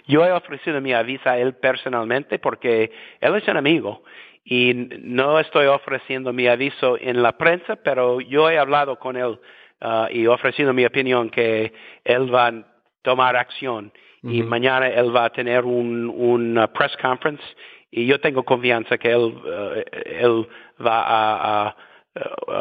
Yo 0.07 0.24
he 0.24 0.33
ofrecido 0.33 0.81
mi 0.81 0.92
aviso 0.92 1.29
a 1.29 1.38
él 1.38 1.55
personalmente 1.55 2.38
porque 2.38 2.92
él 3.20 3.35
es 3.35 3.48
un 3.48 3.57
amigo 3.57 4.03
y 4.44 4.72
no 4.74 5.40
estoy 5.40 5.66
ofreciendo 5.66 6.33
mi 6.33 6.46
aviso 6.46 6.96
en 7.00 7.22
la 7.22 7.37
prensa, 7.37 7.76
pero 7.76 8.20
yo 8.20 8.48
he 8.48 8.59
hablado 8.59 8.98
con 8.98 9.16
él 9.16 9.40
uh, 9.83 10.07
y 10.11 10.26
ofrecido 10.26 10.72
mi 10.72 10.87
opinión 10.87 11.31
que 11.31 11.72
él 12.05 12.33
va 12.33 12.46
a 12.46 12.64
tomar 13.03 13.37
acción 13.37 13.92
y 14.22 14.42
mañana 14.42 14.88
él 14.88 15.16
va 15.16 15.24
a 15.24 15.31
tener 15.31 15.64
un, 15.64 16.07
un 16.09 16.68
press 16.74 16.94
conference 17.00 17.42
y 17.90 18.07
yo 18.07 18.20
tengo 18.20 18.44
confianza 18.44 18.98
que 18.98 19.09
él, 19.09 19.35
uh, 19.35 19.83
él 20.07 20.48
va 20.85 21.66
a, 21.66 21.76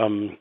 um, 0.06 0.36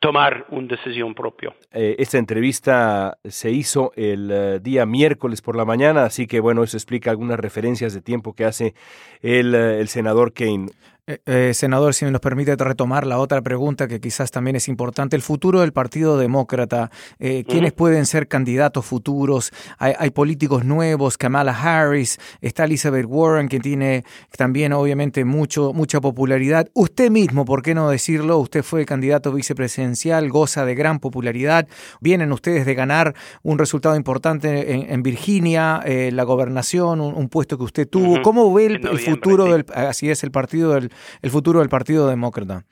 tomar 0.00 0.46
una 0.50 0.68
decisión 0.68 1.14
propia. 1.14 1.54
Eh, 1.72 1.96
esta 1.98 2.18
entrevista 2.18 3.16
se 3.24 3.50
hizo 3.50 3.92
el 3.96 4.30
uh, 4.30 4.58
día 4.60 4.84
miércoles 4.84 5.40
por 5.40 5.56
la 5.56 5.64
mañana, 5.64 6.04
así 6.04 6.26
que 6.26 6.40
bueno, 6.40 6.62
eso 6.62 6.76
explica 6.76 7.10
algunas 7.10 7.40
referencias 7.40 7.94
de 7.94 8.02
tiempo 8.02 8.34
que 8.34 8.44
hace 8.44 8.74
el, 9.22 9.54
uh, 9.54 9.80
el 9.80 9.88
senador 9.88 10.32
Kane. 10.34 10.66
Eh, 11.06 11.18
eh, 11.26 11.50
senador, 11.52 11.92
si 11.92 12.06
me 12.06 12.10
nos 12.10 12.22
permite 12.22 12.56
retomar 12.56 13.06
la 13.06 13.18
otra 13.18 13.42
pregunta 13.42 13.86
que 13.86 14.00
quizás 14.00 14.30
también 14.30 14.56
es 14.56 14.68
importante, 14.68 15.16
el 15.16 15.20
futuro 15.20 15.60
del 15.60 15.70
Partido 15.70 16.16
Demócrata, 16.16 16.90
eh, 17.18 17.44
¿quiénes 17.46 17.74
pueden 17.74 18.06
ser 18.06 18.26
candidatos 18.26 18.86
futuros? 18.86 19.52
Hay, 19.78 20.08
políticos 20.12 20.64
nuevos, 20.64 21.18
Kamala 21.18 21.52
Harris, 21.52 22.18
está 22.40 22.64
Elizabeth 22.64 23.04
Warren, 23.06 23.50
que 23.50 23.60
tiene 23.60 24.04
también 24.38 24.72
obviamente 24.72 25.26
mucho, 25.26 25.74
mucha 25.74 26.00
popularidad. 26.00 26.70
Usted 26.72 27.10
mismo, 27.10 27.44
¿por 27.44 27.60
qué 27.60 27.74
no 27.74 27.90
decirlo? 27.90 28.38
Usted 28.38 28.62
fue 28.62 28.86
candidato 28.86 29.30
vicepresidencial, 29.30 30.30
goza 30.30 30.64
de 30.64 30.74
gran 30.74 31.00
popularidad. 31.00 31.68
Vienen 32.00 32.32
ustedes 32.32 32.64
de 32.64 32.74
ganar 32.74 33.14
un 33.42 33.58
resultado 33.58 33.94
importante 33.96 34.90
en, 34.90 35.02
Virginia, 35.02 35.82
eh, 35.84 36.08
la 36.14 36.22
gobernación, 36.22 37.02
un, 37.02 37.28
puesto 37.28 37.58
que 37.58 37.64
usted 37.64 37.86
tuvo. 37.86 38.22
¿Cómo 38.22 38.50
ve 38.54 38.66
el, 38.66 38.98
futuro 38.98 39.52
del, 39.52 39.66
así 39.74 40.08
es, 40.08 40.24
el 40.24 40.30
partido 40.30 40.72
del 40.72 40.93
el 41.22 41.30
futuro 41.30 41.60
del 41.60 41.68
Partido 41.68 42.08
Demócrata? 42.08 42.64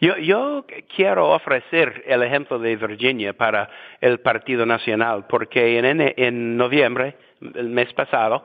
Yo, 0.00 0.16
yo, 0.18 0.64
quiero 0.94 1.30
ofrecer 1.30 2.04
el 2.06 2.22
ejemplo 2.22 2.58
de 2.58 2.76
Virginia 2.76 3.32
para 3.32 3.68
el 4.00 4.20
Partido 4.20 4.66
Nacional, 4.66 5.26
porque 5.28 5.78
en, 5.78 6.12
en 6.16 6.56
noviembre, 6.56 7.16
el 7.54 7.68
mes 7.68 7.92
pasado, 7.92 8.44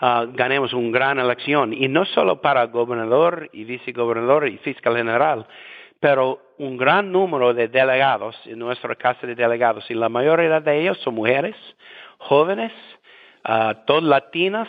uh, 0.00 0.26
ganamos 0.32 0.72
una 0.72 0.90
gran 0.90 1.18
elección, 1.18 1.72
y 1.72 1.88
no 1.88 2.04
solo 2.04 2.40
para 2.40 2.66
gobernador 2.66 3.48
y 3.52 3.64
vicegobernador 3.64 4.48
y 4.48 4.58
fiscal 4.58 4.96
general, 4.96 5.46
pero 6.00 6.40
un 6.58 6.76
gran 6.76 7.10
número 7.12 7.52
de 7.54 7.68
delegados 7.68 8.36
en 8.46 8.58
nuestra 8.58 8.94
casa 8.94 9.26
de 9.26 9.34
delegados, 9.34 9.90
y 9.90 9.94
la 9.94 10.08
mayoría 10.08 10.60
de 10.60 10.80
ellos 10.80 10.98
son 10.98 11.14
mujeres, 11.14 11.56
jóvenes, 12.18 12.72
uh, 13.48 14.00
latinas, 14.00 14.68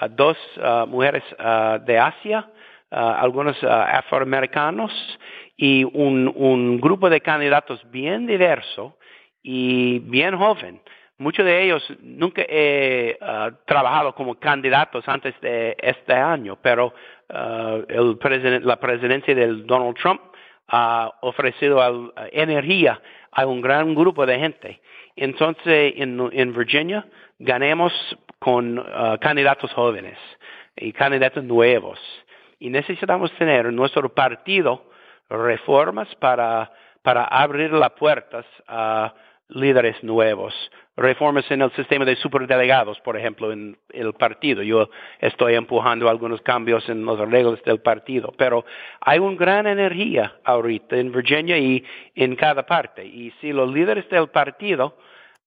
uh, 0.00 0.08
dos 0.08 0.36
mujeres 0.88 1.22
de 1.84 1.98
Asia, 1.98 2.48
Ah, 2.92 3.20
algunos 3.20 3.56
ah, 3.62 3.98
afroamericanos 3.98 4.90
y 5.56 5.84
un, 5.84 6.80
grupo 6.80 7.08
de 7.08 7.20
candidatos 7.20 7.80
bien 7.92 8.26
diverso 8.26 8.96
y 9.44 10.00
bien 10.00 10.36
joven. 10.36 10.80
Muchos 11.16 11.44
de 11.44 11.62
ellos 11.62 11.86
nunca 12.00 12.42
he 12.48 13.16
uh, 13.20 13.52
trabajado 13.64 14.12
como 14.14 14.40
candidatos 14.40 15.06
antes 15.06 15.38
de 15.40 15.76
este 15.80 16.14
año, 16.14 16.58
pero 16.62 16.92
el 17.88 18.18
president, 18.18 18.64
la 18.64 18.80
presidencia 18.80 19.34
del 19.34 19.66
Donald 19.66 19.96
Trump 19.96 20.20
ha 20.66 21.12
ofrecido 21.20 22.12
energía 22.32 23.00
a 23.30 23.46
un 23.46 23.60
gran 23.60 23.94
grupo 23.94 24.26
de 24.26 24.38
gente. 24.38 24.80
Entonces, 25.14 25.92
en, 25.96 26.28
en 26.32 26.52
Virginia, 26.54 27.06
ganemos 27.38 27.92
con 28.40 28.84
candidatos 29.20 29.72
jóvenes 29.74 30.18
y 30.74 30.92
candidatos 30.92 31.44
nuevos 31.44 32.00
y 32.60 32.68
necesitamos 32.68 33.32
tener 33.32 33.66
en 33.66 33.74
nuestro 33.74 34.14
partido 34.14 34.84
reformas 35.28 36.14
para, 36.16 36.70
para 37.02 37.24
abrir 37.24 37.72
las 37.72 37.90
puertas 37.92 38.44
a 38.68 39.14
líderes 39.48 40.04
nuevos, 40.04 40.54
reformas 40.96 41.50
en 41.50 41.62
el 41.62 41.72
sistema 41.72 42.04
de 42.04 42.14
superdelegados, 42.16 43.00
por 43.00 43.16
ejemplo, 43.16 43.50
en 43.50 43.76
el 43.88 44.12
partido. 44.12 44.62
Yo 44.62 44.90
estoy 45.18 45.54
empujando 45.54 46.08
algunos 46.08 46.40
cambios 46.42 46.88
en 46.88 47.04
las 47.04 47.18
reglas 47.18 47.62
del 47.64 47.80
partido, 47.80 48.32
pero 48.36 48.64
hay 49.00 49.18
una 49.18 49.36
gran 49.36 49.66
energía 49.66 50.36
ahorita 50.44 50.96
en 50.96 51.10
Virginia 51.10 51.58
y 51.58 51.82
en 52.14 52.36
cada 52.36 52.64
parte. 52.64 53.04
Y 53.04 53.32
si 53.40 53.52
los 53.52 53.72
líderes 53.72 54.08
del 54.10 54.28
partido 54.28 54.98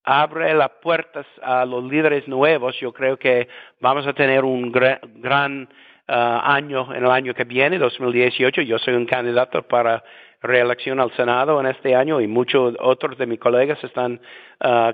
abren 0.03 0.57
las 0.57 0.71
puertas 0.81 1.27
a 1.41 1.63
los 1.63 1.83
líderes 1.85 2.27
nuevos, 2.27 2.77
yo 2.79 2.91
creo 2.91 3.17
que 3.17 3.47
vamos 3.79 4.05
a 4.07 4.13
tener 4.13 4.43
un 4.43 4.71
gran 4.71 5.69
Uh, 5.69 5.92
año, 6.07 6.93
en 6.93 7.03
el 7.03 7.11
año 7.11 7.33
que 7.33 7.43
viene, 7.43 7.77
2018. 7.77 8.61
Yo 8.61 8.77
soy 8.79 8.93
un 8.95 9.05
candidato 9.05 9.63
para 9.63 10.03
reelección 10.41 10.99
al 10.99 11.11
Senado 11.15 11.59
en 11.59 11.67
este 11.67 11.95
año 11.95 12.19
y 12.19 12.27
muchos 12.27 12.75
otros 12.79 13.17
de 13.17 13.25
mis 13.25 13.39
colegas 13.39 13.81
están 13.83 14.19
uh, 14.63 14.91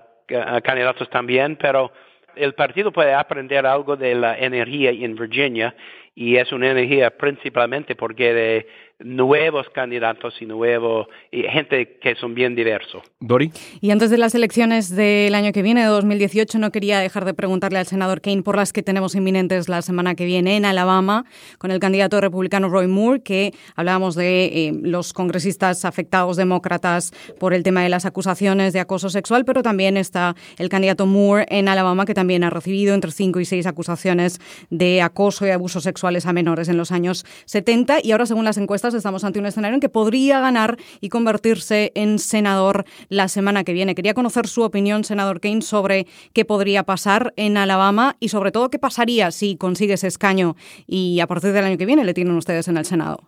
candidatos 0.63 1.09
también, 1.09 1.55
pero 1.55 1.91
el 2.35 2.53
partido 2.53 2.91
puede 2.91 3.13
aprender 3.13 3.65
algo 3.65 3.95
de 3.95 4.13
la 4.15 4.37
energía 4.37 4.91
en 4.91 5.15
Virginia 5.15 5.75
y 6.19 6.35
es 6.35 6.51
una 6.51 6.71
energía 6.71 7.11
principalmente 7.11 7.95
porque 7.95 8.33
de 8.33 8.67
nuevos 8.99 9.69
candidatos 9.69 10.33
y 10.41 10.45
nuevos 10.45 11.07
y 11.31 11.43
gente 11.43 11.97
que 12.01 12.15
son 12.15 12.35
bien 12.35 12.55
diversos. 12.55 13.01
Dori. 13.21 13.51
Y 13.79 13.91
antes 13.91 14.09
de 14.09 14.17
las 14.17 14.35
elecciones 14.35 14.93
del 14.93 15.33
año 15.33 15.53
que 15.53 15.61
viene, 15.61 15.81
de 15.81 15.87
2018, 15.87 16.59
no 16.59 16.71
quería 16.71 16.99
dejar 16.99 17.23
de 17.23 17.33
preguntarle 17.33 17.79
al 17.79 17.85
senador 17.85 18.19
Kane 18.19 18.41
por 18.41 18.57
las 18.57 18.73
que 18.73 18.83
tenemos 18.83 19.15
inminentes 19.15 19.69
la 19.69 19.81
semana 19.81 20.15
que 20.15 20.25
viene 20.25 20.57
en 20.57 20.65
Alabama, 20.65 21.23
con 21.57 21.71
el 21.71 21.79
candidato 21.79 22.19
republicano 22.19 22.67
Roy 22.67 22.87
Moore, 22.87 23.21
que 23.21 23.53
hablábamos 23.75 24.15
de 24.15 24.45
eh, 24.45 24.73
los 24.81 25.13
congresistas 25.13 25.85
afectados 25.85 26.35
demócratas 26.35 27.13
por 27.39 27.53
el 27.53 27.63
tema 27.63 27.83
de 27.83 27.89
las 27.89 28.05
acusaciones 28.05 28.73
de 28.73 28.81
acoso 28.81 29.09
sexual, 29.09 29.45
pero 29.45 29.63
también 29.63 29.95
está 29.95 30.35
el 30.57 30.67
candidato 30.67 31.05
Moore 31.05 31.45
en 31.49 31.69
Alabama, 31.69 32.05
que 32.05 32.13
también 32.13 32.43
ha 32.43 32.49
recibido 32.49 32.93
entre 32.93 33.11
cinco 33.11 33.39
y 33.39 33.45
seis 33.45 33.65
acusaciones 33.65 34.41
de 34.69 35.01
acoso 35.01 35.47
y 35.47 35.51
abuso 35.51 35.79
sexuales 36.09 36.25
a 36.25 36.33
menores 36.33 36.69
en 36.69 36.77
los 36.77 36.91
años 36.91 37.23
70 37.45 37.99
y 38.03 38.11
ahora, 38.11 38.25
según 38.25 38.45
las 38.45 38.57
encuestas, 38.57 38.93
estamos 38.95 39.23
ante 39.23 39.39
un 39.39 39.45
escenario 39.45 39.75
en 39.75 39.79
que 39.79 39.89
podría 39.89 40.39
ganar 40.39 40.77
y 41.01 41.09
convertirse 41.09 41.91
en 41.93 42.17
senador 42.17 42.85
la 43.09 43.27
semana 43.27 43.63
que 43.63 43.73
viene. 43.73 43.93
Quería 43.93 44.15
conocer 44.15 44.47
su 44.47 44.63
opinión, 44.63 45.03
senador 45.03 45.39
Kane, 45.39 45.61
sobre 45.61 46.05
qué 46.33 46.45
podría 46.45 46.83
pasar 46.83 47.33
en 47.35 47.57
Alabama 47.57 48.15
y 48.19 48.29
sobre 48.29 48.51
todo 48.51 48.69
qué 48.69 48.79
pasaría 48.79 49.29
si 49.29 49.55
consigue 49.55 49.93
ese 49.93 50.07
escaño 50.07 50.55
y 50.87 51.19
a 51.19 51.27
partir 51.27 51.51
del 51.51 51.65
año 51.65 51.77
que 51.77 51.85
viene 51.85 52.03
le 52.03 52.15
tienen 52.15 52.35
ustedes 52.35 52.67
en 52.67 52.77
el 52.77 52.85
Senado. 52.85 53.19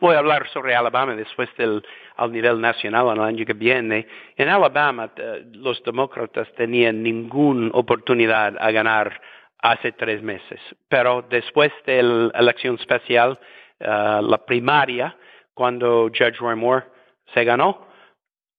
Voy 0.00 0.14
a 0.14 0.18
hablar 0.18 0.48
sobre 0.54 0.74
Alabama 0.74 1.14
después 1.14 1.50
del 1.58 1.82
al 2.16 2.32
nivel 2.32 2.60
nacional 2.60 3.08
en 3.08 3.18
el 3.18 3.24
año 3.24 3.44
que 3.44 3.52
viene. 3.52 4.06
En 4.36 4.48
Alabama 4.48 5.10
eh, 5.16 5.44
los 5.52 5.82
demócratas 5.82 6.48
tenían 6.56 7.02
ninguna 7.02 7.70
oportunidad 7.72 8.54
a 8.58 8.70
ganar 8.70 9.20
hace 9.62 9.92
tres 9.92 10.22
meses, 10.22 10.60
pero 10.88 11.22
después 11.22 11.72
de 11.86 12.02
la 12.02 12.30
elección 12.34 12.76
especial 12.78 13.38
Uh, 13.82 14.22
la 14.22 14.38
primaria, 14.46 15.16
cuando 15.54 16.04
Judge 16.06 16.38
Roy 16.38 16.54
Moore 16.54 16.84
se 17.34 17.42
ganó, 17.42 17.88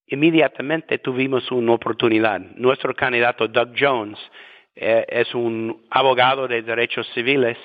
inmediatamente 0.08 0.97
tuvimos 0.97 1.49
una 1.49 1.72
oportunidad. 1.72 2.41
Nuestro 2.56 2.93
candidato 2.93 3.47
Doug 3.47 3.70
Jones 3.80 4.20
eh, 4.76 5.06
es 5.08 5.34
un 5.34 5.86
abogado 5.91 6.45
de 6.45 6.62
derechos 6.62 7.08
civiles 7.14 7.58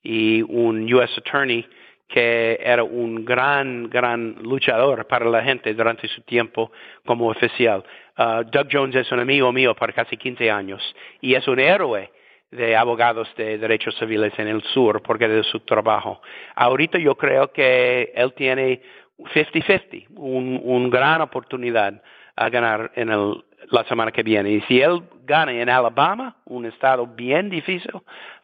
y 0.00 0.42
un 0.42 0.92
U.S. 0.94 1.12
Attorney 1.16 1.66
que 2.06 2.60
era 2.62 2.84
un 2.84 3.24
gran, 3.24 3.90
gran 3.90 4.36
luchador 4.42 5.08
para 5.08 5.24
la 5.24 5.42
gente 5.42 5.74
durante 5.74 6.06
su 6.06 6.22
tiempo 6.22 6.70
como 7.04 7.30
oficial. 7.30 7.82
Uh, 8.16 8.44
Doug 8.44 8.68
Jones 8.70 8.94
es 8.94 9.10
un 9.10 9.18
amigo 9.18 9.50
mío 9.50 9.74
por 9.74 9.92
casi 9.92 10.16
15 10.16 10.48
años 10.52 10.94
y 11.20 11.34
es 11.34 11.48
un 11.48 11.58
héroe 11.58 12.12
de 12.52 12.76
abogados 12.76 13.28
de 13.36 13.58
derechos 13.58 13.96
civiles 13.98 14.32
en 14.38 14.46
el 14.46 14.62
sur 14.62 15.02
porque 15.02 15.26
de 15.26 15.42
su 15.42 15.60
trabajo. 15.60 16.20
Ahorita 16.54 16.98
yo 16.98 17.16
creo 17.16 17.50
que 17.50 18.12
él 18.14 18.32
tiene 18.34 18.82
50-50, 19.18 20.06
una 20.16 20.60
un 20.60 20.90
gran 20.90 21.20
oportunidad 21.22 22.02
a 22.36 22.48
ganar 22.50 22.92
en 22.94 23.10
el, 23.10 23.42
la 23.70 23.84
semana 23.84 24.12
que 24.12 24.22
viene. 24.22 24.50
Y 24.50 24.60
si 24.62 24.80
él 24.80 25.02
gana 25.24 25.52
en 25.52 25.68
Alabama, 25.68 26.36
un 26.44 26.66
estado 26.66 27.06
bien 27.06 27.48
difícil, 27.50 27.92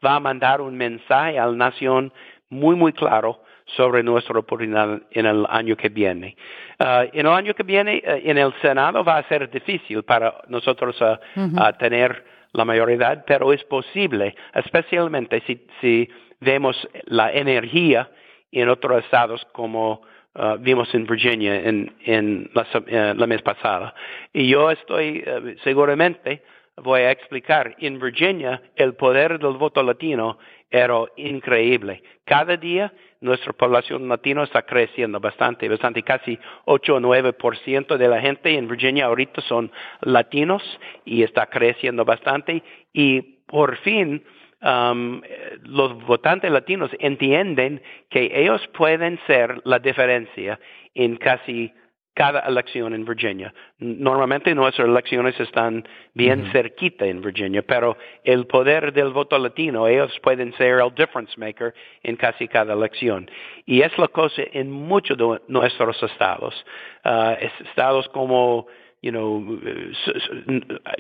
va 0.04 0.16
a 0.16 0.20
mandar 0.20 0.61
un 0.61 0.76
mensaje 0.76 1.38
a 1.38 1.46
la 1.46 1.52
nación 1.52 2.12
muy, 2.50 2.76
muy 2.76 2.92
claro 2.92 3.42
sobre 3.76 4.02
nuestra 4.02 4.38
oportunidad 4.38 5.02
en 5.11 5.26
el 5.26 5.46
año 5.50 5.76
que 5.76 5.90
viene. 5.90 6.36
Uh, 6.80 7.04
en 7.12 7.26
el 7.26 7.32
año 7.32 7.54
que 7.54 7.62
viene, 7.62 8.02
uh, 8.06 8.28
en 8.28 8.38
el 8.38 8.52
Senado 8.62 9.04
va 9.04 9.18
a 9.18 9.28
ser 9.28 9.50
difícil 9.50 10.02
para 10.02 10.34
nosotros 10.48 10.98
uh, 11.00 11.78
tener 11.78 12.24
la 12.53 12.64
mayoría, 12.64 13.24
pero 13.26 13.53
es 13.53 13.62
posible, 13.64 14.34
especialmente 14.55 15.42
si, 15.46 15.66
si 15.80 16.09
vemos 16.40 16.76
la 17.05 17.32
energía 17.32 18.11
en 18.53 18.68
otros 18.68 19.05
estados 19.05 19.44
como 19.53 20.03
uh, 20.34 20.57
vimos 20.59 20.92
en 20.94 21.07
Virginia 21.07 21.57
en, 21.57 21.94
en 22.05 22.51
la, 22.55 22.62
uh, 22.62 23.14
la, 23.18 23.26
mes 23.26 23.42
pasada. 23.42 23.94
Y 24.32 24.49
yo 24.49 24.70
estoy 24.70 25.24
uh, 25.26 25.59
seguramente 25.62 26.42
voy 26.82 27.03
a 27.03 27.11
explicar. 27.11 27.74
En 27.78 27.99
Virginia, 27.99 28.62
el 28.76 28.94
poder 28.94 29.38
del 29.38 29.57
voto 29.57 29.82
latino 29.82 30.38
era 30.70 30.96
increíble. 31.16 32.03
Cada 32.24 32.57
día 32.57 32.92
nuestra 33.20 33.52
población 33.52 34.08
latina 34.08 34.44
está 34.44 34.62
creciendo 34.62 35.20
bastante, 35.20 35.68
bastante, 35.68 36.02
casi 36.02 36.38
8 36.64 36.94
o 36.94 37.00
9% 37.00 37.96
de 37.96 38.08
la 38.08 38.20
gente 38.20 38.56
en 38.56 38.68
Virginia 38.68 39.06
ahorita 39.06 39.40
son 39.42 39.70
latinos 40.00 40.62
y 41.04 41.22
está 41.22 41.46
creciendo 41.46 42.04
bastante. 42.04 42.62
Y 42.92 43.22
por 43.46 43.76
fin 43.78 44.22
um, 44.62 45.20
los 45.62 45.94
votantes 46.04 46.50
latinos 46.50 46.90
entienden 47.00 47.82
que 48.08 48.30
ellos 48.32 48.66
pueden 48.68 49.18
ser 49.26 49.60
la 49.64 49.78
diferencia 49.78 50.60
en 50.94 51.16
casi 51.16 51.72
cada 52.18 52.40
elección 52.40 52.94
en 52.94 53.04
Virginia. 53.04 53.54
Normalmente 53.78 54.52
nuestras 54.52 54.88
elecciones 54.88 55.38
están 55.38 55.86
bien 56.14 56.50
cerquita 56.50 57.06
en 57.06 57.20
Virginia, 57.20 57.62
pero 57.62 57.96
el 58.24 58.48
poder 58.48 58.92
del 58.92 59.10
voto 59.10 59.38
latino, 59.38 59.86
ellos 59.86 60.10
pueden 60.20 60.52
ser 60.54 60.80
el 60.80 60.92
difference 60.96 61.32
maker 61.38 61.72
en 62.02 62.16
casi 62.16 62.48
cada 62.48 62.74
elección. 62.74 63.30
Y 63.66 63.82
es 63.82 63.96
la 63.98 64.08
cosa 64.08 64.42
en 64.52 64.68
muchos 64.68 65.16
de 65.16 65.40
nuestros 65.46 66.02
estados. 66.02 66.66
Uh, 67.04 67.36
estados 67.68 68.08
como, 68.08 68.66
you 69.00 69.12
know, 69.12 69.60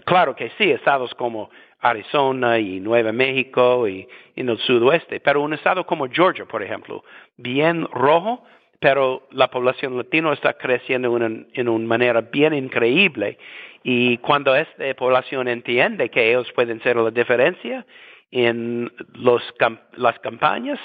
claro 0.04 0.36
que 0.36 0.52
sí, 0.56 0.70
estados 0.70 1.12
como 1.16 1.50
Arizona 1.80 2.60
y 2.60 2.78
Nueva 2.78 3.10
México 3.10 3.88
y 3.88 4.06
en 4.36 4.50
el 4.50 4.58
sudoeste, 4.58 5.18
pero 5.18 5.42
un 5.42 5.52
estado 5.52 5.84
como 5.84 6.06
Georgia, 6.08 6.44
por 6.44 6.62
ejemplo, 6.62 7.02
bien 7.36 7.88
rojo, 7.90 8.44
pero 8.80 9.26
la 9.32 9.48
población 9.48 9.96
latina 9.96 10.32
está 10.32 10.54
creciendo 10.54 11.16
en 11.16 11.68
una 11.68 11.86
manera 11.86 12.20
bien 12.20 12.54
increíble 12.54 13.38
y 13.82 14.18
cuando 14.18 14.54
esta 14.54 14.94
población 14.94 15.48
entiende 15.48 16.10
que 16.10 16.30
ellos 16.30 16.50
pueden 16.52 16.82
ser 16.82 16.96
la 16.96 17.10
diferencia 17.10 17.86
en 18.30 18.92
los, 19.14 19.42
las 19.96 20.18
campañas, 20.18 20.78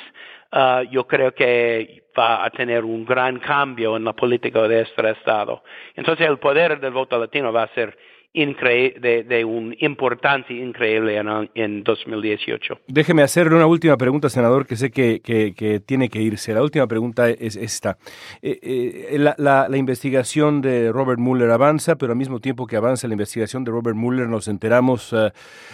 uh, 0.54 0.84
yo 0.90 1.06
creo 1.06 1.34
que 1.34 2.04
va 2.18 2.46
a 2.46 2.50
tener 2.50 2.86
un 2.86 3.06
gran 3.06 3.40
cambio 3.40 3.98
en 3.98 4.06
la 4.06 4.14
política 4.14 4.68
de 4.68 4.82
este 4.82 5.10
estado. 5.10 5.64
Entonces 5.96 6.28
el 6.28 6.38
poder 6.38 6.80
del 6.80 6.94
voto 6.94 7.18
latino 7.20 7.52
va 7.52 7.64
a 7.64 7.74
ser 7.74 7.98
de, 8.34 9.26
de 9.28 9.46
una 9.46 9.76
importancia 9.80 10.56
increíble 10.56 11.18
en, 11.18 11.50
en, 11.54 11.84
2018. 11.84 12.80
Déjeme 12.88 13.22
hacerle 13.22 13.56
una 13.56 13.68
última 13.68 13.96
pregunta, 13.96 14.28
senador, 14.28 14.66
que 14.66 14.76
sé 14.76 14.90
que, 14.90 15.22
que, 15.22 15.80
tiene 15.80 16.10
que 16.10 16.20
irse. 16.20 16.54
La 16.54 16.64
última 16.64 16.88
pregunta 16.88 17.30
es 17.30 17.56
esta. 17.56 17.98
Eh, 18.42 18.60
eh, 18.64 19.18
la, 19.20 19.36
la, 19.38 19.78
investigación 19.78 20.62
de 20.62 20.92
Robert 20.92 21.20
Mueller 21.20 21.52
avanza, 21.52 21.96
pero 21.96 22.14
al 22.14 22.18
mismo 22.18 22.40
tiempo 22.40 22.66
que 22.66 22.76
avanza 22.76 23.08
la 23.08 23.14
investigación 23.14 23.64
de 23.64 23.72
Robert 23.72 23.96
Mueller 23.96 24.28
nos 24.28 24.48
enteramos, 24.48 25.14
uh, 25.14 25.30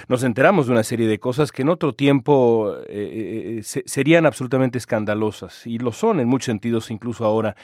nos 0.09 0.23
enteramos 0.23 0.67
de 0.67 0.73
una 0.73 0.83
serie 0.83 1.07
de 1.07 1.17
cosas 1.17 1.53
que 1.53 1.61
en 1.61 1.69
otro 1.69 1.93
tiempo 1.93 2.75
eh, 2.89 3.61
serían 3.63 4.25
absolutamente 4.25 4.77
escandalosas, 4.77 5.65
y 5.65 5.77
lo 5.77 5.93
son 5.93 6.19
en 6.19 6.27
muchos 6.27 6.47
sentidos 6.47 6.91
incluso 6.91 7.25
ahora. 7.25 7.55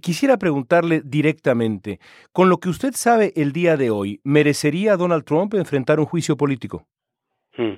quisiera 0.00 0.38
preguntarle 0.38 1.02
directamente, 1.04 2.00
con 2.32 2.48
lo 2.48 2.58
que 2.58 2.68
usted 2.68 2.94
sabe 2.94 3.32
el 3.36 3.52
día 3.52 3.76
de 3.76 3.89
hoy, 3.90 4.20
¿merecería 4.24 4.96
Donald 4.96 5.24
Trump 5.24 5.54
enfrentar 5.54 6.00
un 6.00 6.06
juicio 6.06 6.36
político? 6.36 6.86
Hmm. 7.56 7.74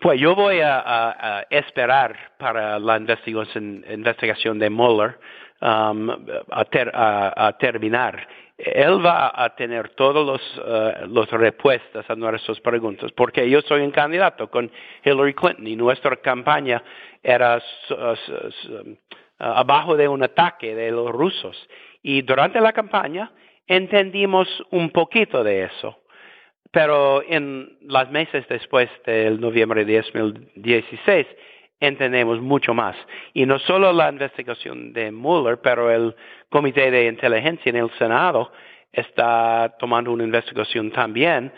Pues 0.00 0.20
yo 0.20 0.36
voy 0.36 0.60
a, 0.60 1.46
esperar 1.50 2.16
para 2.38 2.78
la 2.78 2.98
investigación, 2.98 4.58
de 4.58 4.70
Mueller 4.70 5.18
um, 5.60 6.08
a, 6.50 7.56
terminar. 7.58 8.28
Él 8.56 9.04
va 9.04 9.32
a 9.34 9.54
tener 9.56 9.90
todas 9.90 10.40
las 11.08 11.32
uh, 11.32 11.36
respuestas 11.36 12.08
a 12.08 12.14
nuestras 12.14 12.60
preguntas, 12.60 13.10
porque 13.12 13.48
yo 13.50 13.60
soy 13.62 13.82
un 13.82 13.90
candidato 13.90 14.48
con 14.48 14.70
Hillary 15.04 15.34
Clinton 15.34 15.66
y 15.66 15.74
nuestra 15.74 16.14
campaña 16.16 16.82
era 17.22 17.60
um, 17.90 18.96
abajo 19.38 19.96
de 19.96 20.06
un 20.06 20.22
ataque 20.22 20.76
de 20.76 20.92
los 20.92 21.10
rusos. 21.10 21.68
Y 22.02 22.22
durante 22.22 22.60
la 22.60 22.72
campaña, 22.72 23.32
entendimos 23.68 24.48
un 24.70 24.90
poquito 24.90 25.44
de 25.44 25.64
eso. 25.64 25.98
Pero 26.70 27.22
en 27.22 27.78
los 27.82 28.10
meses 28.10 28.46
después 28.48 28.90
del 29.06 29.40
noviembre 29.40 29.84
de 29.84 30.02
2016 30.02 31.26
entendemos 31.80 32.40
mucho 32.40 32.74
más. 32.74 32.96
Y 33.32 33.46
no 33.46 33.58
solo 33.60 33.92
la 33.92 34.10
investigación 34.10 34.92
de 34.92 35.10
Mueller, 35.12 35.60
pero 35.62 35.90
el 35.90 36.14
Comité 36.50 36.90
de 36.90 37.06
Inteligencia 37.06 37.70
en 37.70 37.76
el 37.76 37.90
Senado 37.98 38.50
está 38.92 39.76
tomando 39.78 40.12
una 40.12 40.24
investigación 40.24 40.90
también 40.90 41.52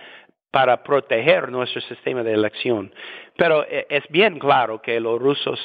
para 0.51 0.83
proteger 0.83 1.51
nuestro 1.51 1.81
sistema 1.83 2.23
de 2.23 2.35
elección. 2.35 2.93
Pero 3.37 3.65
eh, 3.65 3.87
es 3.89 4.05
bien 4.11 4.39
claro 4.39 4.83
que 4.83 4.99
los 5.01 5.21
rusos 5.21 5.61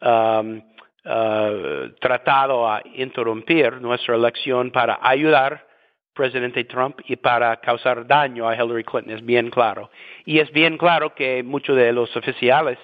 um, 0.00 0.62
uh, 1.04 1.88
tratado 2.00 2.68
a 2.68 2.82
interrumpir 2.94 3.80
nuestra 3.80 4.16
elección 4.16 4.70
para 4.70 4.98
ayudar 5.02 5.71
presidente 6.14 6.64
Trump 6.64 7.00
y 7.06 7.16
para 7.16 7.56
causar 7.56 8.06
daño 8.06 8.48
a 8.48 8.54
Hillary 8.54 8.84
Clinton, 8.84 9.14
es 9.14 9.24
bien 9.24 9.50
claro. 9.50 9.90
Y 10.24 10.38
es 10.38 10.50
bien 10.52 10.76
claro 10.76 11.14
que 11.14 11.42
muchos 11.42 11.76
de 11.76 11.92
los 11.92 12.14
oficiales 12.16 12.78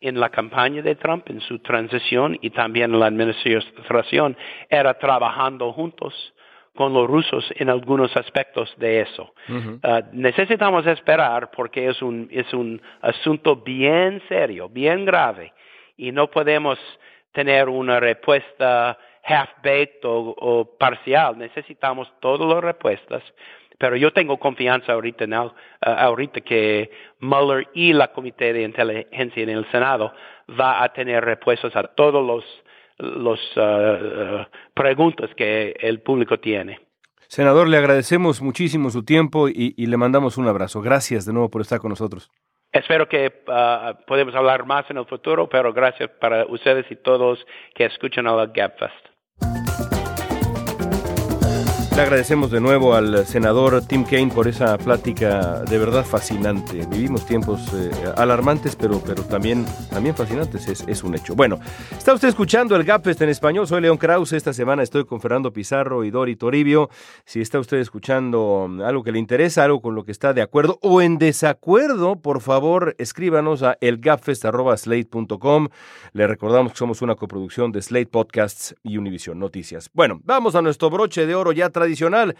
en 0.00 0.18
la 0.18 0.30
campaña 0.30 0.82
de 0.82 0.96
Trump, 0.96 1.30
en 1.30 1.40
su 1.40 1.60
transición 1.60 2.36
y 2.42 2.50
también 2.50 2.92
en 2.92 3.00
la 3.00 3.06
administración, 3.06 4.36
era 4.68 4.94
trabajando 4.94 5.72
juntos 5.72 6.34
con 6.74 6.92
los 6.92 7.06
rusos 7.06 7.44
en 7.56 7.68
algunos 7.68 8.16
aspectos 8.16 8.74
de 8.78 9.02
eso. 9.02 9.34
Uh, 9.48 10.00
necesitamos 10.12 10.86
esperar 10.86 11.50
porque 11.50 11.88
es 11.88 12.00
un, 12.02 12.28
es 12.30 12.52
un 12.52 12.80
asunto 13.02 13.56
bien 13.56 14.22
serio, 14.28 14.68
bien 14.68 15.04
grave, 15.04 15.52
y 15.96 16.10
no 16.10 16.30
podemos 16.30 16.78
tener 17.32 17.68
una 17.68 18.00
respuesta 18.00 18.98
half-baked 19.22 20.00
o, 20.04 20.76
parcial. 20.78 21.38
Necesitamos 21.38 22.12
todas 22.20 22.48
las 22.48 22.62
respuestas. 22.62 23.22
Pero 23.78 23.96
yo 23.96 24.12
tengo 24.12 24.38
confianza 24.38 24.92
ahorita, 24.92 25.24
uh, 25.24 25.50
ahorita 25.80 26.40
que 26.40 26.90
Mueller 27.20 27.68
y 27.74 27.92
la 27.92 28.12
Comité 28.12 28.52
de 28.52 28.62
Inteligencia 28.62 29.42
en 29.42 29.48
el 29.48 29.70
Senado 29.72 30.12
va 30.48 30.82
a 30.84 30.92
tener 30.92 31.24
respuestas 31.24 31.74
a 31.74 31.82
todos 31.82 32.24
los, 32.24 32.44
los 32.98 33.40
uh, 33.56 33.60
uh, 33.60 34.46
preguntas 34.74 35.30
que 35.34 35.74
el 35.80 36.00
público 36.00 36.38
tiene. 36.38 36.80
Senador, 37.26 37.66
le 37.66 37.78
agradecemos 37.78 38.42
muchísimo 38.42 38.90
su 38.90 39.04
tiempo 39.04 39.48
y, 39.48 39.74
y, 39.76 39.86
le 39.86 39.96
mandamos 39.96 40.36
un 40.36 40.46
abrazo. 40.46 40.82
Gracias 40.82 41.24
de 41.24 41.32
nuevo 41.32 41.50
por 41.50 41.62
estar 41.62 41.80
con 41.80 41.88
nosotros. 41.88 42.30
Espero 42.70 43.08
que 43.08 43.30
podamos 44.06 44.34
hablar 44.34 44.64
más 44.64 44.90
en 44.90 44.98
el 44.98 45.06
futuro, 45.06 45.48
pero 45.48 45.74
gracias 45.74 46.08
para 46.20 46.46
ustedes 46.46 46.90
y 46.90 46.96
todos 46.96 47.44
que 47.74 47.84
escuchan 47.84 48.26
a 48.26 48.34
la 48.34 48.46
GapFest. 48.46 49.11
Le 51.94 52.00
agradecemos 52.00 52.50
de 52.50 52.58
nuevo 52.58 52.94
al 52.94 53.26
senador 53.26 53.82
Tim 53.86 54.04
Kaine 54.04 54.32
por 54.32 54.48
esa 54.48 54.78
plática 54.78 55.60
de 55.60 55.76
verdad 55.76 56.06
fascinante. 56.06 56.86
Vivimos 56.86 57.26
tiempos 57.26 57.60
eh, 57.74 57.90
alarmantes, 58.16 58.76
pero, 58.76 58.98
pero 59.04 59.22
también, 59.24 59.66
también 59.90 60.16
fascinantes, 60.16 60.68
es, 60.68 60.84
es, 60.86 61.04
un 61.04 61.14
hecho. 61.14 61.34
Bueno, 61.34 61.60
está 61.90 62.14
usted 62.14 62.28
escuchando 62.28 62.76
el 62.76 62.84
Gapfest 62.84 63.20
en 63.20 63.28
español. 63.28 63.66
Soy 63.66 63.82
León 63.82 63.98
Krause. 63.98 64.32
Esta 64.32 64.54
semana 64.54 64.82
estoy 64.82 65.04
con 65.04 65.20
Fernando 65.20 65.52
Pizarro 65.52 66.02
y 66.02 66.10
Dori 66.10 66.34
Toribio. 66.34 66.88
Si 67.26 67.42
está 67.42 67.60
usted 67.60 67.76
escuchando 67.76 68.70
algo 68.82 69.02
que 69.02 69.12
le 69.12 69.18
interesa, 69.18 69.64
algo 69.64 69.82
con 69.82 69.94
lo 69.94 70.04
que 70.04 70.12
está 70.12 70.32
de 70.32 70.40
acuerdo 70.40 70.78
o 70.80 71.02
en 71.02 71.18
desacuerdo, 71.18 72.16
por 72.16 72.40
favor, 72.40 72.96
escríbanos 72.98 73.62
a 73.62 73.76
elgapfest.slate.com. 73.82 75.68
Le 76.14 76.26
recordamos 76.26 76.72
que 76.72 76.78
somos 76.78 77.02
una 77.02 77.16
coproducción 77.16 77.70
de 77.70 77.82
Slate 77.82 78.06
Podcasts 78.06 78.74
y 78.82 78.96
Univision 78.96 79.38
Noticias. 79.38 79.90
Bueno, 79.92 80.22
vamos 80.24 80.54
a 80.54 80.62
nuestro 80.62 80.88
broche 80.88 81.26
de 81.26 81.34
oro 81.34 81.52
ya 81.52 81.68
tradicional. 81.82 82.36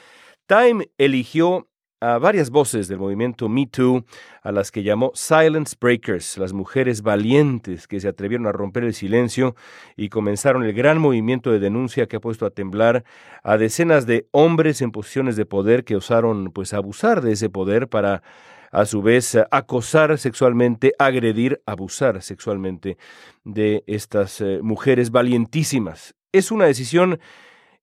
Time 0.47 0.88
eligió 0.99 1.68
a 2.01 2.18
varias 2.18 2.51
voces 2.51 2.88
del 2.88 2.99
movimiento 2.99 3.49
Me 3.49 3.66
Too, 3.66 4.05
a 4.43 4.51
las 4.51 4.72
que 4.72 4.82
llamó 4.82 5.12
Silence 5.14 5.76
Breakers, 5.80 6.36
las 6.36 6.53
mujeres 6.53 7.03
valientes 7.03 7.86
que 7.86 8.01
se 8.01 8.09
atrevieron 8.09 8.49
a 8.49 8.53
romper 8.53 8.82
el 8.82 8.93
silencio 8.93 9.55
y 9.97 10.09
comenzaron 10.09 10.64
el 10.64 10.72
gran 10.72 10.99
movimiento 10.99 11.53
de 11.53 11.61
denuncia 11.61 12.07
que 12.07 12.16
ha 12.16 12.20
puesto 12.20 12.45
a 12.45 12.51
temblar 12.51 13.05
a 13.45 13.57
decenas 13.57 14.05
de 14.05 14.26
hombres 14.32 14.82
en 14.82 14.90
posiciones 14.90 15.36
de 15.36 15.47
poder 15.47 15.84
que 15.84 15.95
osaron 15.95 16.51
pues 16.53 16.74
abusar 16.74 17.20
de 17.20 17.32
ese 17.32 17.49
poder 17.49 17.88
para 17.88 18.22
a 18.72 18.86
su 18.86 19.03
vez 19.03 19.36
acosar 19.51 20.18
sexualmente, 20.18 20.95
agredir, 20.99 21.62
abusar 21.66 22.22
sexualmente 22.22 22.97
de 23.45 23.84
estas 23.86 24.40
eh, 24.40 24.61
mujeres 24.62 25.11
valientísimas. 25.11 26.14
Es 26.32 26.51
una 26.51 26.64
decisión 26.64 27.20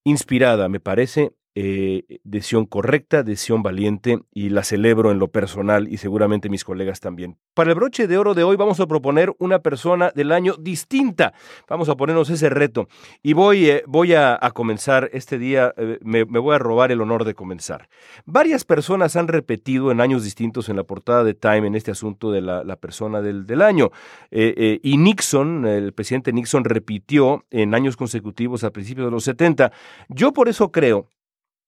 inspirada, 0.03 0.67
me 0.67 0.79
parece, 0.79 1.31
eh, 1.55 2.19
decisión 2.23 2.67
correcta, 2.67 3.23
decisión 3.23 3.63
valiente 3.63 4.19
y 4.31 4.49
la 4.49 4.63
celebro 4.63 5.09
en 5.11 5.17
lo 5.17 5.29
personal 5.29 5.87
y 5.87 5.97
seguramente 5.97 6.47
mis 6.47 6.63
colegas 6.63 6.99
también. 6.99 7.37
Para 7.55 7.71
el 7.71 7.75
broche 7.75 8.07
de 8.07 8.17
oro 8.19 8.35
de 8.35 8.43
hoy 8.43 8.55
vamos 8.55 8.79
a 8.79 8.85
proponer 8.85 9.33
una 9.39 9.59
persona 9.59 10.11
del 10.13 10.31
año 10.31 10.55
distinta. 10.59 11.33
Vamos 11.67 11.89
a 11.89 11.95
ponernos 11.95 12.29
ese 12.29 12.49
reto 12.49 12.87
y 13.23 13.33
voy, 13.33 13.67
eh, 13.67 13.83
voy 13.87 14.13
a, 14.13 14.39
comenzar 14.53 15.09
este 15.11 15.39
día, 15.39 15.73
eh, 15.75 15.97
me, 16.01 16.23
voy 16.23 16.55
a 16.55 16.59
robar 16.59 16.91
el 16.91 17.01
honor 17.01 17.25
de 17.25 17.33
comenzar. 17.33 17.89
Varias 18.25 18.63
personas 18.63 19.15
han 19.15 19.27
repetido 19.27 19.91
en 19.91 20.01
años 20.01 20.23
distintos 20.23 20.69
en 20.69 20.75
la 20.75 20.83
portada 20.83 21.23
de 21.23 21.33
Time 21.33 21.65
en 21.65 21.75
este 21.75 21.91
asunto 21.91 22.31
de 22.31 22.41
la, 22.41 22.75
persona 22.75 23.21
del, 23.21 23.45
del 23.47 23.61
año. 23.63 23.89
y 24.31 24.97
Nixon, 24.97 25.65
el 25.65 25.93
presidente 25.93 26.31
Nixon 26.31 26.63
repitió 26.63 27.43
en 27.49 27.73
años 27.73 27.97
consecutivos 27.97 28.63
a 28.63 28.71
principios 28.71 29.07
de 29.07 29.11
los 29.11 29.23
70. 29.23 29.71
Yo 30.09 30.31
por 30.31 30.47
eso 30.47 30.71
creo 30.71 31.07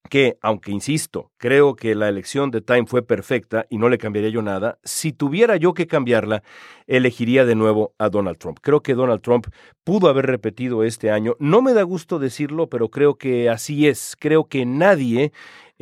que, 0.10 0.38
aunque 0.42 0.72
insisto, 0.72 1.32
creo 1.38 1.76
que 1.76 1.96
la 1.96 2.10
elección 2.10 2.52
de 2.52 2.62
Time 2.62 2.86
fue 2.86 3.02
perfecta 3.02 3.66
y 3.70 3.78
no 3.78 3.90
le 3.90 3.98
cambiaría 3.98 4.30
yo 4.30 4.42
nada, 4.42 4.78
si 4.84 5.14
tuviera 5.14 5.56
yo 5.58 5.74
que 5.74 5.88
cambiarla, 5.88 6.44
elegiría 6.88 7.46
de 7.46 7.56
nuevo 7.56 7.94
a 7.98 8.10
Donald 8.10 8.38
Trump. 8.38 8.60
Creo 8.62 8.82
que 8.82 8.94
Donald 8.94 9.22
Trump 9.22 9.48
pudo 9.84 10.10
haber 10.10 10.26
repetido 10.26 10.84
este 10.84 11.12
año. 11.12 11.36
No 11.40 11.62
me 11.62 11.74
da 11.74 11.84
gusto 11.84 12.20
decirlo, 12.20 12.68
pero 12.68 12.90
creo 12.90 13.16
que 13.16 13.50
así 13.50 13.88
es. 13.88 14.16
Creo 14.20 14.46
que 14.46 14.66
nadie 14.66 15.32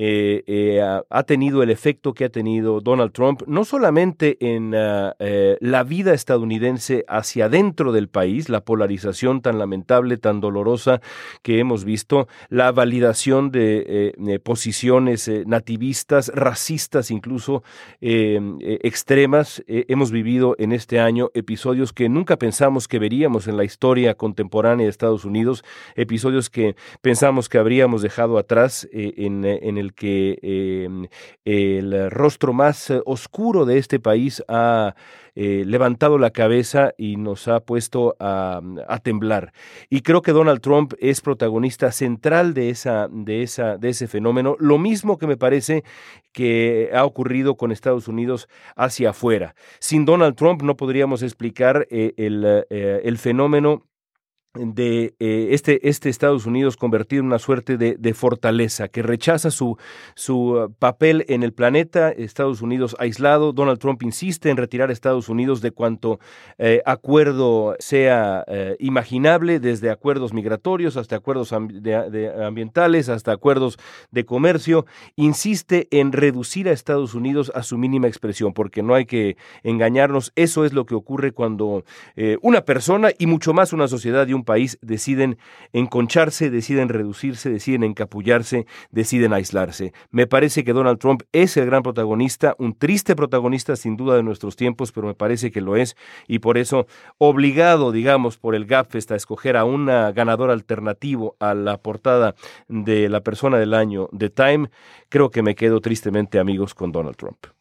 eh, 0.01 0.45
eh, 0.47 0.81
ha 0.81 1.23
tenido 1.23 1.61
el 1.61 1.69
efecto 1.69 2.13
que 2.13 2.23
ha 2.23 2.29
tenido 2.29 2.79
Donald 2.79 3.11
Trump, 3.11 3.41
no 3.47 3.65
solamente 3.65 4.37
en 4.39 4.73
ah, 4.73 5.13
eh, 5.19 5.57
la 5.59 5.83
vida 5.83 6.13
estadounidense 6.13 7.03
hacia 7.09 7.47
adentro 7.47 7.91
del 7.91 8.07
país, 8.07 8.47
la 8.47 8.63
polarización 8.63 9.41
tan 9.41 9.59
lamentable, 9.59 10.15
tan 10.15 10.39
dolorosa 10.39 11.01
que 11.41 11.59
hemos 11.59 11.83
visto, 11.83 12.29
la 12.47 12.71
validación 12.71 13.51
de 13.51 14.39
posiciones 14.41 15.29
nativistas, 15.45 16.31
racistas 16.33 17.11
incluso, 17.11 17.63
extremas. 17.99 19.61
hemos 19.67 20.11
vivido 20.11 20.55
en 20.59 20.71
este 20.71 21.01
año 21.01 21.29
episodios 21.33 21.91
que 21.91 22.07
nunca 22.07 22.37
pensamos 22.37 22.87
que 22.87 22.99
veríamos 22.99 23.47
en 23.47 23.57
la 23.57 23.65
historia 23.65 24.15
contemporánea 24.15 24.85
de 24.85 24.91
Estados 24.91 25.25
Unidos, 25.25 25.65
episodios 25.95 26.49
que 26.49 26.77
pensamos 27.01 27.49
que 27.49 27.57
habríamos 27.57 28.01
dejado 28.01 28.37
atrás 28.37 28.87
en, 28.93 29.43
en 29.43 29.77
el 29.77 29.88
que 29.93 30.37
em, 30.41 31.07
el 31.45 32.11
rostro 32.11 32.53
más 32.53 32.89
eh, 32.89 33.01
oscuro 33.05 33.65
de 33.65 33.77
este 33.77 33.99
país 33.99 34.43
ha 34.47 34.95
eh, 35.35 35.63
levantado 35.65 36.17
la 36.17 36.31
cabeza 36.31 36.93
y 36.97 37.15
nos 37.15 37.47
ha 37.47 37.59
puesto 37.61 38.15
a, 38.19 38.61
temblar. 39.03 39.53
Y 39.89 40.01
creo 40.01 40.21
que 40.21 40.31
Donald 40.31 40.61
Trump 40.61 40.93
es 40.99 41.21
protagonista 41.21 41.91
central 41.91 42.53
de, 42.53 42.69
esa, 42.69 43.07
de, 43.09 43.43
esa, 43.43 43.77
de 43.77 43.89
ese 43.89 44.07
fenómeno, 44.07 44.55
lo 44.59 44.77
mismo 44.77 45.17
que 45.17 45.27
me 45.27 45.37
parece 45.37 45.83
que 46.31 46.89
ha 46.93 47.05
ocurrido 47.05 47.55
con 47.55 47.71
Estados 47.71 48.07
Unidos 48.07 48.47
hacia 48.75 49.11
afuera. 49.11 49.55
Sin 49.79 50.05
Donald 50.05 50.35
Trump 50.35 50.61
no 50.61 50.75
podríamos 50.75 51.23
explicar 51.23 51.87
eh, 51.89 52.13
el, 52.17 52.65
el 52.69 53.17
fenómeno 53.17 53.88
de 54.55 55.13
eh, 55.19 55.49
este, 55.51 55.87
este 55.87 56.09
Estados 56.09 56.47
Unidos 56.47 56.75
convertido 56.75 57.19
en 57.19 57.27
una 57.27 57.37
suerte 57.37 57.77
de, 57.77 58.13
fortaleza, 58.15 58.87
que 58.87 59.03
rechaza 59.03 59.51
su, 59.51 59.77
su 60.15 60.53
uh, 60.53 60.73
papel 60.79 61.23
en 61.29 61.43
el 61.43 61.53
planeta, 61.53 62.09
Estados 62.09 62.63
Unidos 62.63 62.95
aislado. 62.97 63.53
Donald 63.53 63.77
Trump 63.77 64.01
insiste 64.01 64.49
en 64.49 64.57
retirar 64.57 64.89
a 64.89 64.93
Estados 64.93 65.29
Unidos 65.29 65.61
de 65.61 65.69
cuanto 65.69 66.19
eh, 66.57 66.81
acuerdo 66.87 67.75
sea 67.77 68.43
eh, 68.47 68.75
imaginable, 68.79 69.59
desde 69.59 69.91
acuerdos 69.91 70.33
migratorios 70.33 70.97
hasta 70.97 71.15
acuerdos 71.15 71.53
ambientales, 71.53 73.07
hasta 73.07 73.31
acuerdos 73.31 73.77
de 74.09 74.25
comercio. 74.25 74.87
Insiste 75.15 75.87
en 75.91 76.11
reducir 76.11 76.69
a 76.69 76.71
Estados 76.71 77.13
Unidos 77.13 77.51
a 77.53 77.61
su 77.61 77.77
mínima 77.77 78.07
expresión, 78.07 78.53
porque 78.53 78.81
no 78.81 78.95
hay 78.95 79.05
que 79.05 79.37
engañarnos, 79.61 80.31
eso 80.35 80.65
es 80.65 80.73
lo 80.73 80.87
que 80.87 80.95
ocurre 80.95 81.33
cuando 81.33 81.83
una 82.41 82.61
persona 82.61 83.11
y 83.17 83.27
mucho 83.27 83.53
más 83.53 83.73
una 83.73 83.87
sociedad 83.87 84.27
y 84.27 84.33
un 84.33 84.43
país 84.49 84.79
deciden 84.81 85.37
enconcharse, 85.73 86.49
deciden 86.49 86.89
reducirse, 86.89 87.51
deciden 87.51 87.83
encapullarse, 87.83 88.65
deciden 88.89 89.31
aislarse. 89.31 89.93
Me 90.09 90.25
parece 90.25 90.63
que 90.63 90.73
Donald 90.73 90.97
Trump 90.97 91.21
es 91.33 91.55
el 91.55 91.67
gran 91.67 91.83
protagonista, 91.83 92.55
un 92.57 92.73
triste 92.73 93.15
protagonista 93.15 93.75
sin 93.75 93.95
duda 93.95 94.15
de 94.15 94.23
nuestros 94.23 94.55
tiempos, 94.55 94.91
pero 94.91 95.05
me 95.05 95.13
parece 95.13 95.51
que 95.51 95.61
lo 95.61 95.75
es 95.75 95.95
y 96.27 96.39
por 96.39 96.57
eso 96.57 96.87
obligado, 97.19 97.91
digamos, 97.91 98.37
por 98.37 98.55
el 98.55 98.65
GAPFEST 98.65 99.11
a 99.11 99.15
escoger 99.15 99.55
a 99.55 99.65
un 99.65 99.85
ganador 99.85 100.49
alternativo 100.49 101.35
a 101.39 101.53
la 101.53 101.77
portada 101.77 102.33
de 102.67 103.07
la 103.07 103.21
persona 103.21 103.59
del 103.59 103.75
año 103.75 104.09
de 104.11 104.31
Time, 104.31 104.71
creo 105.09 105.29
que 105.29 105.43
me 105.43 105.53
quedo 105.53 105.79
tristemente 105.79 106.39
amigos 106.39 106.73
con 106.73 106.91
Donald 106.91 107.17
Trump. 107.17 107.58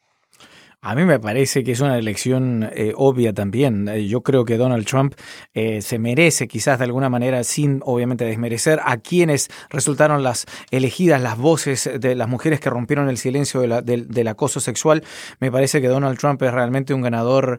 A 0.80 0.94
mí 0.94 1.04
me 1.04 1.18
parece 1.18 1.64
que 1.64 1.72
es 1.72 1.80
una 1.80 1.98
elección 1.98 2.70
eh, 2.72 2.92
obvia 2.94 3.32
también. 3.32 3.88
Eh, 3.88 4.06
yo 4.06 4.22
creo 4.22 4.44
que 4.44 4.56
Donald 4.56 4.86
Trump 4.86 5.14
eh, 5.52 5.82
se 5.82 5.98
merece, 5.98 6.46
quizás 6.46 6.78
de 6.78 6.84
alguna 6.84 7.08
manera, 7.08 7.42
sin 7.42 7.80
obviamente 7.84 8.24
desmerecer 8.24 8.78
a 8.84 8.96
quienes 8.98 9.48
resultaron 9.70 10.22
las 10.22 10.46
elegidas, 10.70 11.20
las 11.20 11.36
voces 11.36 11.90
de 11.98 12.14
las 12.14 12.28
mujeres 12.28 12.60
que 12.60 12.70
rompieron 12.70 13.08
el 13.08 13.18
silencio 13.18 13.62
del 13.82 14.28
acoso 14.28 14.60
sexual. 14.60 15.02
Me 15.40 15.50
parece 15.50 15.80
que 15.80 15.88
Donald 15.88 16.16
Trump 16.16 16.40
es 16.42 16.54
realmente 16.54 16.94
un 16.94 17.02
ganador 17.02 17.58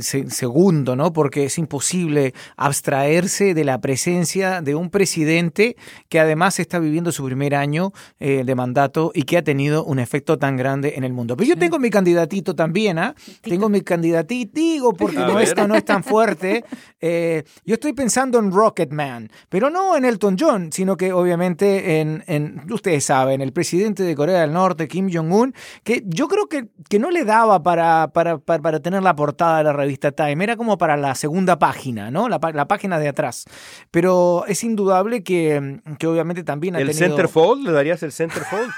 segundo, 0.00 0.94
¿no? 0.94 1.12
Porque 1.12 1.46
es 1.46 1.58
imposible 1.58 2.32
abstraerse 2.56 3.54
de 3.54 3.64
la 3.64 3.80
presencia 3.80 4.62
de 4.62 4.76
un 4.76 4.90
presidente 4.90 5.76
que 6.08 6.20
además 6.20 6.60
está 6.60 6.78
viviendo 6.78 7.10
su 7.10 7.24
primer 7.24 7.56
año 7.56 7.92
de 8.20 8.54
mandato 8.54 9.10
y 9.14 9.24
que 9.24 9.36
ha 9.36 9.42
tenido 9.42 9.84
un 9.84 9.98
efecto 9.98 10.38
tan 10.38 10.56
grande 10.56 10.94
en 10.96 11.02
el 11.02 11.12
mundo. 11.12 11.36
Pero 11.36 11.48
yo 11.48 11.58
tengo 11.58 11.78
mi 11.80 11.90
candidato 11.90 12.19
candidatito 12.20 12.54
también, 12.54 12.98
¿ah? 12.98 13.14
Tengo 13.42 13.68
mi 13.68 13.80
candidatito, 13.80 14.52
digo, 14.54 14.92
porque 14.92 15.16
no, 15.16 15.38
es 15.40 15.84
tan 15.84 16.04
fuerte. 16.04 16.64
Eh, 17.02 17.44
yo 17.64 17.74
estoy 17.74 17.94
pensando 17.94 18.38
en 18.38 18.50
Rocketman, 18.50 19.30
pero 19.48 19.70
no 19.70 19.96
en 19.96 20.04
Elton 20.04 20.36
John, 20.38 20.70
sino 20.70 20.98
que 20.98 21.14
obviamente 21.14 22.00
en, 22.00 22.22
en 22.26 22.70
ustedes 22.70 23.04
saben, 23.04 23.40
el 23.40 23.54
presidente 23.54 24.02
de 24.02 24.14
Corea 24.14 24.42
del 24.42 24.52
Norte, 24.52 24.86
Kim 24.86 25.10
Jong-un, 25.10 25.54
que 25.82 26.02
yo 26.04 26.28
creo 26.28 26.46
que, 26.46 26.68
que 26.90 26.98
no 26.98 27.10
le 27.10 27.24
daba 27.24 27.62
para, 27.62 28.08
para, 28.08 28.36
para, 28.36 28.80
tener 28.80 29.02
la 29.02 29.16
portada 29.16 29.58
de 29.58 29.64
la 29.64 29.72
revista 29.72 30.12
Time, 30.12 30.44
era 30.44 30.58
como 30.58 30.76
para 30.76 30.98
la 30.98 31.14
segunda 31.14 31.58
página, 31.58 32.10
¿no? 32.10 32.28
La, 32.28 32.38
la 32.52 32.68
página 32.68 32.98
de 32.98 33.08
atrás. 33.08 33.46
Pero 33.90 34.44
es 34.46 34.62
indudable 34.62 35.22
que, 35.22 35.80
que 35.98 36.06
obviamente 36.06 36.44
también 36.44 36.76
ha 36.76 36.80
¿El 36.80 36.92
centerfold? 36.92 37.64
¿Le 37.64 37.72
darías 37.72 38.02
el 38.02 38.12
centerfold? 38.12 38.70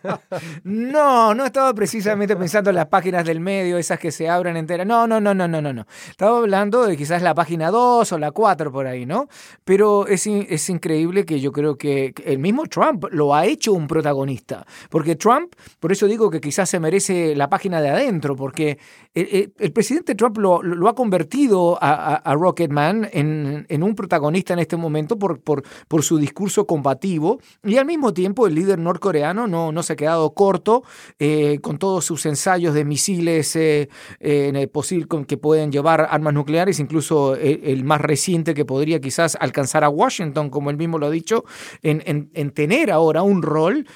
no, 0.64 1.34
no 1.34 1.44
estaba 1.46 1.72
precisamente 1.72 2.34
pensando 2.34 2.70
en 2.70 2.76
las 2.80 2.88
páginas 2.88 3.26
del 3.26 3.40
medio, 3.40 3.76
esas 3.76 3.98
que 3.98 4.10
se 4.10 4.28
abren 4.28 4.56
enteras. 4.56 4.86
No, 4.86 5.06
no, 5.06 5.20
no, 5.20 5.34
no, 5.34 5.46
no, 5.46 5.60
no, 5.60 5.72
no. 5.72 5.86
Estaba 6.08 6.38
hablando 6.38 6.86
de 6.86 6.96
quizás 6.96 7.20
la 7.20 7.34
página 7.34 7.70
2 7.70 8.12
o 8.12 8.18
la 8.18 8.30
4 8.30 8.72
por 8.72 8.86
ahí, 8.86 9.04
¿no? 9.04 9.28
Pero 9.64 10.06
es, 10.06 10.26
es 10.26 10.70
increíble 10.70 11.26
que 11.26 11.40
yo 11.40 11.52
creo 11.52 11.76
que 11.76 12.14
el 12.24 12.38
mismo 12.38 12.66
Trump 12.66 13.04
lo 13.10 13.34
ha 13.34 13.44
hecho 13.44 13.74
un 13.74 13.86
protagonista. 13.86 14.66
Porque 14.88 15.14
Trump, 15.14 15.54
por 15.78 15.92
eso 15.92 16.06
digo 16.06 16.30
que 16.30 16.40
quizás 16.40 16.70
se 16.70 16.80
merece 16.80 17.36
la 17.36 17.50
página 17.50 17.82
de 17.82 17.90
adentro, 17.90 18.34
porque 18.34 18.78
el, 19.12 19.72
presidente 19.72 20.14
Trump 20.14 20.38
lo, 20.38 20.88
ha 20.88 20.94
convertido 20.94 21.78
a, 21.82 22.14
a, 22.14 22.34
Rocketman 22.34 23.08
en, 23.12 23.82
un 23.82 23.94
protagonista 23.94 24.54
en 24.54 24.60
este 24.60 24.76
momento 24.78 25.18
por 25.18 26.02
su 26.02 26.16
discurso 26.16 26.66
combativo 26.66 27.40
y 27.62 27.76
al 27.76 27.84
mismo 27.84 28.14
tiempo 28.14 28.46
el 28.46 28.54
líder 28.54 28.78
norcoreano 28.78 29.46
no, 29.46 29.72
no 29.72 29.82
se 29.82 29.92
ha 29.92 29.96
quedado 29.96 30.32
corto 30.32 30.82
eh, 31.18 31.58
con 31.60 31.78
todos 31.78 32.04
sus 32.04 32.24
ensayos 32.26 32.69
de 32.74 32.84
misiles 32.84 33.56
eh, 33.56 33.88
eh, 34.20 34.68
posible, 34.72 35.06
que 35.26 35.36
pueden 35.36 35.72
llevar 35.72 36.08
armas 36.10 36.34
nucleares, 36.34 36.80
incluso 36.80 37.36
eh, 37.36 37.60
el, 37.64 37.84
más 37.84 38.00
reciente 38.00 38.54
que 38.54 38.64
podría 38.64 39.00
quizás 39.00 39.36
alcanzar 39.40 39.84
a 39.84 39.88
Washington, 39.88 40.50
como 40.50 40.70
él 40.70 40.76
mismo 40.76 40.98
lo 40.98 41.06
ha 41.06 41.10
dicho, 41.10 41.44
en, 41.82 42.02
en, 42.06 42.50
tener 42.50 42.90
ahora 42.90 43.22
un 43.22 43.42
rol 43.42 43.86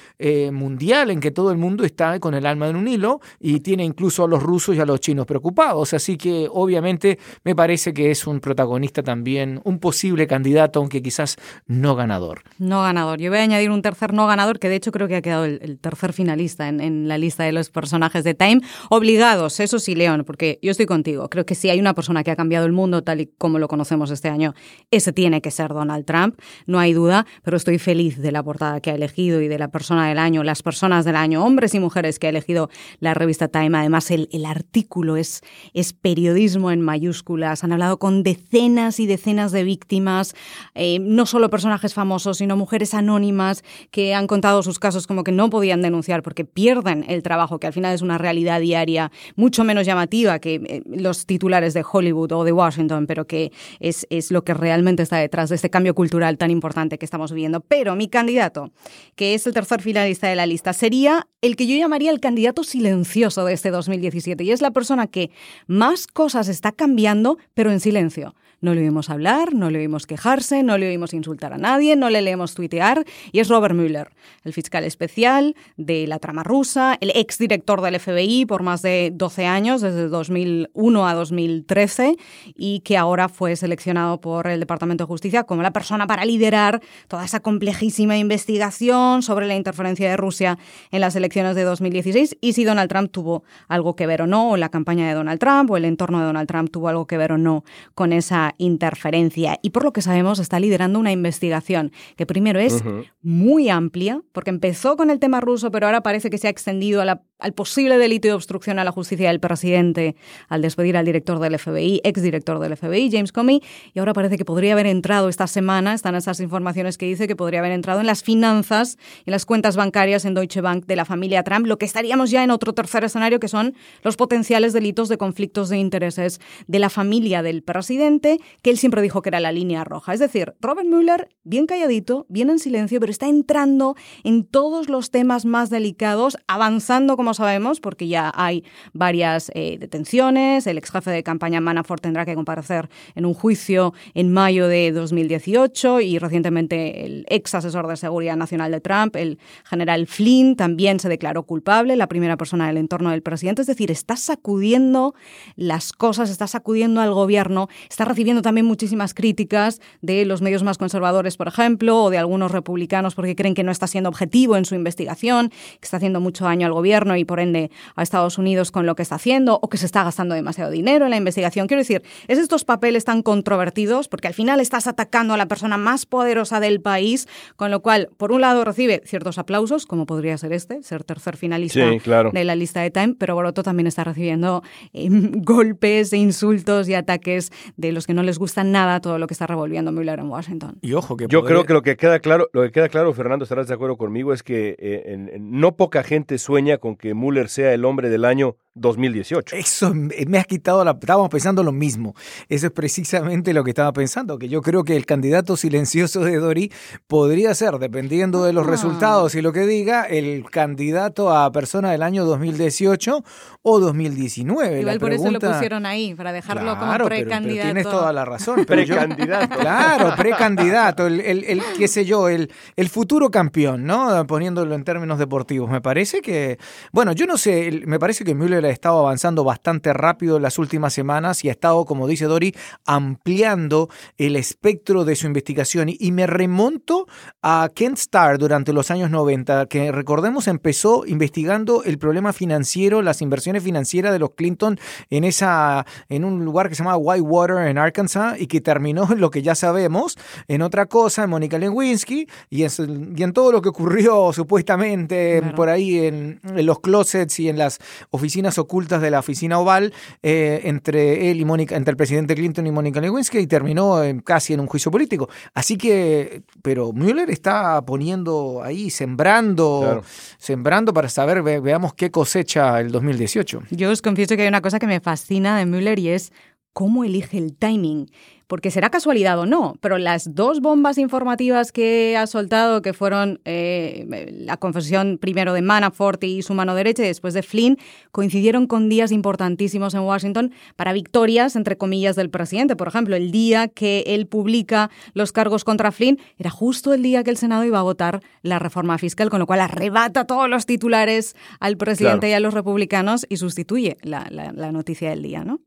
mundial 0.51 1.11
en 1.11 1.19
que 1.19 1.31
todo 1.31 1.51
el 1.51 1.57
mundo 1.57 1.83
está 1.83 2.19
con 2.19 2.33
el 2.33 2.45
alma 2.45 2.69
en 2.69 2.77
un 2.77 2.87
hilo 2.87 3.19
y 3.39 3.59
tiene 3.59 3.83
incluso 3.83 4.23
a 4.23 4.27
los 4.27 4.41
rusos 4.41 4.75
y 4.75 4.79
a 4.79 4.85
los 4.85 4.99
chinos 5.01 5.25
preocupados. 5.25 5.93
Así 5.93 6.17
que 6.17 6.47
obviamente 6.49 7.19
me 7.43 7.55
parece 7.55 7.93
que 7.93 8.11
es 8.11 8.25
un 8.27 8.39
protagonista 8.39 9.03
también, 9.03 9.61
un 9.65 9.79
posible 9.79 10.25
candidato, 10.25 10.79
aunque 10.79 11.01
quizás 11.01 11.35
no 11.67 11.95
ganador. 11.95 12.43
No 12.57 12.81
ganador. 12.81 13.19
Yo 13.19 13.29
voy 13.29 13.39
a 13.39 13.43
añadir 13.43 13.71
un 13.71 13.81
tercer 13.81 14.13
no 14.13 14.25
ganador 14.27 14.59
que 14.59 14.69
de 14.69 14.75
hecho 14.75 14.91
creo 14.91 15.07
que 15.07 15.17
ha 15.17 15.21
quedado 15.21 15.45
el, 15.45 15.77
tercer 15.79 16.13
finalista 16.13 16.67
en 16.67 17.07
la 17.07 17.17
lista 17.17 17.43
de 17.43 17.51
los 17.51 17.69
personajes 17.69 18.23
de 18.23 18.33
Time 18.33 18.61
obligados, 18.89 19.59
eso 19.59 19.79
sí, 19.79 19.95
León, 19.95 20.23
porque 20.25 20.59
yo 20.61 20.71
estoy 20.71 20.85
contigo. 20.85 21.29
Creo 21.29 21.45
que 21.45 21.55
si 21.55 21.69
hay 21.69 21.79
una 21.79 21.93
persona 21.93 22.23
que 22.23 22.31
ha 22.31 22.35
cambiado 22.35 22.65
el 22.65 22.71
mundo 22.71 23.03
tal 23.03 23.21
y 23.21 23.27
como 23.37 23.59
lo 23.59 23.67
conocemos 23.67 24.11
este 24.11 24.29
año, 24.29 24.53
ese 24.91 25.13
tiene 25.13 25.41
que 25.41 25.51
ser 25.51 25.73
Donald 25.73 26.05
Trump, 26.05 26.39
no 26.65 26.79
hay 26.79 26.93
duda, 26.93 27.25
pero 27.43 27.57
estoy 27.57 27.79
feliz 27.79 28.17
de 28.19 28.31
la 28.31 28.43
portada 28.43 28.81
que 28.81 28.91
ha 28.91 28.95
elegido 28.95 29.41
y 29.41 29.47
de 29.47 29.59
la 29.59 29.69
persona 29.69 30.07
del 30.07 30.19
año, 30.19 30.43
las 30.43 30.63
personas 30.63 31.05
del 31.05 31.15
año, 31.15 31.43
hombres 31.43 31.73
y 31.75 31.79
mujeres 31.79 32.19
que 32.19 32.27
ha 32.27 32.29
elegido 32.29 32.69
la 32.99 33.13
revista 33.13 33.47
Time. 33.47 33.77
Además, 33.77 34.11
el, 34.11 34.29
el 34.31 34.45
artículo 34.45 35.17
es, 35.17 35.41
es 35.73 35.93
periodismo 35.93 36.71
en 36.71 36.81
mayúsculas. 36.81 37.63
Han 37.63 37.71
hablado 37.71 37.99
con 37.99 38.23
decenas 38.23 38.99
y 38.99 39.07
decenas 39.07 39.51
de 39.51 39.63
víctimas, 39.63 40.35
eh, 40.73 40.99
no 40.99 41.25
solo 41.25 41.49
personajes 41.49 41.93
famosos, 41.93 42.37
sino 42.37 42.57
mujeres 42.57 42.93
anónimas 42.93 43.63
que 43.91 44.13
han 44.13 44.27
contado 44.27 44.63
sus 44.63 44.79
casos 44.79 45.07
como 45.07 45.23
que 45.23 45.31
no 45.31 45.49
podían 45.49 45.81
denunciar 45.81 46.21
porque 46.21 46.45
pierden 46.45 47.05
el 47.07 47.23
trabajo, 47.23 47.59
que 47.59 47.67
al 47.67 47.73
final 47.73 47.93
es 47.93 48.01
una 48.01 48.17
realidad 48.17 48.54
diaria 48.59 49.11
mucho 49.35 49.63
menos 49.63 49.85
llamativa 49.85 50.39
que 50.39 50.55
eh, 50.55 50.83
los 50.85 51.25
titulares 51.25 51.73
de 51.73 51.83
Hollywood 51.89 52.31
o 52.31 52.43
de 52.43 52.51
Washington, 52.51 53.07
pero 53.07 53.25
que 53.27 53.51
es, 53.79 54.05
es 54.09 54.31
lo 54.31 54.43
que 54.43 54.53
realmente 54.53 55.03
está 55.03 55.17
detrás 55.17 55.49
de 55.49 55.55
este 55.55 55.69
cambio 55.69 55.95
cultural 55.95 56.37
tan 56.37 56.51
importante 56.51 56.97
que 56.97 57.05
estamos 57.05 57.31
viviendo. 57.31 57.61
Pero 57.61 57.95
mi 57.95 58.07
candidato, 58.07 58.71
que 59.15 59.33
es 59.33 59.45
el 59.47 59.53
tercer 59.53 59.81
finalista 59.81 60.27
de 60.27 60.35
la 60.35 60.45
lista, 60.45 60.73
sería 60.73 61.27
el 61.45 61.55
que 61.55 61.67
yo 61.67 61.77
llamaría 61.77 62.11
el 62.11 62.19
candidato 62.19 62.63
silencioso 62.63 63.45
de 63.45 63.53
este 63.53 63.69
2017 63.69 64.43
y 64.43 64.51
es 64.51 64.61
la 64.61 64.71
persona 64.71 65.07
que 65.07 65.29
más 65.67 66.07
cosas 66.07 66.47
está 66.47 66.71
cambiando, 66.71 67.37
pero 67.53 67.71
en 67.71 67.79
silencio. 67.79 68.33
No 68.61 68.73
le 68.73 68.81
oímos 68.81 69.11
hablar, 69.11 69.53
no 69.53 69.69
le 69.69 69.77
oímos 69.77 70.07
quejarse, 70.07 70.63
no 70.63 70.79
le 70.79 70.87
oímos 70.87 71.13
insultar 71.13 71.53
a 71.53 71.57
nadie, 71.59 71.95
no 71.95 72.09
le 72.09 72.23
leemos 72.23 72.55
tuitear. 72.55 73.05
Y 73.31 73.39
es 73.39 73.47
Robert 73.47 73.75
Mueller, 73.75 74.09
el 74.43 74.53
fiscal 74.53 74.83
especial 74.85 75.55
de 75.77 76.07
la 76.07 76.17
trama 76.17 76.41
rusa, 76.43 76.97
el 76.99 77.11
exdirector 77.13 77.81
del 77.81 77.99
FBI 77.99 78.47
por 78.47 78.63
más 78.63 78.81
de 78.81 79.11
12 79.13 79.45
años, 79.45 79.81
desde 79.81 80.07
2001 80.07 81.07
a 81.07 81.13
2013, 81.13 82.15
y 82.55 82.79
que 82.79 82.97
ahora 82.97 83.29
fue 83.29 83.55
seleccionado 83.55 84.19
por 84.19 84.47
el 84.47 84.61
Departamento 84.61 85.03
de 85.03 85.09
Justicia 85.09 85.43
como 85.43 85.61
la 85.61 85.71
persona 85.71 86.07
para 86.07 86.25
liderar 86.25 86.81
toda 87.07 87.23
esa 87.25 87.41
complejísima 87.41 88.17
investigación 88.17 89.21
sobre 89.21 89.45
la 89.45 89.55
interferencia 89.55 90.09
de 90.09 90.17
Rusia 90.17 90.57
en 90.89 91.01
las 91.01 91.15
elecciones 91.15 91.34
de 91.43 91.63
2016 91.63 92.37
y 92.39 92.53
si 92.53 92.63
Donald 92.63 92.89
Trump 92.89 93.11
tuvo 93.11 93.43
algo 93.67 93.95
que 93.95 94.07
ver 94.07 94.21
o 94.21 94.27
no, 94.27 94.51
o 94.51 94.57
la 94.57 94.69
campaña 94.69 95.07
de 95.07 95.13
Donald 95.13 95.39
Trump 95.39 95.69
o 95.69 95.77
el 95.77 95.85
entorno 95.85 96.19
de 96.19 96.25
Donald 96.25 96.47
Trump 96.47 96.69
tuvo 96.71 96.87
algo 96.87 97.07
que 97.07 97.17
ver 97.17 97.33
o 97.33 97.37
no 97.37 97.63
con 97.93 98.13
esa 98.13 98.55
interferencia. 98.57 99.59
Y 99.61 99.71
por 99.71 99.83
lo 99.83 99.91
que 99.91 100.01
sabemos 100.01 100.39
está 100.39 100.59
liderando 100.59 100.99
una 100.99 101.11
investigación 101.11 101.91
que 102.15 102.25
primero 102.25 102.59
es 102.59 102.83
muy 103.21 103.69
amplia, 103.69 104.21
porque 104.31 104.49
empezó 104.49 104.95
con 104.95 105.09
el 105.09 105.19
tema 105.19 105.41
ruso, 105.41 105.71
pero 105.71 105.87
ahora 105.87 106.01
parece 106.01 106.29
que 106.29 106.37
se 106.37 106.47
ha 106.47 106.51
extendido 106.51 107.01
al 107.01 107.53
posible 107.53 107.97
delito 107.97 108.27
de 108.27 108.33
obstrucción 108.33 108.79
a 108.79 108.83
la 108.83 108.91
justicia 108.91 109.29
del 109.29 109.39
presidente 109.39 110.15
al 110.47 110.61
despedir 110.61 110.95
al 110.95 111.05
director 111.05 111.39
del 111.39 111.57
FBI, 111.57 112.01
exdirector 112.03 112.59
del 112.59 112.77
FBI, 112.77 113.09
James 113.11 113.31
Comey, 113.31 113.61
y 113.93 113.99
ahora 113.99 114.13
parece 114.13 114.37
que 114.37 114.45
podría 114.45 114.73
haber 114.73 114.85
entrado 114.85 115.29
esta 115.29 115.47
semana, 115.47 115.93
están 115.93 116.15
esas 116.15 116.39
informaciones 116.39 116.97
que 116.97 117.05
dice 117.05 117.27
que 117.27 117.35
podría 117.35 117.59
haber 117.59 117.71
entrado 117.71 117.99
en 117.99 118.05
las 118.05 118.23
finanzas, 118.23 118.97
en 119.25 119.31
las 119.31 119.45
cuentas 119.45 119.75
bancarias 119.75 120.25
en 120.25 120.33
Deutsche 120.33 120.61
Bank 120.61 120.85
de 120.85 120.95
la 120.95 121.05
familia 121.05 121.24
Lo 121.65 121.77
que 121.77 121.85
estaríamos 121.85 122.31
ya 122.31 122.43
en 122.43 122.51
otro 122.51 122.73
tercer 122.73 123.03
escenario 123.03 123.39
que 123.39 123.47
son 123.47 123.75
los 124.03 124.15
potenciales 124.17 124.73
delitos 124.73 125.09
de 125.09 125.17
conflictos 125.17 125.69
de 125.69 125.77
intereses 125.77 126.39
de 126.67 126.79
la 126.79 126.89
familia 126.89 127.41
del 127.41 127.63
presidente 127.63 128.39
que 128.61 128.69
él 128.69 128.77
siempre 128.77 129.01
dijo 129.01 129.21
que 129.21 129.29
era 129.29 129.39
la 129.39 129.51
línea 129.51 129.83
roja. 129.83 130.13
Es 130.13 130.19
decir, 130.19 130.53
Robert 130.61 130.87
Mueller, 130.87 131.29
bien 131.43 131.65
calladito, 131.65 132.25
bien 132.29 132.49
en 132.49 132.59
silencio, 132.59 132.99
pero 132.99 133.11
está 133.11 133.27
entrando 133.27 133.95
en 134.23 134.43
todos 134.43 134.89
los 134.89 135.11
temas 135.11 135.45
más 135.45 135.69
delicados, 135.69 136.37
avanzando, 136.47 137.17
como 137.17 137.33
sabemos, 137.33 137.79
porque 137.79 138.07
ya 138.07 138.31
hay 138.35 138.63
varias 138.93 139.51
eh, 139.55 139.77
detenciones. 139.79 140.67
El 140.67 140.77
ex 140.77 140.91
jefe 140.91 141.11
de 141.11 141.23
campaña 141.23 141.61
Manafort 141.61 142.01
tendrá 142.01 142.25
que 142.25 142.35
comparecer 142.35 142.89
en 143.15 143.25
un 143.25 143.33
juicio 143.33 143.93
en 144.13 144.31
mayo 144.31 144.67
de 144.67 144.91
2018 144.91 146.01
y 146.01 146.19
recientemente 146.19 147.05
el 147.05 147.25
ex 147.29 147.55
asesor 147.55 147.87
de 147.87 147.97
seguridad 147.97 148.35
nacional 148.35 148.71
de 148.71 148.81
Trump, 148.81 149.15
el 149.15 149.39
general 149.63 150.07
Flynn, 150.07 150.55
también 150.55 150.99
se 150.99 151.09
declaró 151.15 151.43
culpable, 151.43 151.95
la 151.95 152.07
primera 152.07 152.37
persona 152.37 152.67
del 152.67 152.77
entorno 152.77 153.11
del 153.11 153.21
presidente. 153.21 153.61
Es 153.61 153.67
decir, 153.67 153.89
está 153.91 154.17
sacudiendo 154.17 155.15
las 155.55 155.93
cosas, 155.93 156.29
está 156.29 156.47
sacudiendo 156.47 157.01
al 157.01 157.13
gobierno, 157.13 157.67
está 157.89 158.05
recibiendo 158.05 158.41
también 158.41 158.65
muchísimas 158.65 159.13
críticas 159.13 159.81
de 160.01 160.25
los 160.25 160.41
medios 160.41 160.63
más 160.63 160.77
conservadores, 160.77 161.37
por 161.37 161.47
ejemplo, 161.47 162.03
o 162.03 162.09
de 162.09 162.17
algunos 162.17 162.51
republicanos 162.51 163.15
porque 163.15 163.35
creen 163.35 163.55
que 163.55 163.63
no 163.63 163.71
está 163.71 163.87
siendo 163.87 164.09
objetivo 164.09 164.57
en 164.57 164.65
su 164.65 164.75
investigación, 164.75 165.49
que 165.49 165.85
está 165.85 165.97
haciendo 165.97 166.19
mucho 166.19 166.45
daño 166.45 166.67
al 166.67 166.73
gobierno 166.73 167.15
y 167.15 167.25
por 167.25 167.39
ende 167.39 167.71
a 167.95 168.03
Estados 168.03 168.37
Unidos 168.37 168.71
con 168.71 168.85
lo 168.85 168.95
que 168.95 169.03
está 169.03 169.15
haciendo, 169.15 169.59
o 169.61 169.69
que 169.69 169.77
se 169.77 169.85
está 169.85 170.03
gastando 170.03 170.35
demasiado 170.35 170.71
dinero 170.71 171.05
en 171.05 171.11
la 171.11 171.17
investigación. 171.17 171.67
Quiero 171.67 171.81
decir, 171.81 172.03
es 172.27 172.39
estos 172.39 172.65
papeles 172.65 173.05
tan 173.05 173.21
controvertidos 173.21 174.07
porque 174.07 174.27
al 174.27 174.33
final 174.33 174.59
estás 174.59 174.87
atacando 174.87 175.33
a 175.33 175.37
la 175.37 175.47
persona 175.47 175.77
más 175.77 176.05
poderosa 176.05 176.59
del 176.59 176.81
país, 176.81 177.27
con 177.55 177.71
lo 177.71 177.81
cual, 177.81 178.09
por 178.17 178.31
un 178.31 178.41
lado, 178.41 178.65
recibe 178.65 179.01
ciertos 179.05 179.37
aplausos, 179.37 179.85
como 179.85 180.05
podría 180.05 180.37
ser 180.37 180.53
este, 180.53 180.83
ser 180.95 181.03
tercer 181.03 181.37
finalista 181.37 181.85
de 182.31 182.43
la 182.43 182.55
lista 182.55 182.81
de 182.81 182.91
Time, 182.91 183.15
pero 183.19 183.35
por 183.35 183.45
otro 183.45 183.63
también 183.63 183.87
está 183.87 184.03
recibiendo 184.03 184.63
eh, 184.93 185.07
golpes 185.11 186.13
e 186.13 186.17
insultos 186.17 186.87
y 186.89 186.93
ataques 186.93 187.51
de 187.77 187.91
los 187.91 188.07
que 188.07 188.13
no 188.13 188.23
les 188.23 188.39
gusta 188.39 188.63
nada 188.63 189.01
todo 189.01 189.19
lo 189.19 189.27
que 189.27 189.33
está 189.33 189.47
revolviendo 189.47 189.91
Mueller 189.91 190.19
en 190.19 190.29
Washington. 190.29 190.77
Y 190.81 190.93
ojo 190.93 191.17
que 191.17 191.27
yo 191.27 191.43
creo 191.43 191.65
que 191.65 191.73
lo 191.73 191.81
que 191.81 191.97
queda 191.97 192.19
claro, 192.19 192.49
lo 192.53 192.63
que 192.63 192.71
queda 192.71 192.89
claro, 192.89 193.13
Fernando, 193.13 193.43
estarás 193.43 193.67
de 193.67 193.73
acuerdo 193.73 193.97
conmigo, 193.97 194.33
es 194.33 194.43
que 194.43 194.75
eh, 194.79 195.37
no 195.39 195.75
poca 195.75 196.03
gente 196.03 196.37
sueña 196.37 196.77
con 196.77 196.95
que 196.95 197.13
Mueller 197.13 197.49
sea 197.49 197.73
el 197.73 197.85
hombre 197.85 198.09
del 198.09 198.25
año 198.25 198.57
2018. 198.75 199.55
Eso 199.55 199.93
me 199.93 200.37
has 200.37 200.45
quitado 200.45 200.83
la... 200.83 200.91
Estábamos 200.91 201.29
pensando 201.29 201.63
lo 201.63 201.71
mismo. 201.71 202.13
Eso 202.49 202.67
es 202.67 202.73
precisamente 202.73 203.53
lo 203.53 203.63
que 203.63 203.71
estaba 203.71 203.93
pensando, 203.93 204.37
que 204.37 204.49
yo 204.49 204.61
creo 204.61 204.83
que 204.83 204.95
el 204.95 205.05
candidato 205.05 205.55
silencioso 205.55 206.21
de 206.21 206.37
Dori 206.37 206.71
podría 207.07 207.53
ser, 207.55 207.77
dependiendo 207.79 208.43
de 208.43 208.53
los 208.53 208.67
ah. 208.67 208.69
resultados 208.69 209.35
y 209.35 209.41
lo 209.41 209.53
que 209.53 209.65
diga, 209.65 210.03
el 210.03 210.45
candidato 210.49 211.35
a 211.35 211.51
persona 211.51 211.91
del 211.91 212.03
año 212.03 212.25
2018 212.25 213.23
o 213.61 213.79
2019. 213.79 214.81
Igual 214.81 214.99
por 214.99 215.13
eso 215.13 215.31
lo 215.31 215.39
pusieron 215.39 215.85
ahí, 215.85 216.13
para 216.13 216.33
dejarlo 216.33 216.77
como 216.77 216.91
precandidato. 217.05 217.45
Pero, 217.45 217.63
tienes 217.63 217.83
toda 217.83 218.11
la 218.11 218.25
razón. 218.25 218.65
precandidato. 218.65 219.57
claro, 219.57 220.15
precandidato, 220.17 221.07
el, 221.07 221.21
el, 221.21 221.61
qué 221.77 221.87
sé 221.87 222.03
yo, 222.03 222.27
el, 222.27 222.51
el 222.75 222.89
futuro 222.89 223.31
campeón, 223.31 223.85
¿no? 223.85 224.27
Poniéndolo 224.27 224.75
en 224.75 224.83
términos 224.83 225.17
deportivos. 225.17 225.69
Me 225.69 225.81
parece 225.81 226.21
que, 226.21 226.57
bueno, 226.91 227.13
yo 227.13 227.25
no 227.25 227.37
sé, 227.37 227.81
me 227.85 227.99
parece 227.99 228.25
que 228.25 228.35
Müller 228.35 228.64
ha 228.67 228.71
estado 228.71 228.99
avanzando 228.99 229.43
bastante 229.43 229.93
rápido 229.93 230.37
en 230.37 230.43
las 230.43 230.57
últimas 230.59 230.93
semanas 230.93 231.43
y 231.43 231.49
ha 231.49 231.51
estado, 231.51 231.85
como 231.85 232.07
dice 232.07 232.25
Dori, 232.25 232.55
ampliando 232.85 233.89
el 234.17 234.35
espectro 234.35 235.05
de 235.05 235.15
su 235.15 235.27
investigación. 235.27 235.89
Y 235.89 236.11
me 236.11 236.27
remonto 236.27 237.07
a 237.41 237.69
Kent 237.73 237.97
Starr 237.97 238.37
durante 238.37 238.73
los 238.73 238.91
años 238.91 239.09
90, 239.09 239.67
que 239.67 239.91
recordemos 239.91 240.47
empezó 240.47 241.05
investigando 241.05 241.83
el 241.83 241.97
problema 241.97 242.33
financiero, 242.33 243.01
las 243.01 243.21
inversiones 243.21 243.63
financieras 243.63 244.11
de 244.11 244.19
los 244.19 244.31
Clinton 244.31 244.79
en, 245.09 245.23
esa, 245.23 245.85
en 246.09 246.25
un 246.25 246.45
lugar 246.45 246.69
que 246.69 246.75
se 246.75 246.83
llama 246.83 246.97
Whitewater 246.97 247.67
en 247.67 247.77
Arkansas 247.77 248.39
y 248.39 248.47
que 248.47 248.61
terminó 248.61 249.07
en 249.11 249.19
lo 249.19 249.29
que 249.29 249.41
ya 249.41 249.55
sabemos, 249.55 250.17
en 250.47 250.61
otra 250.61 250.85
cosa, 250.85 251.23
en 251.23 251.29
Mónica 251.29 251.57
Lewinsky 251.57 252.27
y 252.49 252.63
en, 252.63 253.13
y 253.15 253.23
en 253.23 253.33
todo 253.33 253.51
lo 253.51 253.61
que 253.61 253.69
ocurrió 253.69 254.33
supuestamente 254.33 255.41
por 255.55 255.69
ahí 255.69 256.05
en, 256.05 256.39
en 256.43 256.65
los 256.65 256.79
closets 256.79 257.39
y 257.39 257.49
en 257.49 257.57
las 257.57 257.79
oficinas 258.09 258.54
ocultas 258.57 259.01
de 259.01 259.11
la 259.11 259.19
oficina 259.19 259.59
oval 259.59 259.93
eh, 260.23 260.61
entre 260.63 261.31
él 261.31 261.39
y 261.39 261.45
Mónica, 261.45 261.75
entre 261.75 261.91
el 261.91 261.97
presidente 261.97 262.35
Clinton 262.35 262.67
y 262.67 262.71
Mónica 262.71 263.01
Lewinsky 263.01 263.39
y 263.39 263.47
terminó 263.47 264.01
casi 264.23 264.53
en 264.53 264.59
un 264.59 264.67
juicio 264.67 264.91
político. 264.91 265.29
Así 265.53 265.77
que, 265.77 266.43
pero 266.61 266.91
Mueller 266.93 267.29
está 267.29 267.81
poniendo 267.85 268.61
ahí, 268.63 268.89
sembrando, 268.89 270.03
sembrando 270.37 270.93
para 270.93 271.09
saber, 271.09 271.41
veamos 271.43 271.93
qué 271.93 272.11
cosecha 272.11 272.79
el 272.79 272.91
2018. 272.91 273.63
Yo 273.71 273.91
os 273.91 274.01
confieso 274.01 274.35
que 274.35 274.43
hay 274.43 274.47
una 274.47 274.61
cosa 274.61 274.79
que 274.79 274.87
me 274.87 274.99
fascina 274.99 275.57
de 275.57 275.65
Mueller 275.65 275.99
y 275.99 276.09
es 276.09 276.31
cómo 276.73 277.03
elige 277.03 277.37
el 277.37 277.55
timing 277.55 278.07
porque 278.47 278.71
será 278.71 278.89
casualidad 278.89 279.39
o 279.39 279.45
no, 279.45 279.75
pero 279.81 279.97
las 279.97 280.35
dos 280.35 280.61
bombas 280.61 280.97
informativas 280.97 281.71
que 281.71 282.15
ha 282.17 282.27
soltado, 282.27 282.81
que 282.81 282.93
fueron 282.93 283.39
eh, 283.45 284.05
la 284.31 284.57
confesión 284.57 285.17
primero 285.19 285.53
de 285.53 285.61
Manafort 285.61 286.23
y 286.23 286.41
su 286.41 286.53
mano 286.53 286.75
derecha 286.75 287.03
y 287.03 287.07
después 287.07 287.33
de 287.33 287.43
Flynn, 287.43 287.77
coincidieron 288.11 288.67
con 288.67 288.89
días 288.89 289.11
importantísimos 289.11 289.93
en 289.93 290.01
Washington 290.01 290.53
para 290.75 290.93
victorias, 290.93 291.55
entre 291.55 291.77
comillas, 291.77 292.15
del 292.15 292.29
presidente. 292.29 292.75
Por 292.75 292.87
ejemplo, 292.87 293.15
el 293.15 293.31
día 293.31 293.67
que 293.67 294.03
él 294.07 294.27
publica 294.27 294.89
los 295.13 295.31
cargos 295.31 295.63
contra 295.63 295.91
Flynn 295.91 296.19
era 296.37 296.49
justo 296.49 296.93
el 296.93 297.01
día 297.01 297.23
que 297.23 297.31
el 297.31 297.37
Senado 297.37 297.63
iba 297.63 297.79
a 297.79 297.83
votar 297.83 298.21
la 298.41 298.59
reforma 298.59 298.97
fiscal, 298.97 299.29
con 299.29 299.39
lo 299.39 299.47
cual 299.47 299.61
arrebata 299.61 300.25
todos 300.25 300.49
los 300.49 300.65
titulares 300.65 301.35
al 301.59 301.77
presidente 301.77 302.29
y 302.29 302.33
a 302.33 302.39
los 302.39 302.53
republicanos 302.53 303.25
y 303.29 303.37
sustituye 303.37 303.97
la, 304.01 304.27
la 304.29 304.71
noticia 304.71 305.09
del 305.09 305.23
día, 305.23 305.43
¿no? 305.43 305.61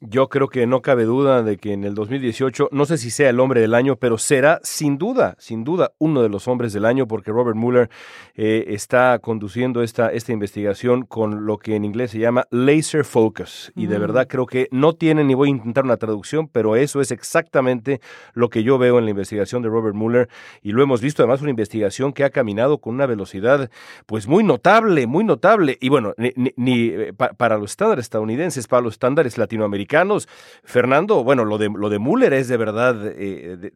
Yo 0.00 0.28
creo 0.28 0.46
que 0.46 0.64
no 0.68 0.80
cabe 0.80 1.02
duda 1.02 1.42
de 1.42 1.56
que 1.56 1.72
en 1.72 1.82
el 1.82 1.96
2018, 1.96 2.68
no 2.70 2.86
sé 2.86 2.98
si 2.98 3.10
sea 3.10 3.30
el 3.30 3.40
hombre 3.40 3.60
del 3.60 3.74
año, 3.74 3.96
pero 3.96 4.16
será 4.16 4.60
sin 4.62 4.96
duda, 4.96 5.34
sin 5.40 5.64
duda, 5.64 5.90
uno 5.98 6.22
de 6.22 6.28
los 6.28 6.46
hombres 6.46 6.72
del 6.72 6.84
año, 6.84 7.08
porque 7.08 7.32
Robert 7.32 7.56
Mueller 7.56 7.90
eh, 8.36 8.66
está 8.68 9.18
conduciendo 9.18 9.82
esta, 9.82 10.12
esta 10.12 10.30
investigación 10.32 11.02
con 11.02 11.46
lo 11.46 11.58
que 11.58 11.74
en 11.74 11.84
inglés 11.84 12.12
se 12.12 12.20
llama 12.20 12.46
laser 12.52 13.04
focus. 13.04 13.72
Y 13.74 13.86
de 13.86 13.98
verdad 13.98 14.28
creo 14.28 14.46
que 14.46 14.68
no 14.70 14.92
tiene, 14.92 15.24
ni 15.24 15.34
voy 15.34 15.48
a 15.48 15.50
intentar 15.50 15.82
una 15.82 15.96
traducción, 15.96 16.46
pero 16.46 16.76
eso 16.76 17.00
es 17.00 17.10
exactamente 17.10 18.00
lo 18.34 18.50
que 18.50 18.62
yo 18.62 18.78
veo 18.78 19.00
en 19.00 19.04
la 19.04 19.10
investigación 19.10 19.62
de 19.62 19.68
Robert 19.68 19.96
Mueller. 19.96 20.28
Y 20.62 20.70
lo 20.70 20.82
hemos 20.84 21.00
visto 21.00 21.24
además, 21.24 21.40
una 21.40 21.50
investigación 21.50 22.12
que 22.12 22.22
ha 22.22 22.30
caminado 22.30 22.78
con 22.78 22.94
una 22.94 23.06
velocidad 23.06 23.68
pues 24.06 24.28
muy 24.28 24.44
notable, 24.44 25.08
muy 25.08 25.24
notable. 25.24 25.76
Y 25.80 25.88
bueno, 25.88 26.14
ni, 26.16 26.86
eh, 26.86 27.12
para 27.14 27.58
los 27.58 27.72
estándares 27.72 28.04
estadounidenses, 28.04 28.68
para 28.68 28.82
los 28.82 28.94
estándares 28.94 29.36
latinoamericanos, 29.38 29.87
Fernando, 30.64 31.24
bueno, 31.24 31.44
lo 31.44 31.58
de, 31.58 31.68
lo 31.68 31.88
de 31.88 31.98
Müller 31.98 32.32
es 32.34 32.48
de 32.48 32.56
verdad 32.56 32.96
eh, 33.06 33.72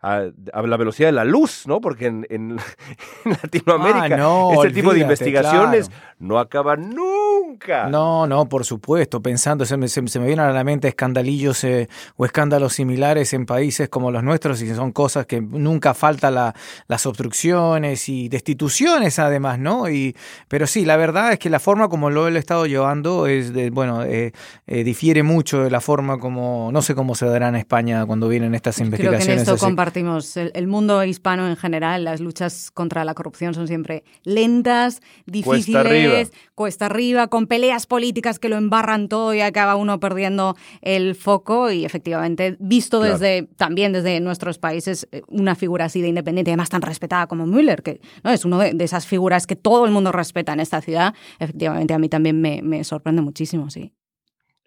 a, 0.00 0.30
la 0.62 0.76
velocidad 0.76 1.08
de 1.08 1.12
la 1.12 1.24
luz, 1.24 1.66
¿no? 1.66 1.80
Porque 1.80 2.06
en, 2.06 2.56
Latinoamérica 3.24 4.18
ah, 4.20 4.50
este 4.54 4.70
tipo 4.70 4.92
de 4.92 5.00
investigaciones 5.00 5.90
no 6.18 6.38
acaban 6.38 6.90
nunca. 6.90 7.88
No, 7.88 8.26
no, 8.26 8.48
por 8.48 8.64
supuesto. 8.64 9.20
Pensando, 9.20 9.64
se 9.64 9.76
me, 9.76 9.88
se, 9.88 10.00
me 10.00 10.26
vienen 10.26 10.40
a 10.40 10.52
la 10.52 10.64
mente 10.64 10.88
escandalillos 10.88 11.62
eh, 11.64 11.88
o 12.16 12.24
escándalos 12.24 12.72
similares 12.72 13.32
en 13.34 13.46
países 13.46 13.88
como 13.88 14.10
los 14.10 14.22
nuestros 14.22 14.60
y 14.62 14.74
son 14.74 14.92
cosas 14.92 15.26
que 15.26 15.40
nunca 15.40 15.94
falta 15.94 16.30
la, 16.30 16.54
las 16.86 17.06
obstrucciones 17.06 18.08
y 18.08 18.28
destituciones 18.28 19.18
además, 19.18 19.58
¿no? 19.58 19.88
Y, 19.88 20.16
pero 20.48 20.66
sí, 20.66 20.84
la 20.84 20.96
verdad 20.96 21.32
es 21.32 21.38
que 21.38 21.50
la 21.50 21.60
forma 21.60 21.88
como 21.88 22.10
lo 22.10 22.28
he 22.28 22.38
estado 22.38 22.66
llevando 22.66 23.26
es, 23.26 23.52
de, 23.52 23.70
bueno, 23.70 24.02
eh, 24.04 24.32
difiere 24.66 25.17
mucho 25.22 25.62
de 25.62 25.70
la 25.70 25.80
forma 25.80 26.18
como, 26.18 26.70
no 26.72 26.82
sé 26.82 26.94
cómo 26.94 27.14
se 27.14 27.26
dará 27.26 27.48
en 27.48 27.56
España 27.56 28.04
cuando 28.06 28.28
vienen 28.28 28.54
estas 28.54 28.78
investigaciones. 28.78 29.24
Creo 29.24 29.36
que 29.36 29.42
en 29.42 29.54
esto 29.54 29.66
compartimos. 29.66 30.36
El, 30.36 30.66
mundo 30.66 31.02
hispano 31.04 31.48
en 31.48 31.56
general, 31.56 32.04
las 32.04 32.20
luchas 32.20 32.70
contra 32.70 33.04
la 33.04 33.14
corrupción 33.14 33.54
son 33.54 33.66
siempre 33.68 34.04
lentas, 34.24 35.00
difíciles, 35.26 36.32
cuesta 36.54 36.86
arriba, 36.86 37.28
con 37.28 37.46
peleas 37.46 37.86
políticas 37.86 38.38
que 38.38 38.48
lo 38.48 38.56
embarran 38.56 39.08
todo 39.08 39.34
y 39.34 39.40
acaba 39.40 39.76
uno 39.76 40.00
perdiendo 40.00 40.56
el 40.82 41.14
foco. 41.14 41.70
Y 41.70 41.84
efectivamente, 41.84 42.56
visto 42.58 43.00
desde 43.00 43.48
también 43.56 43.92
desde 43.92 44.20
nuestros 44.20 44.58
países, 44.58 45.08
eh, 45.12 45.22
una 45.28 45.54
figura 45.54 45.86
así 45.86 46.00
de 46.00 46.08
independiente, 46.08 46.50
además 46.50 46.68
tan 46.68 46.82
respetada 46.82 47.26
como 47.26 47.46
Müller, 47.46 47.82
que 47.82 48.00
¿no? 48.24 48.30
es 48.30 48.44
una 48.44 48.58
de, 48.58 48.84
esas 48.84 49.06
figuras 49.06 49.46
que 49.46 49.56
todo 49.56 49.84
el 49.84 49.90
mundo 49.90 50.12
respeta 50.12 50.52
en 50.52 50.60
esta 50.60 50.80
ciudad, 50.80 51.14
efectivamente 51.38 51.94
a 51.94 51.98
mí 51.98 52.08
también 52.08 52.40
me, 52.40 52.62
me 52.62 52.84
sorprende 52.84 53.22
muchísimo, 53.22 53.70
sí. 53.70 53.92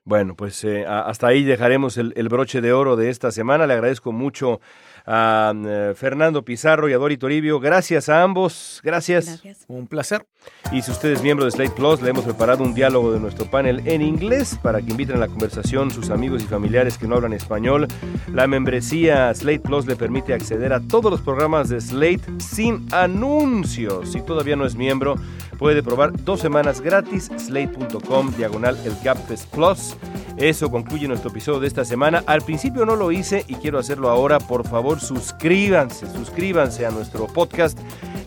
Bueno, 0.04 0.36
pues 0.36 0.64
eh, 0.64 0.84
hasta 0.88 1.28
ahí 1.28 1.43
dejaremos 1.43 1.95
el, 1.97 2.28
broche 2.28 2.60
de 2.60 2.74
oro 2.74 2.95
de 2.95 3.12
esta 3.12 3.32
semana. 3.32 3.68
Le 3.68 3.74
agradezco 3.74 4.12
mucho 4.12 4.60
a 5.06 5.54
eh, 5.56 5.93
Fernando 5.95 6.43
Pizarro 6.43 6.89
y 6.89 6.93
a 6.93 6.97
Dori 6.97 7.18
Toribio. 7.18 7.60
Gracias 7.60 8.10
a 8.10 8.24
ambos. 8.24 8.82
Gracias. 8.84 9.43
Un 9.68 9.86
placer. 9.86 10.26
Y 10.72 10.82
si 10.82 10.89
usted 10.89 11.12
es 11.12 11.22
miembro 11.22 11.45
de 11.45 11.52
Slate 11.52 11.76
Plus, 11.76 12.02
le 12.02 12.10
hemos 12.10 12.26
preparado 12.26 12.64
un 12.64 12.74
diálogo 12.74 13.12
de 13.12 13.20
nuestro 13.20 13.45
panel 13.45 13.84
en 13.86 14.02
inglés 14.02 14.58
para 14.64 14.82
que 14.82 14.89
inviten 14.89 15.18
a 15.18 15.20
la 15.20 15.28
conversación 15.28 15.91
sus 15.91 16.10
amigos 16.10 16.41
y 16.41 16.47
familiares 16.47 16.97
que 16.97 17.08
no 17.08 17.16
hablan 17.16 17.34
español. 17.34 17.88
La 18.34 18.47
membresía 18.47 19.32
Slate 19.36 19.60
Plus 19.60 19.86
le 19.86 19.95
permite 19.95 20.34
acceder 20.34 20.74
a 20.74 20.80
todos 20.80 21.12
los 21.12 21.22
programas 21.22 21.70
de 21.70 21.80
Slate 21.80 22.24
sin 22.39 22.88
anuncios. 22.91 24.14
Si 24.14 24.22
todavía 24.22 24.56
no 24.56 24.66
es 24.66 24.76
miembro, 24.76 25.16
puede 25.62 25.84
probar 25.84 26.12
dos 26.24 26.39
semanas 26.39 26.82
gratis. 26.82 27.30
Slate.com 27.38 28.34
diagonal 28.36 28.76
el 28.84 28.95
Gapfest 29.03 29.45
Plus. 29.53 29.95
Eso 30.36 30.72
concluye 30.72 31.07
nuestro 31.07 31.30
episodio 31.30 31.59
de 31.59 31.68
esta 31.68 31.86
semana. 31.86 32.24
Al 32.26 32.41
principio 32.41 32.84
no 32.84 32.95
lo 32.95 33.12
hice 33.12 33.45
y 33.47 33.53
quiero 33.53 33.78
hacerlo 33.78 34.09
ahora. 34.09 34.39
Por 34.39 34.68
favor, 34.68 34.99
suscríbanse, 34.99 36.09
suscríbanse 36.09 36.88
a 36.88 36.89
nuestro 36.89 37.28
podcast. 37.28 37.78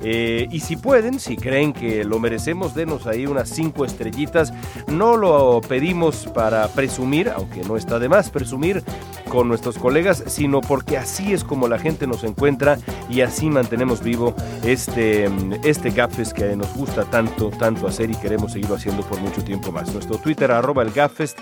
Eh, 0.01 0.47
y 0.51 0.61
si 0.61 0.77
pueden, 0.77 1.19
si 1.19 1.37
creen 1.37 1.73
que 1.73 2.05
lo 2.05 2.21
merecemos, 2.21 2.75
denos 2.75 3.07
ahí 3.09 3.27
unas 3.27 3.49
cinco 3.49 3.85
estrellitas. 3.85 4.53
No 4.87 5.17
lo 5.17 5.61
pedimos 5.67 6.29
para 6.35 6.69
presumir, 6.69 7.31
aunque 7.31 7.63
no 7.65 7.77
está 7.77 7.99
de 7.99 8.09
más 8.09 8.31
presumir 8.31 8.85
con 9.29 9.49
nuestros 9.49 9.79
colegas, 9.79 10.23
sino 10.27 10.61
porque 10.61 10.97
así 10.97 11.33
es 11.33 11.43
como 11.43 11.67
la 11.67 11.79
gente 11.79 12.07
nos 12.07 12.23
encuentra 12.23 12.79
y 13.09 13.23
así 13.23 13.51
mantenemos 13.51 14.03
vivo 14.03 14.35
este, 14.63 15.29
este 15.65 15.91
Gapfest 15.91 16.33
que 16.33 16.55
nos 16.55 16.73
gusta 16.75 17.05
tanto, 17.05 17.24
tanto 17.59 17.87
hacer 17.87 18.11
y 18.11 18.15
queremos 18.15 18.53
seguirlo 18.53 18.77
haciendo 18.77 19.03
por 19.03 19.21
mucho 19.21 19.43
tiempo 19.43 19.73
más. 19.73 19.93
Nuestro 19.93 20.19
Twitter, 20.19 20.51
arroba 20.51 20.83
el 20.83 20.91
Gapfest. 20.91 21.39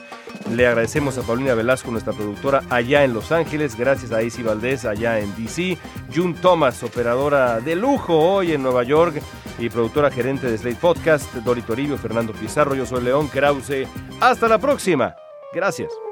Le 0.50 0.66
agradecemos 0.66 1.18
a 1.18 1.22
Paulina 1.22 1.54
Velasco, 1.54 1.90
nuestra 1.90 2.12
productora 2.12 2.62
allá 2.70 3.04
en 3.04 3.14
Los 3.14 3.32
Ángeles. 3.32 3.76
Gracias 3.76 4.12
a 4.12 4.22
Isi 4.22 4.42
Valdés 4.42 4.84
allá 4.84 5.18
en 5.18 5.34
DC. 5.36 5.78
June 6.14 6.34
Thomas, 6.40 6.82
operadora 6.82 7.60
de 7.60 7.76
lujo 7.76 8.18
hoy 8.18 8.52
en 8.52 8.62
Nueva 8.62 8.82
York 8.82 9.22
y 9.58 9.68
productora 9.68 10.10
gerente 10.10 10.50
de 10.50 10.58
Slate 10.58 10.76
Podcast. 10.76 11.32
Dori 11.36 11.62
Toribio, 11.62 11.96
Fernando 11.98 12.32
Pizarro. 12.32 12.74
Yo 12.74 12.86
soy 12.86 13.02
León 13.02 13.28
Krause. 13.28 13.86
Hasta 14.20 14.48
la 14.48 14.58
próxima. 14.58 15.14
Gracias. 15.52 16.11